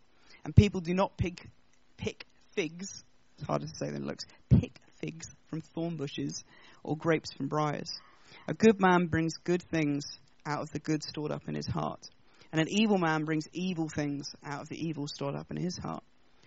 and 0.46 0.56
people 0.56 0.80
do 0.80 0.94
not 0.94 1.18
pick, 1.18 1.50
pick 1.98 2.26
figs, 2.56 3.04
it's 3.38 3.46
harder 3.46 3.66
to 3.66 3.76
say 3.76 3.88
than 3.88 4.04
it 4.04 4.08
looks, 4.08 4.26
pick 4.50 4.80
figs 5.08 5.28
from 5.50 5.62
thorn 5.62 5.96
bushes 5.96 6.44
or 6.84 6.98
grapes 6.98 7.32
from 7.34 7.48
briars. 7.48 7.90
A 8.48 8.54
good 8.54 8.80
man 8.80 9.08
brings 9.08 9.38
good 9.44 9.64
things 9.64 10.06
out 10.46 10.62
of 10.62 10.72
the 10.72 10.80
good 10.80 11.04
stored 11.04 11.32
up 11.32 11.48
in 11.48 11.56
his 11.56 11.68
heart, 11.68 12.10
and 12.52 12.60
an 12.62 12.68
evil 12.70 12.98
man 12.98 13.24
brings 13.24 13.48
evil 13.54 13.90
things 13.90 14.36
out 14.44 14.62
of 14.62 14.70
the 14.70 14.78
evil 14.78 15.08
stored 15.08 15.36
up 15.36 15.50
in 15.50 15.58
his 15.58 15.78
heart. 15.78 16.04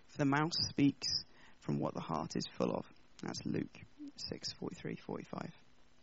For 0.08 0.18
the 0.18 0.24
mouth 0.24 0.52
speaks 0.52 1.24
from 1.60 1.78
what 1.78 1.94
the 1.94 2.00
heart 2.00 2.36
is 2.36 2.44
full 2.58 2.72
of. 2.72 2.84
That's 3.22 3.44
Luke 3.44 3.78
6 4.16 4.52
43 4.52 4.96
45, 4.96 5.50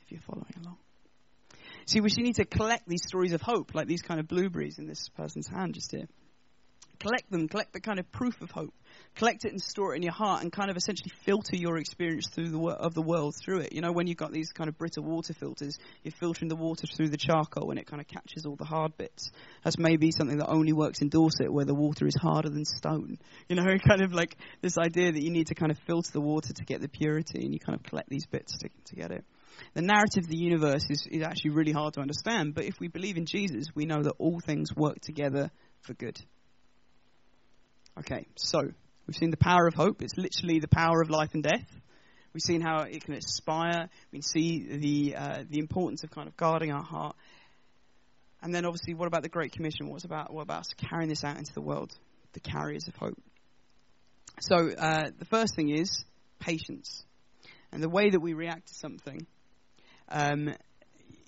if 0.01 0.11
you're 0.11 0.21
following 0.21 0.53
along. 0.63 0.77
See, 1.85 2.01
we 2.01 2.09
should 2.09 2.23
need 2.23 2.35
to 2.35 2.45
collect 2.45 2.87
these 2.87 3.03
stories 3.07 3.33
of 3.33 3.41
hope, 3.41 3.73
like 3.73 3.87
these 3.87 4.01
kind 4.01 4.19
of 4.19 4.27
blueberries 4.27 4.77
in 4.77 4.87
this 4.87 5.09
person's 5.09 5.47
hand 5.47 5.73
just 5.73 5.91
here. 5.91 6.07
Collect 6.99 7.29
them, 7.31 7.47
collect 7.47 7.73
the 7.73 7.79
kind 7.79 7.99
of 7.99 8.11
proof 8.11 8.41
of 8.41 8.51
hope 8.51 8.73
collect 9.15 9.45
it 9.45 9.51
and 9.51 9.61
store 9.61 9.93
it 9.93 9.97
in 9.97 10.03
your 10.03 10.13
heart 10.13 10.43
and 10.43 10.51
kind 10.51 10.69
of 10.69 10.77
essentially 10.77 11.11
filter 11.23 11.55
your 11.55 11.77
experience 11.77 12.27
through 12.27 12.49
the 12.49 12.59
of 12.59 12.93
the 12.93 13.01
world 13.01 13.35
through 13.35 13.59
it. 13.59 13.73
You 13.73 13.81
know, 13.81 13.91
when 13.91 14.07
you've 14.07 14.17
got 14.17 14.31
these 14.31 14.51
kind 14.51 14.67
of 14.69 14.77
Brita 14.77 15.01
water 15.01 15.33
filters, 15.33 15.77
you're 16.03 16.11
filtering 16.11 16.49
the 16.49 16.55
water 16.55 16.87
through 16.87 17.09
the 17.09 17.17
charcoal 17.17 17.69
and 17.71 17.79
it 17.79 17.87
kind 17.87 18.01
of 18.01 18.07
catches 18.07 18.45
all 18.45 18.55
the 18.55 18.65
hard 18.65 18.95
bits. 18.97 19.31
That's 19.63 19.77
maybe 19.77 20.11
something 20.11 20.37
that 20.37 20.47
only 20.47 20.73
works 20.73 21.01
in 21.01 21.09
Dorset 21.09 21.51
where 21.51 21.65
the 21.65 21.73
water 21.73 22.05
is 22.05 22.15
harder 22.15 22.49
than 22.49 22.65
stone. 22.65 23.17
You 23.49 23.55
know, 23.55 23.63
kind 23.87 24.01
of 24.01 24.13
like 24.13 24.37
this 24.61 24.77
idea 24.77 25.11
that 25.11 25.23
you 25.23 25.31
need 25.31 25.47
to 25.47 25.55
kind 25.55 25.71
of 25.71 25.79
filter 25.87 26.11
the 26.11 26.21
water 26.21 26.53
to 26.53 26.65
get 26.65 26.81
the 26.81 26.89
purity 26.89 27.43
and 27.43 27.53
you 27.53 27.59
kind 27.59 27.77
of 27.77 27.83
collect 27.83 28.09
these 28.09 28.25
bits 28.25 28.57
to, 28.59 28.69
to 28.85 28.95
get 28.95 29.11
it. 29.11 29.23
The 29.73 29.81
narrative 29.81 30.25
of 30.25 30.29
the 30.29 30.37
universe 30.37 30.85
is, 30.89 31.07
is 31.09 31.23
actually 31.23 31.51
really 31.51 31.71
hard 31.71 31.95
to 31.95 32.01
understand, 32.01 32.53
but 32.53 32.65
if 32.65 32.75
we 32.79 32.89
believe 32.89 33.17
in 33.17 33.25
Jesus, 33.25 33.65
we 33.73 33.85
know 33.85 34.03
that 34.03 34.13
all 34.19 34.39
things 34.39 34.75
work 34.75 34.99
together 35.01 35.49
for 35.81 35.95
good. 35.95 36.19
Okay, 37.99 38.27
so 38.35 38.69
We've 39.07 39.15
seen 39.15 39.31
the 39.31 39.37
power 39.37 39.67
of 39.67 39.73
hope. 39.73 40.01
It's 40.01 40.17
literally 40.17 40.59
the 40.59 40.67
power 40.67 41.01
of 41.01 41.09
life 41.09 41.29
and 41.33 41.41
death. 41.41 41.65
We've 42.33 42.41
seen 42.41 42.59
how 42.59 42.81
it 42.81 43.05
can 43.05 43.13
inspire. 43.13 43.89
We 44.11 44.19
can 44.19 44.23
see 44.23 44.67
the 44.67 45.15
uh, 45.15 45.43
the 45.49 45.59
importance 45.59 46.03
of 46.03 46.11
kind 46.11 46.27
of 46.27 46.35
guarding 46.35 46.73
our 46.73 46.83
heart. 46.83 47.15
And 48.43 48.53
then, 48.53 48.65
obviously, 48.65 48.93
what 48.95 49.07
about 49.07 49.23
the 49.23 49.29
Great 49.29 49.53
Commission? 49.53 49.87
What's 49.87 50.03
about 50.03 50.33
what 50.33 50.41
about 50.41 50.59
us 50.59 50.67
carrying 50.89 51.07
this 51.07 51.23
out 51.23 51.37
into 51.37 51.53
the 51.53 51.61
world? 51.61 51.93
The 52.33 52.41
carriers 52.41 52.87
of 52.89 52.95
hope. 52.95 53.17
So 54.41 54.55
uh, 54.77 55.09
the 55.17 55.25
first 55.25 55.55
thing 55.55 55.69
is 55.69 56.03
patience, 56.37 57.05
and 57.71 57.81
the 57.81 57.89
way 57.89 58.09
that 58.09 58.19
we 58.19 58.33
react 58.33 58.67
to 58.67 58.73
something 58.73 59.25
um, 60.09 60.53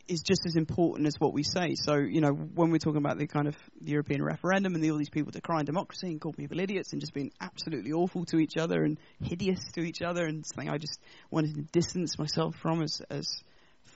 is 0.10 0.22
just 0.24 0.42
as 0.46 0.56
important 0.56 1.08
as 1.08 1.16
what 1.20 1.34
we 1.34 1.44
say. 1.44 1.76
So, 1.76 1.96
you 1.96 2.20
know, 2.20 2.32
when 2.32 2.72
we're 2.72 2.80
talking 2.80 2.98
about 2.98 3.18
the 3.20 3.28
kind 3.28 3.48
of 3.48 3.56
the 3.80 3.92
European 3.92 4.24
referendum 4.24 4.74
and 4.74 4.84
the, 4.84 4.92
all 4.92 4.98
these 4.98 5.10
people 5.10 5.32
decrying 5.32 5.66
democracy 5.66 6.08
and 6.08 6.20
calling 6.20 6.36
people 6.36 6.60
idiots 6.60 6.92
and 6.92 7.00
just 7.00 7.14
being 7.14 7.32
absolutely 7.40 7.92
awful 7.92 8.26
to 8.26 8.38
each 8.38 8.58
other 8.58 8.84
and 8.84 8.98
hideous 9.24 9.60
to 9.74 9.82
each 9.82 10.02
other 10.02 10.26
and 10.26 10.46
something 10.46 10.70
I 10.70 10.80
just 10.80 11.00
wanted 11.30 11.56
to 11.56 11.62
distance 11.62 12.18
myself 12.18 12.56
from 12.56 12.82
as, 12.82 13.02
as 13.10 13.44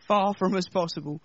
far 0.08 0.34
from 0.36 0.56
as 0.56 0.70
possible. 0.70 1.20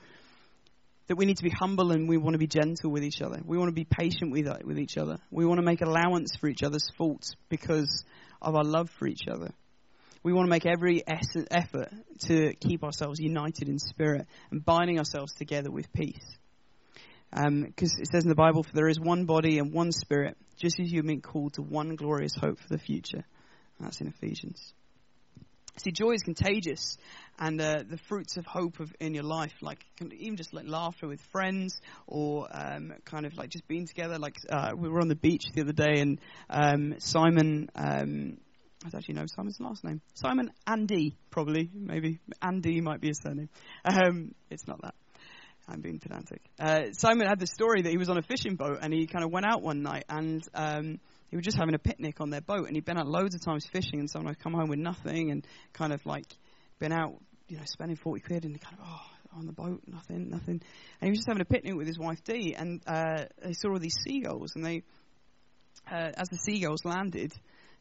That 1.08 1.16
we 1.16 1.26
need 1.26 1.38
to 1.38 1.44
be 1.44 1.50
humble 1.50 1.92
and 1.92 2.08
we 2.08 2.18
want 2.18 2.34
to 2.34 2.38
be 2.38 2.46
gentle 2.46 2.90
with 2.90 3.02
each 3.02 3.22
other. 3.22 3.40
We 3.44 3.56
want 3.56 3.68
to 3.68 3.74
be 3.74 3.84
patient 3.86 4.30
with, 4.30 4.46
with 4.64 4.78
each 4.78 4.98
other. 4.98 5.18
We 5.30 5.46
want 5.46 5.58
to 5.58 5.64
make 5.64 5.80
allowance 5.80 6.36
for 6.36 6.48
each 6.48 6.62
other's 6.62 6.86
faults 6.96 7.34
because 7.48 8.04
of 8.42 8.54
our 8.54 8.64
love 8.64 8.90
for 8.98 9.06
each 9.06 9.26
other. 9.30 9.52
We 10.22 10.32
want 10.32 10.46
to 10.46 10.50
make 10.50 10.66
every 10.66 11.02
effort 11.06 11.88
to 12.26 12.54
keep 12.54 12.84
ourselves 12.84 13.20
united 13.20 13.68
in 13.68 13.78
spirit 13.78 14.26
and 14.50 14.64
binding 14.64 14.98
ourselves 14.98 15.32
together 15.34 15.70
with 15.70 15.92
peace. 15.92 16.36
Because 17.30 17.46
um, 17.94 18.00
it 18.00 18.08
says 18.10 18.24
in 18.24 18.28
the 18.28 18.34
Bible, 18.34 18.62
for 18.62 18.72
there 18.72 18.88
is 18.88 18.98
one 18.98 19.26
body 19.26 19.58
and 19.58 19.72
one 19.72 19.92
spirit, 19.92 20.36
just 20.58 20.80
as 20.80 20.90
you've 20.90 21.06
been 21.06 21.20
called 21.20 21.54
to 21.54 21.62
one 21.62 21.94
glorious 21.94 22.34
hope 22.34 22.58
for 22.58 22.68
the 22.68 22.78
future. 22.78 23.24
That's 23.78 24.00
in 24.00 24.08
Ephesians. 24.08 24.72
See, 25.76 25.92
joy 25.92 26.12
is 26.12 26.22
contagious, 26.22 26.96
and 27.38 27.60
uh, 27.60 27.84
the 27.88 27.98
fruits 28.08 28.36
of 28.36 28.46
hope 28.46 28.80
of, 28.80 28.92
in 28.98 29.14
your 29.14 29.22
life, 29.22 29.52
like 29.60 29.78
even 30.00 30.36
just 30.36 30.52
like 30.52 30.66
laughter 30.66 31.06
with 31.06 31.20
friends, 31.30 31.80
or 32.08 32.48
um, 32.50 32.94
kind 33.04 33.26
of 33.26 33.36
like 33.36 33.50
just 33.50 33.68
being 33.68 33.86
together. 33.86 34.18
Like 34.18 34.34
uh, 34.50 34.72
we 34.76 34.88
were 34.88 35.00
on 35.00 35.06
the 35.06 35.14
beach 35.14 35.44
the 35.54 35.60
other 35.60 35.72
day, 35.72 36.00
and 36.00 36.20
um, 36.50 36.94
Simon 36.98 37.70
um, 37.76 38.38
I 38.84 38.96
actually 38.96 39.14
know 39.14 39.26
Simon's 39.26 39.58
last 39.60 39.82
name. 39.82 40.00
Simon 40.14 40.50
Andy, 40.66 41.16
probably, 41.30 41.68
maybe. 41.74 42.20
Andy 42.40 42.80
might 42.80 43.00
be 43.00 43.08
his 43.08 43.18
surname. 43.20 43.48
Um, 43.84 44.34
it's 44.50 44.66
not 44.68 44.80
that. 44.82 44.94
I'm 45.68 45.80
being 45.80 45.98
pedantic. 45.98 46.40
Uh, 46.58 46.92
Simon 46.92 47.26
had 47.26 47.38
this 47.38 47.50
story 47.50 47.82
that 47.82 47.90
he 47.90 47.98
was 47.98 48.08
on 48.08 48.16
a 48.16 48.22
fishing 48.22 48.54
boat 48.56 48.78
and 48.80 48.92
he 48.92 49.06
kind 49.06 49.24
of 49.24 49.30
went 49.30 49.46
out 49.46 49.62
one 49.62 49.82
night 49.82 50.04
and 50.08 50.42
um, 50.54 50.98
he 51.28 51.36
was 51.36 51.44
just 51.44 51.58
having 51.58 51.74
a 51.74 51.78
picnic 51.78 52.20
on 52.20 52.30
their 52.30 52.40
boat 52.40 52.66
and 52.66 52.74
he'd 52.74 52.84
been 52.84 52.98
out 52.98 53.06
loads 53.06 53.34
of 53.34 53.44
times 53.44 53.66
fishing 53.70 53.98
and 53.98 54.08
someone 54.08 54.32
had 54.32 54.42
come 54.42 54.54
home 54.54 54.68
with 54.68 54.78
nothing 54.78 55.30
and 55.30 55.46
kind 55.74 55.92
of 55.92 56.04
like 56.06 56.24
been 56.78 56.92
out, 56.92 57.20
you 57.48 57.58
know, 57.58 57.64
spending 57.66 57.96
40 57.96 58.20
quid 58.22 58.44
and 58.44 58.58
kind 58.60 58.76
of, 58.80 58.86
oh, 58.88 59.38
on 59.38 59.46
the 59.46 59.52
boat, 59.52 59.82
nothing, 59.86 60.30
nothing. 60.30 60.62
And 61.00 61.02
he 61.02 61.10
was 61.10 61.18
just 61.18 61.28
having 61.28 61.42
a 61.42 61.44
picnic 61.44 61.74
with 61.74 61.86
his 61.86 61.98
wife 61.98 62.22
Dee 62.24 62.54
and 62.56 62.80
uh, 62.86 63.24
they 63.44 63.52
saw 63.52 63.72
all 63.72 63.78
these 63.78 63.96
seagulls 64.06 64.52
and 64.54 64.64
they, 64.64 64.82
uh, 65.90 66.12
as 66.16 66.28
the 66.30 66.38
seagulls 66.38 66.84
landed, 66.84 67.32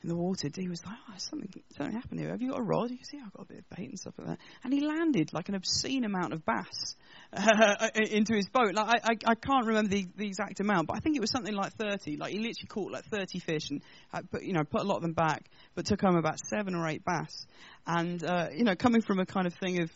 in 0.03 0.09
the 0.09 0.15
water, 0.15 0.47
Dee 0.49 0.67
was 0.67 0.85
like, 0.85 0.95
oh, 1.09 1.13
something, 1.17 1.49
something 1.75 1.95
happened 1.95 2.19
here. 2.19 2.29
Have 2.29 2.41
you 2.41 2.51
got 2.51 2.59
a 2.59 2.63
rod? 2.63 2.91
You 2.91 2.97
see, 3.01 3.19
I've 3.23 3.33
got 3.33 3.43
a 3.43 3.45
bit 3.45 3.59
of 3.59 3.77
bait 3.77 3.89
and 3.89 3.99
stuff 3.99 4.13
like 4.17 4.27
that. 4.27 4.39
And 4.63 4.71
he 4.71 4.81
landed 4.81 5.33
like 5.33 5.49
an 5.49 5.55
obscene 5.55 6.05
amount 6.05 6.33
of 6.33 6.45
bass 6.45 6.95
uh, 7.33 7.89
into 7.95 8.35
his 8.35 8.47
boat. 8.47 8.75
Like 8.75 8.87
I, 8.87 9.11
I, 9.11 9.31
I 9.31 9.35
can't 9.35 9.65
remember 9.65 9.89
the, 9.89 10.05
the 10.15 10.27
exact 10.27 10.59
amount, 10.59 10.87
but 10.87 10.97
I 10.97 10.99
think 10.99 11.15
it 11.15 11.21
was 11.21 11.31
something 11.31 11.53
like 11.53 11.73
30. 11.73 12.17
Like 12.17 12.31
he 12.31 12.37
literally 12.37 12.67
caught 12.69 12.91
like 12.91 13.05
30 13.05 13.39
fish 13.39 13.69
and 13.71 13.81
uh, 14.13 14.21
put, 14.31 14.43
you 14.43 14.53
know, 14.53 14.63
put 14.63 14.81
a 14.81 14.85
lot 14.85 14.97
of 14.97 15.01
them 15.01 15.13
back, 15.13 15.49
but 15.73 15.87
took 15.87 16.01
home 16.01 16.15
about 16.15 16.39
seven 16.39 16.75
or 16.75 16.87
eight 16.87 17.03
bass. 17.03 17.47
And, 17.87 18.23
uh, 18.23 18.47
you 18.53 18.65
know, 18.65 18.75
coming 18.75 19.01
from 19.01 19.19
a 19.19 19.25
kind 19.25 19.47
of 19.47 19.53
thing 19.55 19.81
of 19.81 19.91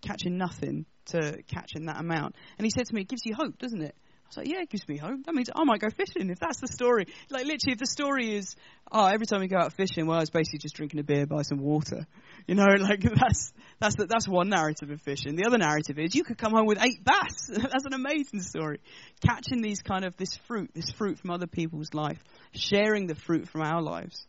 catching 0.00 0.38
nothing 0.38 0.86
to 1.06 1.42
catching 1.48 1.86
that 1.86 2.00
amount. 2.00 2.34
And 2.58 2.64
he 2.64 2.70
said 2.70 2.86
to 2.86 2.94
me, 2.94 3.02
it 3.02 3.08
gives 3.08 3.26
you 3.26 3.34
hope, 3.34 3.58
doesn't 3.58 3.82
it? 3.82 3.94
Was 4.34 4.44
like, 4.44 4.52
yeah, 4.52 4.62
it 4.62 4.70
gives 4.70 4.86
me 4.88 4.96
hope. 4.96 5.24
That 5.26 5.34
means 5.34 5.50
I 5.54 5.64
might 5.64 5.80
go 5.80 5.88
fishing 5.90 6.30
if 6.30 6.38
that's 6.38 6.60
the 6.60 6.66
story. 6.66 7.06
Like, 7.30 7.44
literally, 7.44 7.72
if 7.72 7.78
the 7.78 7.86
story 7.86 8.34
is, 8.36 8.56
oh, 8.90 9.06
every 9.06 9.26
time 9.26 9.40
we 9.40 9.48
go 9.48 9.58
out 9.58 9.72
fishing, 9.72 10.06
well, 10.06 10.16
I 10.16 10.20
was 10.20 10.30
basically 10.30 10.58
just 10.58 10.74
drinking 10.74 11.00
a 11.00 11.02
beer, 11.02 11.26
buy 11.26 11.42
some 11.42 11.58
water. 11.58 12.06
You 12.46 12.56
know, 12.56 12.66
like 12.78 13.00
that's 13.18 13.54
that's 13.80 13.96
the, 13.96 14.04
that's 14.04 14.28
one 14.28 14.50
narrative 14.50 14.90
of 14.90 15.00
fishing. 15.00 15.34
The 15.34 15.46
other 15.46 15.56
narrative 15.56 15.98
is 15.98 16.14
you 16.14 16.24
could 16.24 16.36
come 16.36 16.52
home 16.52 16.66
with 16.66 16.76
eight 16.78 17.02
bass. 17.02 17.46
that's 17.48 17.86
an 17.86 17.94
amazing 17.94 18.40
story. 18.40 18.80
Catching 19.26 19.62
these 19.62 19.80
kind 19.80 20.04
of 20.04 20.14
this 20.18 20.36
fruit, 20.46 20.70
this 20.74 20.90
fruit 20.90 21.18
from 21.18 21.30
other 21.30 21.46
people's 21.46 21.94
life, 21.94 22.22
sharing 22.52 23.06
the 23.06 23.14
fruit 23.14 23.48
from 23.48 23.62
our 23.62 23.80
lives. 23.80 24.26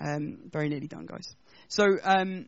Um, 0.00 0.42
very 0.52 0.68
nearly 0.68 0.86
done, 0.86 1.06
guys. 1.06 1.34
So. 1.66 1.84
Um, 2.04 2.46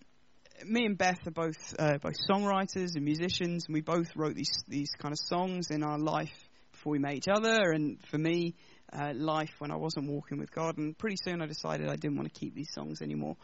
me 0.64 0.86
and 0.86 0.96
Beth 0.96 1.26
are 1.26 1.32
both 1.32 1.74
uh, 1.78 1.98
both 1.98 2.14
songwriters 2.30 2.94
and 2.94 3.04
musicians, 3.04 3.66
and 3.66 3.74
we 3.74 3.82
both 3.82 4.14
wrote 4.16 4.34
these 4.34 4.64
these 4.68 4.90
kind 4.98 5.12
of 5.12 5.18
songs 5.18 5.70
in 5.70 5.82
our 5.82 5.98
life 5.98 6.45
before 6.86 6.92
we 6.92 6.98
met 7.00 7.14
each 7.14 7.26
other, 7.26 7.72
and 7.72 7.98
for 8.06 8.16
me, 8.16 8.54
uh, 8.92 9.12
life 9.12 9.50
when 9.58 9.72
I 9.72 9.76
wasn't 9.76 10.08
walking 10.08 10.38
with 10.38 10.52
God. 10.52 10.78
And 10.78 10.96
pretty 10.96 11.16
soon 11.16 11.42
I 11.42 11.46
decided 11.46 11.88
I 11.88 11.96
didn't 11.96 12.16
want 12.16 12.32
to 12.32 12.38
keep 12.38 12.54
these 12.54 12.72
songs 12.72 13.02
anymore. 13.02 13.36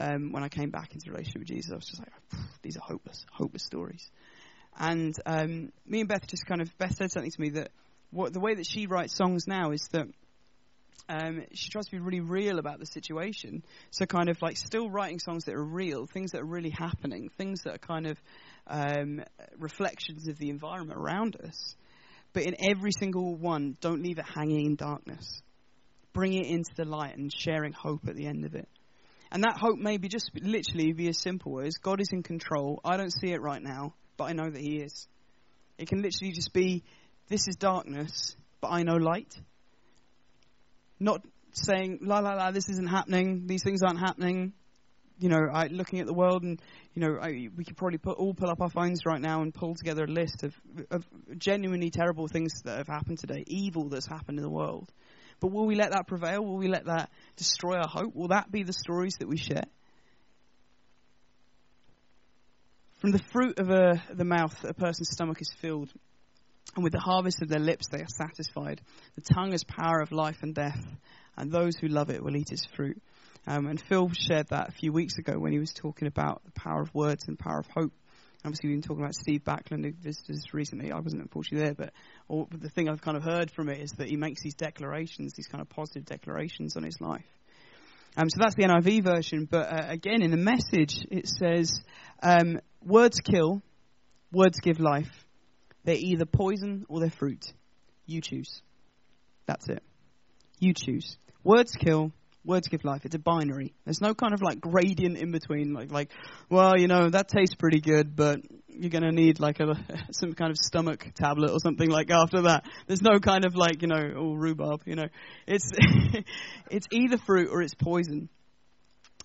Um, 0.00 0.32
when 0.32 0.42
I 0.42 0.48
came 0.48 0.70
back 0.70 0.94
into 0.94 1.08
relationship 1.12 1.42
with 1.42 1.48
Jesus, 1.48 1.70
I 1.70 1.76
was 1.76 1.86
just 1.86 2.00
like, 2.00 2.10
these 2.62 2.76
are 2.76 2.82
hopeless, 2.82 3.24
hopeless 3.30 3.62
stories. 3.62 4.10
And 4.76 5.14
um, 5.26 5.72
me 5.86 6.00
and 6.00 6.08
Beth 6.08 6.26
just 6.26 6.44
kind 6.46 6.60
of, 6.60 6.76
Beth 6.76 6.96
said 6.96 7.12
something 7.12 7.30
to 7.30 7.40
me 7.40 7.50
that 7.50 7.70
what, 8.10 8.32
the 8.32 8.40
way 8.40 8.56
that 8.56 8.66
she 8.66 8.88
writes 8.88 9.14
songs 9.14 9.46
now 9.46 9.70
is 9.70 9.86
that 9.92 10.08
um, 11.08 11.44
she 11.54 11.70
tries 11.70 11.84
to 11.84 11.92
be 11.92 12.00
really 12.00 12.20
real 12.20 12.58
about 12.58 12.80
the 12.80 12.86
situation. 12.86 13.62
So, 13.92 14.06
kind 14.06 14.28
of 14.28 14.42
like 14.42 14.56
still 14.56 14.90
writing 14.90 15.20
songs 15.20 15.44
that 15.44 15.54
are 15.54 15.64
real, 15.64 16.06
things 16.06 16.32
that 16.32 16.40
are 16.40 16.46
really 16.46 16.70
happening, 16.70 17.28
things 17.28 17.62
that 17.62 17.74
are 17.74 17.78
kind 17.78 18.08
of 18.08 18.18
um, 18.66 19.22
reflections 19.56 20.26
of 20.26 20.36
the 20.38 20.50
environment 20.50 20.98
around 20.98 21.36
us. 21.36 21.76
But 22.32 22.44
in 22.44 22.56
every 22.70 22.92
single 22.92 23.36
one, 23.36 23.76
don't 23.80 24.02
leave 24.02 24.18
it 24.18 24.24
hanging 24.24 24.66
in 24.66 24.76
darkness. 24.76 25.42
Bring 26.12 26.34
it 26.34 26.46
into 26.46 26.70
the 26.76 26.84
light 26.84 27.16
and 27.16 27.32
sharing 27.32 27.72
hope 27.72 28.08
at 28.08 28.16
the 28.16 28.26
end 28.26 28.44
of 28.44 28.54
it. 28.54 28.68
And 29.30 29.44
that 29.44 29.58
hope 29.58 29.78
may 29.78 29.98
be 29.98 30.08
just 30.08 30.30
literally 30.34 30.92
be 30.92 31.08
as 31.08 31.18
simple 31.18 31.60
as 31.60 31.74
God 31.74 32.00
is 32.00 32.08
in 32.12 32.22
control. 32.22 32.80
I 32.84 32.96
don't 32.96 33.12
see 33.12 33.32
it 33.32 33.42
right 33.42 33.62
now, 33.62 33.94
but 34.16 34.24
I 34.24 34.32
know 34.32 34.50
that 34.50 34.60
He 34.60 34.76
is. 34.76 35.06
It 35.76 35.88
can 35.88 36.02
literally 36.02 36.32
just 36.32 36.52
be 36.52 36.82
this 37.28 37.46
is 37.46 37.56
darkness, 37.56 38.36
but 38.60 38.68
I 38.68 38.82
know 38.82 38.96
light. 38.96 39.34
Not 40.98 41.24
saying, 41.52 42.00
la 42.02 42.20
la 42.20 42.34
la, 42.34 42.50
this 42.50 42.68
isn't 42.68 42.88
happening, 42.88 43.46
these 43.46 43.62
things 43.62 43.82
aren't 43.82 44.00
happening 44.00 44.54
you 45.18 45.28
know, 45.28 45.48
I, 45.52 45.66
looking 45.66 46.00
at 46.00 46.06
the 46.06 46.14
world, 46.14 46.42
and 46.42 46.60
you 46.94 47.02
know, 47.02 47.18
I, 47.20 47.48
we 47.56 47.64
could 47.64 47.76
probably 47.76 47.98
put, 47.98 48.18
all 48.18 48.34
pull 48.34 48.50
up 48.50 48.60
our 48.60 48.70
phones 48.70 49.04
right 49.04 49.20
now 49.20 49.42
and 49.42 49.52
pull 49.52 49.74
together 49.74 50.04
a 50.04 50.08
list 50.08 50.44
of, 50.44 50.54
of 50.90 51.04
genuinely 51.36 51.90
terrible 51.90 52.28
things 52.28 52.62
that 52.64 52.78
have 52.78 52.86
happened 52.86 53.18
today, 53.18 53.44
evil 53.46 53.88
that's 53.88 54.06
happened 54.06 54.38
in 54.38 54.44
the 54.44 54.50
world. 54.50 54.90
But 55.40 55.52
will 55.52 55.66
we 55.66 55.76
let 55.76 55.92
that 55.92 56.06
prevail? 56.06 56.44
Will 56.44 56.56
we 56.56 56.68
let 56.68 56.86
that 56.86 57.10
destroy 57.36 57.76
our 57.76 57.88
hope? 57.88 58.14
Will 58.14 58.28
that 58.28 58.50
be 58.50 58.62
the 58.62 58.72
stories 58.72 59.14
that 59.20 59.28
we 59.28 59.36
share? 59.36 59.64
From 63.00 63.12
the 63.12 63.22
fruit 63.32 63.60
of 63.60 63.70
a, 63.70 64.02
the 64.12 64.24
mouth, 64.24 64.64
a 64.64 64.74
person's 64.74 65.10
stomach 65.10 65.40
is 65.40 65.52
filled, 65.60 65.90
and 66.74 66.82
with 66.82 66.92
the 66.92 67.00
harvest 67.00 67.42
of 67.42 67.48
their 67.48 67.60
lips 67.60 67.86
they 67.90 68.00
are 68.00 68.08
satisfied. 68.08 68.80
The 69.14 69.34
tongue 69.34 69.52
has 69.52 69.62
power 69.62 70.00
of 70.00 70.10
life 70.10 70.38
and 70.42 70.52
death, 70.54 70.84
and 71.36 71.52
those 71.52 71.76
who 71.76 71.86
love 71.86 72.10
it 72.10 72.22
will 72.22 72.36
eat 72.36 72.50
its 72.50 72.66
fruit. 72.74 73.00
Um, 73.46 73.66
and 73.66 73.80
Phil 73.80 74.10
shared 74.12 74.48
that 74.48 74.68
a 74.68 74.72
few 74.72 74.92
weeks 74.92 75.18
ago 75.18 75.38
when 75.38 75.52
he 75.52 75.58
was 75.58 75.72
talking 75.72 76.08
about 76.08 76.42
the 76.44 76.52
power 76.52 76.82
of 76.82 76.94
words 76.94 77.24
and 77.28 77.38
power 77.38 77.60
of 77.60 77.66
hope. 77.66 77.92
Obviously, 78.44 78.68
we've 78.68 78.76
been 78.76 78.88
talking 78.88 79.02
about 79.02 79.14
Steve 79.14 79.42
Backlund, 79.42 79.84
who 79.84 79.92
visited 79.92 80.36
us 80.36 80.54
recently. 80.54 80.92
I 80.92 81.00
wasn't 81.00 81.22
unfortunately 81.22 81.66
there, 81.66 81.74
but 81.74 81.92
or, 82.28 82.46
the 82.50 82.68
thing 82.68 82.88
I've 82.88 83.02
kind 83.02 83.16
of 83.16 83.24
heard 83.24 83.50
from 83.50 83.68
it 83.68 83.80
is 83.80 83.92
that 83.98 84.08
he 84.08 84.16
makes 84.16 84.42
these 84.42 84.54
declarations, 84.54 85.32
these 85.34 85.48
kind 85.48 85.60
of 85.60 85.68
positive 85.68 86.04
declarations 86.04 86.76
on 86.76 86.84
his 86.84 87.00
life. 87.00 87.24
Um, 88.16 88.28
so 88.30 88.38
that's 88.40 88.54
the 88.54 88.62
NIV 88.64 89.04
version, 89.04 89.48
but 89.50 89.72
uh, 89.72 89.86
again, 89.88 90.22
in 90.22 90.30
the 90.30 90.36
message, 90.36 91.04
it 91.10 91.28
says, 91.28 91.80
um, 92.22 92.60
Words 92.84 93.20
kill, 93.20 93.60
words 94.32 94.60
give 94.60 94.80
life. 94.80 95.10
They're 95.84 95.96
either 95.96 96.26
poison 96.26 96.84
or 96.88 97.00
they're 97.00 97.10
fruit. 97.10 97.52
You 98.06 98.20
choose. 98.20 98.62
That's 99.46 99.68
it. 99.68 99.82
You 100.58 100.74
choose. 100.74 101.16
Words 101.44 101.72
kill, 101.72 102.12
Words 102.44 102.68
give 102.68 102.84
life. 102.84 103.04
It's 103.04 103.14
a 103.14 103.18
binary. 103.18 103.74
There's 103.84 104.00
no 104.00 104.14
kind 104.14 104.32
of 104.32 104.40
like 104.40 104.60
gradient 104.60 105.18
in 105.18 105.32
between. 105.32 105.74
Like, 105.74 105.90
like, 105.90 106.10
well, 106.48 106.78
you 106.78 106.86
know, 106.86 107.10
that 107.10 107.28
tastes 107.28 107.54
pretty 107.54 107.80
good, 107.80 108.16
but 108.16 108.40
you're 108.68 108.90
to 108.90 109.12
need 109.12 109.40
like 109.40 109.60
a 109.60 109.74
some 110.12 110.32
kind 110.34 110.50
of 110.50 110.56
stomach 110.56 111.12
tablet 111.14 111.50
or 111.50 111.58
something 111.58 111.90
like 111.90 112.10
after 112.10 112.42
that. 112.42 112.64
There's 112.86 113.02
no 113.02 113.18
kind 113.18 113.44
of 113.44 113.54
like, 113.54 113.82
you 113.82 113.88
know, 113.88 114.12
oh 114.16 114.34
rhubarb. 114.34 114.82
You 114.86 114.94
know, 114.94 115.08
it's 115.46 115.70
it's 116.70 116.86
either 116.90 117.18
fruit 117.18 117.48
or 117.50 117.60
it's 117.60 117.74
poison, 117.74 118.28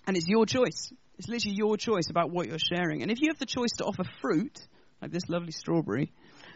and 0.06 0.16
it's 0.16 0.26
your 0.28 0.44
choice. 0.46 0.92
It's 1.16 1.28
literally 1.28 1.56
your 1.56 1.76
choice 1.76 2.10
about 2.10 2.30
what 2.30 2.48
you're 2.48 2.58
sharing. 2.58 3.02
And 3.02 3.10
if 3.10 3.20
you 3.20 3.28
have 3.28 3.38
the 3.38 3.46
choice 3.46 3.70
to 3.78 3.84
offer 3.84 4.02
fruit, 4.20 4.58
like 5.00 5.12
this 5.12 5.28
lovely 5.28 5.52
strawberry, 5.52 6.12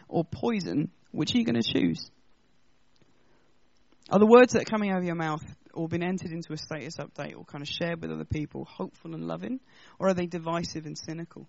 or 0.09 0.25
poison, 0.25 0.91
which 1.11 1.33
are 1.33 1.37
you 1.37 1.45
going 1.45 1.61
to 1.61 1.73
choose? 1.73 2.11
Are 4.11 4.19
the 4.19 4.25
words 4.25 4.53
that 4.53 4.63
are 4.63 4.71
coming 4.71 4.91
out 4.91 4.97
of 4.97 5.05
your 5.05 5.15
mouth 5.15 5.43
or 5.79 5.87
been 5.87 6.03
entered 6.03 6.31
into 6.31 6.51
a 6.51 6.57
status 6.57 6.97
update 6.97 7.37
or 7.37 7.45
kind 7.45 7.61
of 7.61 7.67
shared 7.69 8.01
with 8.01 8.11
other 8.11 8.25
people 8.25 8.65
hopeful 8.65 9.13
and 9.15 9.25
loving? 9.25 9.61
Or 9.97 10.09
are 10.09 10.13
they 10.13 10.25
divisive 10.25 10.85
and 10.85 10.97
cynical? 10.97 11.47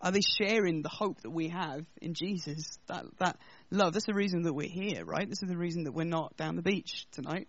Are 0.00 0.10
they 0.10 0.22
sharing 0.38 0.80
the 0.80 0.88
hope 0.88 1.20
that 1.20 1.30
we 1.30 1.48
have 1.48 1.84
in 2.00 2.14
Jesus? 2.14 2.78
That, 2.88 3.04
that 3.18 3.36
love. 3.70 3.92
That's 3.92 4.06
the 4.06 4.14
reason 4.14 4.42
that 4.42 4.54
we're 4.54 4.68
here, 4.68 5.04
right? 5.04 5.28
This 5.28 5.42
is 5.42 5.48
the 5.48 5.58
reason 5.58 5.84
that 5.84 5.92
we're 5.92 6.04
not 6.04 6.36
down 6.38 6.56
the 6.56 6.62
beach 6.62 7.06
tonight. 7.12 7.48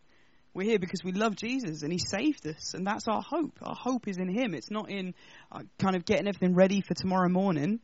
We're 0.54 0.66
here 0.66 0.80
because 0.80 1.02
we 1.04 1.14
love 1.14 1.36
Jesus 1.38 1.82
and 1.82 1.92
He 1.92 2.00
saved 2.00 2.46
us, 2.46 2.74
and 2.74 2.86
that's 2.86 3.08
our 3.08 3.22
hope. 3.22 3.60
Our 3.62 3.76
hope 3.76 4.08
is 4.08 4.18
in 4.18 4.28
Him. 4.28 4.54
It's 4.54 4.72
not 4.72 4.90
in 4.90 5.14
uh, 5.50 5.62
kind 5.80 5.96
of 5.96 6.04
getting 6.04 6.28
everything 6.28 6.56
ready 6.56 6.82
for 6.82 6.94
tomorrow 6.94 7.30
morning 7.30 7.80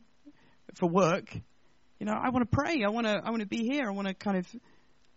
for 0.78 0.88
work. 0.88 1.34
You 1.98 2.06
know, 2.06 2.14
I 2.14 2.30
want 2.30 2.50
to 2.50 2.56
pray. 2.56 2.82
I 2.84 2.90
want 2.90 3.06
to. 3.06 3.20
I 3.24 3.30
want 3.30 3.40
to 3.40 3.48
be 3.48 3.64
here. 3.64 3.84
I 3.86 3.92
want 3.92 4.08
to 4.08 4.14
kind 4.14 4.36
of 4.36 4.46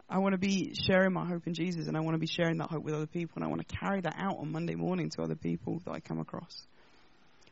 I 0.10 0.20
want 0.20 0.34
to 0.34 0.38
be 0.38 0.74
sharing 0.76 1.14
my 1.14 1.26
hope 1.26 1.48
in 1.48 1.54
Jesus 1.54 1.88
and 1.88 1.98
I 1.98 2.00
want 2.02 2.14
to 2.14 2.20
be 2.20 2.28
sharing 2.28 2.58
that 2.58 2.70
hope 2.70 2.84
with 2.84 2.94
other 2.94 3.08
people 3.08 3.34
and 3.36 3.44
I 3.44 3.48
want 3.48 3.68
to 3.68 3.76
carry 3.76 4.02
that 4.02 4.16
out 4.18 4.38
on 4.38 4.52
Monday 4.52 4.76
morning 4.76 5.10
to 5.12 5.24
other 5.24 5.36
people 5.36 5.82
that 5.86 5.92
I 5.92 6.00
come 6.00 6.20
across. 6.20 6.68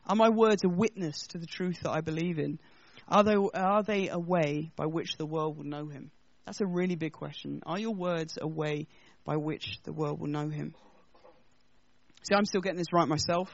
Are 0.06 0.14
my 0.14 0.28
words 0.28 0.62
a 0.64 0.68
witness 0.68 1.26
to 1.28 1.38
the 1.38 1.46
truth 1.46 1.80
that 1.82 1.90
I 1.90 2.00
believe 2.00 2.38
in? 2.38 2.60
Are 3.08 3.24
they, 3.24 3.36
are 3.54 3.82
they 3.82 4.08
a 4.08 4.18
way 4.18 4.70
by 4.76 4.86
which 4.86 5.16
the 5.16 5.26
world 5.26 5.56
will 5.56 5.64
know 5.64 5.88
him? 5.88 6.10
That's 6.46 6.60
a 6.60 6.66
really 6.66 6.94
big 6.94 7.12
question. 7.12 7.62
Are 7.66 7.78
your 7.78 7.94
words 7.94 8.38
a 8.40 8.46
way 8.46 8.86
by 9.24 9.36
which 9.36 9.78
the 9.82 9.92
world 9.92 10.20
will 10.20 10.28
know 10.28 10.48
him? 10.48 10.74
See, 12.22 12.34
I'm 12.34 12.44
still 12.44 12.60
getting 12.60 12.78
this 12.78 12.92
right 12.92 13.08
myself. 13.08 13.48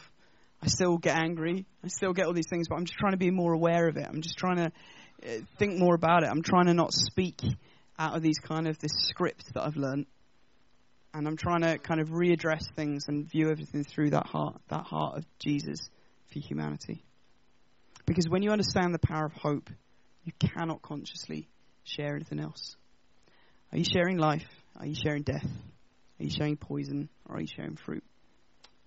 I 0.62 0.66
still 0.66 0.98
get 0.98 1.16
angry. 1.16 1.64
I 1.82 1.88
still 1.88 2.12
get 2.12 2.26
all 2.26 2.34
these 2.34 2.48
things, 2.50 2.68
but 2.68 2.76
I'm 2.76 2.84
just 2.84 2.98
trying 2.98 3.12
to 3.12 3.18
be 3.18 3.30
more 3.30 3.52
aware 3.52 3.88
of 3.88 3.96
it. 3.96 4.06
I'm 4.06 4.20
just 4.20 4.36
trying 4.36 4.56
to 4.56 4.66
uh, 4.66 5.40
think 5.58 5.78
more 5.78 5.94
about 5.94 6.22
it. 6.22 6.28
I'm 6.28 6.42
trying 6.42 6.66
to 6.66 6.74
not 6.74 6.92
speak 6.92 7.40
out 8.00 8.16
of 8.16 8.22
these 8.22 8.38
kind 8.38 8.66
of 8.66 8.78
this 8.78 8.92
script 8.94 9.52
that 9.52 9.62
I've 9.62 9.76
learned. 9.76 10.06
And 11.12 11.28
I'm 11.28 11.36
trying 11.36 11.60
to 11.62 11.76
kind 11.78 12.00
of 12.00 12.08
readdress 12.08 12.62
things 12.74 13.04
and 13.08 13.28
view 13.28 13.50
everything 13.50 13.84
through 13.84 14.10
that 14.10 14.26
heart, 14.26 14.60
that 14.68 14.84
heart 14.84 15.18
of 15.18 15.24
Jesus 15.38 15.90
for 16.32 16.38
humanity. 16.38 17.04
Because 18.06 18.26
when 18.28 18.42
you 18.42 18.50
understand 18.50 18.94
the 18.94 18.98
power 18.98 19.26
of 19.26 19.32
hope, 19.34 19.68
you 20.24 20.32
cannot 20.38 20.80
consciously 20.80 21.46
share 21.84 22.16
anything 22.16 22.40
else. 22.40 22.76
Are 23.70 23.78
you 23.78 23.84
sharing 23.84 24.16
life? 24.16 24.48
Are 24.78 24.86
you 24.86 24.94
sharing 24.94 25.22
death? 25.22 25.46
Are 26.18 26.24
you 26.24 26.30
sharing 26.30 26.56
poison? 26.56 27.08
Or 27.28 27.36
are 27.36 27.40
you 27.40 27.46
sharing 27.46 27.76
fruit? 27.76 28.04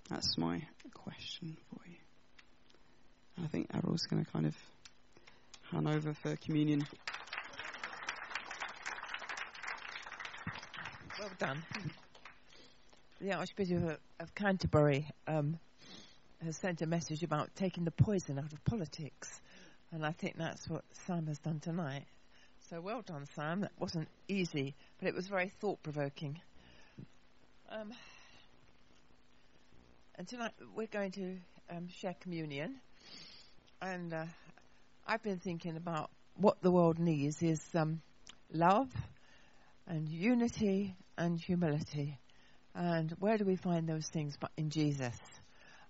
That's 0.10 0.38
my 0.38 0.64
question 0.94 1.58
for 1.70 1.82
you. 1.88 1.98
I 3.44 3.48
think 3.48 3.68
Errol's 3.74 4.08
going 4.10 4.24
to 4.26 4.32
kind 4.32 4.46
of 4.48 4.56
hand 5.72 5.88
over 5.88 6.14
for 6.14 6.36
communion. 6.38 6.84
Done. 11.38 11.64
The 13.20 13.34
Archbishop 13.34 14.00
of 14.20 14.36
Canterbury 14.36 15.08
um, 15.28 15.58
has 16.44 16.58
sent 16.58 16.82
a 16.82 16.86
message 16.86 17.24
about 17.24 17.56
taking 17.56 17.86
the 17.86 17.92
poison 17.92 18.38
out 18.38 18.54
of 18.54 18.64
politics, 18.66 19.42
and 19.92 20.06
I 20.06 20.12
think 20.12 20.38
that's 20.38 20.68
what 20.70 20.84
Sam 21.08 21.28
has 21.28 21.40
done 21.40 21.60
tonight. 21.60 22.04
So 22.70 22.82
well 22.82 23.02
done, 23.02 23.26
Sam. 23.36 23.62
That 23.62 23.72
wasn't 23.80 24.10
easy, 24.28 24.76
but 25.00 25.08
it 25.08 25.16
was 25.16 25.28
very 25.28 25.50
thought 25.50 25.82
provoking. 25.82 26.40
Um, 27.70 27.94
and 30.16 30.28
tonight 30.28 30.54
we're 30.76 30.88
going 30.88 31.12
to 31.12 31.38
um, 31.70 31.88
share 31.88 32.16
communion, 32.20 32.76
and 33.82 34.14
uh, 34.14 34.26
I've 35.08 35.24
been 35.24 35.40
thinking 35.40 35.78
about 35.78 36.12
what 36.36 36.62
the 36.62 36.72
world 36.72 37.00
needs 37.00 37.42
is 37.42 37.64
um, 37.74 38.02
love 38.52 38.90
and 39.88 40.08
unity 40.08 40.96
and 41.18 41.40
humility. 41.40 42.20
And 42.76 43.12
where 43.20 43.38
do 43.38 43.46
we 43.46 43.56
find 43.56 43.88
those 43.88 44.08
things 44.08 44.36
but 44.40 44.52
in 44.58 44.70
Jesus? 44.70 45.16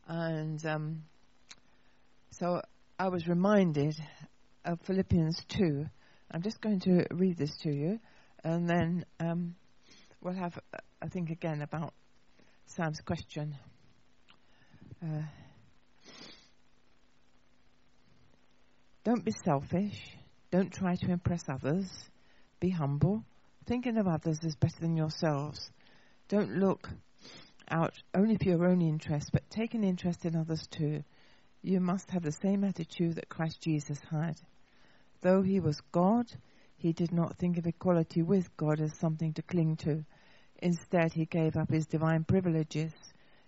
And 0.07 0.63
um, 0.65 1.03
so 2.31 2.61
I 2.99 3.09
was 3.09 3.27
reminded 3.27 3.95
of 4.65 4.79
Philippians 4.81 5.43
2. 5.49 5.85
I'm 6.31 6.41
just 6.41 6.61
going 6.61 6.79
to 6.81 7.05
read 7.11 7.37
this 7.37 7.55
to 7.63 7.73
you, 7.73 7.99
and 8.43 8.67
then 8.67 9.05
um, 9.19 9.55
we'll 10.21 10.33
have, 10.33 10.57
I 11.01 11.07
think, 11.07 11.29
again 11.29 11.61
about 11.61 11.93
Sam's 12.65 12.99
question. 13.01 13.55
Uh, 15.01 15.21
don't 19.03 19.23
be 19.23 19.33
selfish. 19.43 19.99
Don't 20.49 20.71
try 20.71 20.95
to 20.95 21.11
impress 21.11 21.43
others. 21.49 21.89
Be 22.59 22.69
humble. 22.69 23.23
Thinking 23.65 23.97
of 23.97 24.09
others 24.09 24.43
is 24.43 24.55
better 24.55 24.81
than 24.81 24.97
yourselves. 24.97 25.71
Don't 26.27 26.57
look 26.57 26.89
out 27.69 27.93
only 28.13 28.35
for 28.35 28.49
your 28.49 28.65
own 28.65 28.81
interest, 28.81 29.29
but 29.31 29.49
take 29.49 29.73
an 29.73 29.85
interest 29.85 30.25
in 30.25 30.35
others 30.35 30.67
too. 30.67 31.03
You 31.61 31.79
must 31.79 32.11
have 32.11 32.23
the 32.23 32.33
same 32.33 32.65
attitude 32.65 33.15
that 33.15 33.29
Christ 33.29 33.61
Jesus 33.61 34.01
had. 34.11 34.35
Though 35.21 35.41
he 35.41 35.61
was 35.61 35.79
God, 35.93 36.25
he 36.75 36.91
did 36.91 37.13
not 37.13 37.37
think 37.37 37.57
of 37.57 37.65
equality 37.65 38.21
with 38.21 38.55
God 38.57 38.81
as 38.81 38.99
something 38.99 39.31
to 39.35 39.41
cling 39.41 39.77
to. 39.77 40.03
Instead, 40.61 41.13
he 41.13 41.25
gave 41.25 41.55
up 41.55 41.71
his 41.71 41.87
divine 41.87 42.25
privileges. 42.25 42.91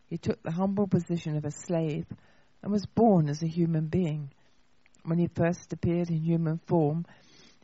He 0.07 0.17
took 0.17 0.41
the 0.41 0.51
humble 0.51 0.87
position 0.87 1.35
of 1.35 1.43
a 1.43 1.51
slave 1.51 2.05
and 2.63 2.71
was 2.71 2.85
born 2.85 3.27
as 3.27 3.43
a 3.43 3.47
human 3.47 3.87
being. 3.87 4.31
When 5.03 5.19
he 5.19 5.27
first 5.27 5.73
appeared 5.73 6.09
in 6.09 6.21
human 6.21 6.59
form, 6.59 7.05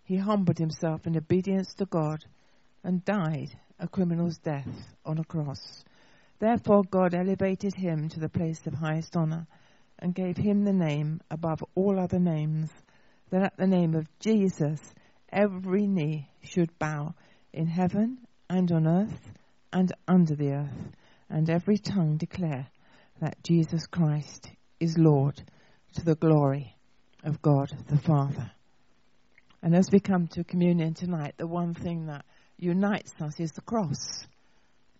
he 0.03 0.17
humbled 0.17 0.57
himself 0.57 1.07
in 1.07 1.15
obedience 1.15 1.73
to 1.75 1.85
God 1.85 2.25
and 2.83 3.03
died 3.05 3.49
a 3.79 3.87
criminal's 3.87 4.37
death 4.37 4.95
on 5.05 5.17
a 5.17 5.23
cross. 5.23 5.83
Therefore, 6.39 6.83
God 6.83 7.13
elevated 7.13 7.75
him 7.75 8.09
to 8.09 8.19
the 8.19 8.29
place 8.29 8.65
of 8.65 8.73
highest 8.73 9.15
honor 9.15 9.47
and 9.99 10.15
gave 10.15 10.37
him 10.37 10.63
the 10.63 10.73
name 10.73 11.21
above 11.29 11.63
all 11.75 11.99
other 11.99 12.19
names, 12.19 12.69
that 13.29 13.43
at 13.43 13.57
the 13.57 13.67
name 13.67 13.95
of 13.95 14.07
Jesus 14.19 14.79
every 15.31 15.87
knee 15.87 16.29
should 16.43 16.77
bow 16.79 17.13
in 17.53 17.67
heaven 17.67 18.17
and 18.49 18.71
on 18.71 18.87
earth 18.87 19.31
and 19.71 19.93
under 20.07 20.35
the 20.35 20.51
earth, 20.51 20.91
and 21.29 21.49
every 21.49 21.77
tongue 21.77 22.17
declare 22.17 22.67
that 23.21 23.43
Jesus 23.43 23.85
Christ 23.85 24.49
is 24.79 24.97
Lord 24.97 25.41
to 25.93 26.03
the 26.03 26.15
glory 26.15 26.75
of 27.23 27.41
God 27.41 27.71
the 27.87 27.97
Father. 27.97 28.51
And 29.61 29.75
as 29.75 29.89
we 29.91 29.99
come 29.99 30.27
to 30.29 30.43
communion 30.43 30.95
tonight, 30.95 31.35
the 31.37 31.47
one 31.47 31.75
thing 31.75 32.07
that 32.07 32.25
unites 32.61 33.13
us 33.19 33.39
is 33.39 33.51
the 33.51 33.61
cross. 33.61 34.25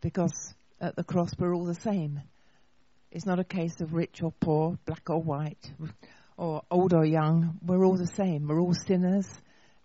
Because 0.02 0.54
at 0.80 0.96
the 0.96 1.04
cross 1.04 1.32
we're 1.38 1.54
all 1.54 1.66
the 1.66 1.76
same. 1.76 2.22
It's 3.12 3.26
not 3.26 3.40
a 3.40 3.44
case 3.44 3.82
of 3.82 3.94
rich 3.94 4.22
or 4.24 4.32
poor, 4.40 4.78
black 4.86 5.10
or 5.10 5.22
white, 5.22 5.72
or 6.38 6.64
old 6.72 6.94
or 6.94 7.06
young. 7.06 7.60
We're 7.64 7.86
all 7.86 7.98
the 7.98 8.08
same. 8.08 8.48
We're 8.48 8.60
all 8.60 8.74
sinners 8.74 9.28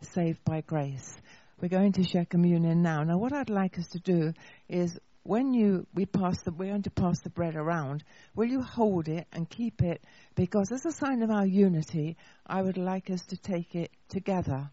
saved 0.01 0.45
by 0.45 0.61
grace. 0.61 1.16
We're 1.61 1.68
going 1.68 1.93
to 1.93 2.05
share 2.05 2.24
communion 2.24 2.83
now. 2.83 3.03
Now, 3.03 3.18
what 3.18 3.33
I'd 3.33 3.51
like 3.51 3.79
us 3.79 3.89
to 3.89 3.99
do 3.99 4.33
is 4.68 4.99
when 5.22 5.55
you 5.55 5.87
we 5.93 6.07
pass 6.07 6.41
the 6.43 6.53
we're 6.53 6.70
going 6.70 6.83
to 6.83 6.91
pass 6.91 7.20
the 7.20 7.31
bread 7.31 7.57
around, 7.57 8.05
will 8.35 8.47
you 8.47 8.62
hold 8.62 9.09
it 9.09 9.27
and 9.33 9.49
keep 9.49 9.83
it? 9.83 10.01
Because 10.35 10.70
as 10.70 10.87
a 10.87 10.93
sign 10.93 11.22
of 11.22 11.31
our 11.31 11.47
unity, 11.47 12.16
I 12.47 12.62
would 12.62 12.79
like 12.79 13.11
us 13.11 13.24
to 13.27 13.37
take 13.37 13.74
it 13.74 13.91
together. 14.09 14.70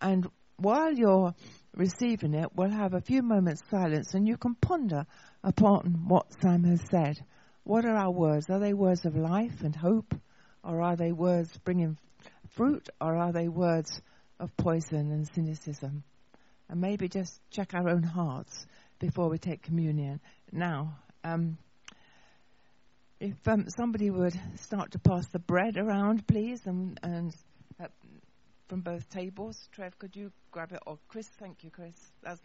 And 0.00 0.28
while 0.58 0.92
you're 0.92 1.34
receiving 1.76 2.34
it, 2.34 2.50
we'll 2.54 2.70
have 2.70 2.94
a 2.94 3.00
few 3.00 3.22
moments 3.22 3.62
silence 3.70 4.14
and 4.14 4.26
you 4.26 4.36
can 4.36 4.54
ponder 4.54 5.06
upon 5.44 6.04
what 6.08 6.26
Sam 6.40 6.64
has 6.64 6.80
said. 6.90 7.22
What 7.64 7.84
are 7.84 7.96
our 7.96 8.10
words? 8.10 8.48
Are 8.50 8.58
they 8.58 8.72
words 8.72 9.04
of 9.04 9.16
life 9.16 9.62
and 9.62 9.74
hope? 9.76 10.14
Or 10.64 10.82
are 10.82 10.96
they 10.96 11.12
words 11.12 11.56
bringing 11.58 11.96
fruit? 12.50 12.88
Or 13.00 13.16
are 13.16 13.32
they 13.32 13.48
words 13.48 14.00
of 14.40 14.56
poison 14.56 15.12
and 15.12 15.28
cynicism? 15.34 16.02
And 16.68 16.80
maybe 16.80 17.08
just 17.08 17.40
check 17.50 17.74
our 17.74 17.88
own 17.88 18.02
hearts 18.02 18.66
before 18.98 19.28
we 19.28 19.38
take 19.38 19.62
communion. 19.62 20.20
Now, 20.50 20.96
um, 21.22 21.58
if 23.20 23.36
um, 23.46 23.66
somebody 23.68 24.10
would 24.10 24.38
start 24.60 24.92
to 24.92 24.98
pass 24.98 25.26
the 25.28 25.38
bread 25.38 25.76
around, 25.76 26.26
please, 26.26 26.60
and, 26.66 26.98
and 27.02 27.34
uh, 27.80 27.86
from 28.68 28.80
both 28.82 29.08
tables. 29.08 29.68
Trev, 29.72 29.98
could 29.98 30.16
you 30.16 30.32
grab 30.50 30.72
it? 30.72 30.80
Or 30.86 30.98
Chris, 31.08 31.28
thank 31.28 31.62
you, 31.64 31.70
Chris. 31.70 32.12
That's 32.22 32.44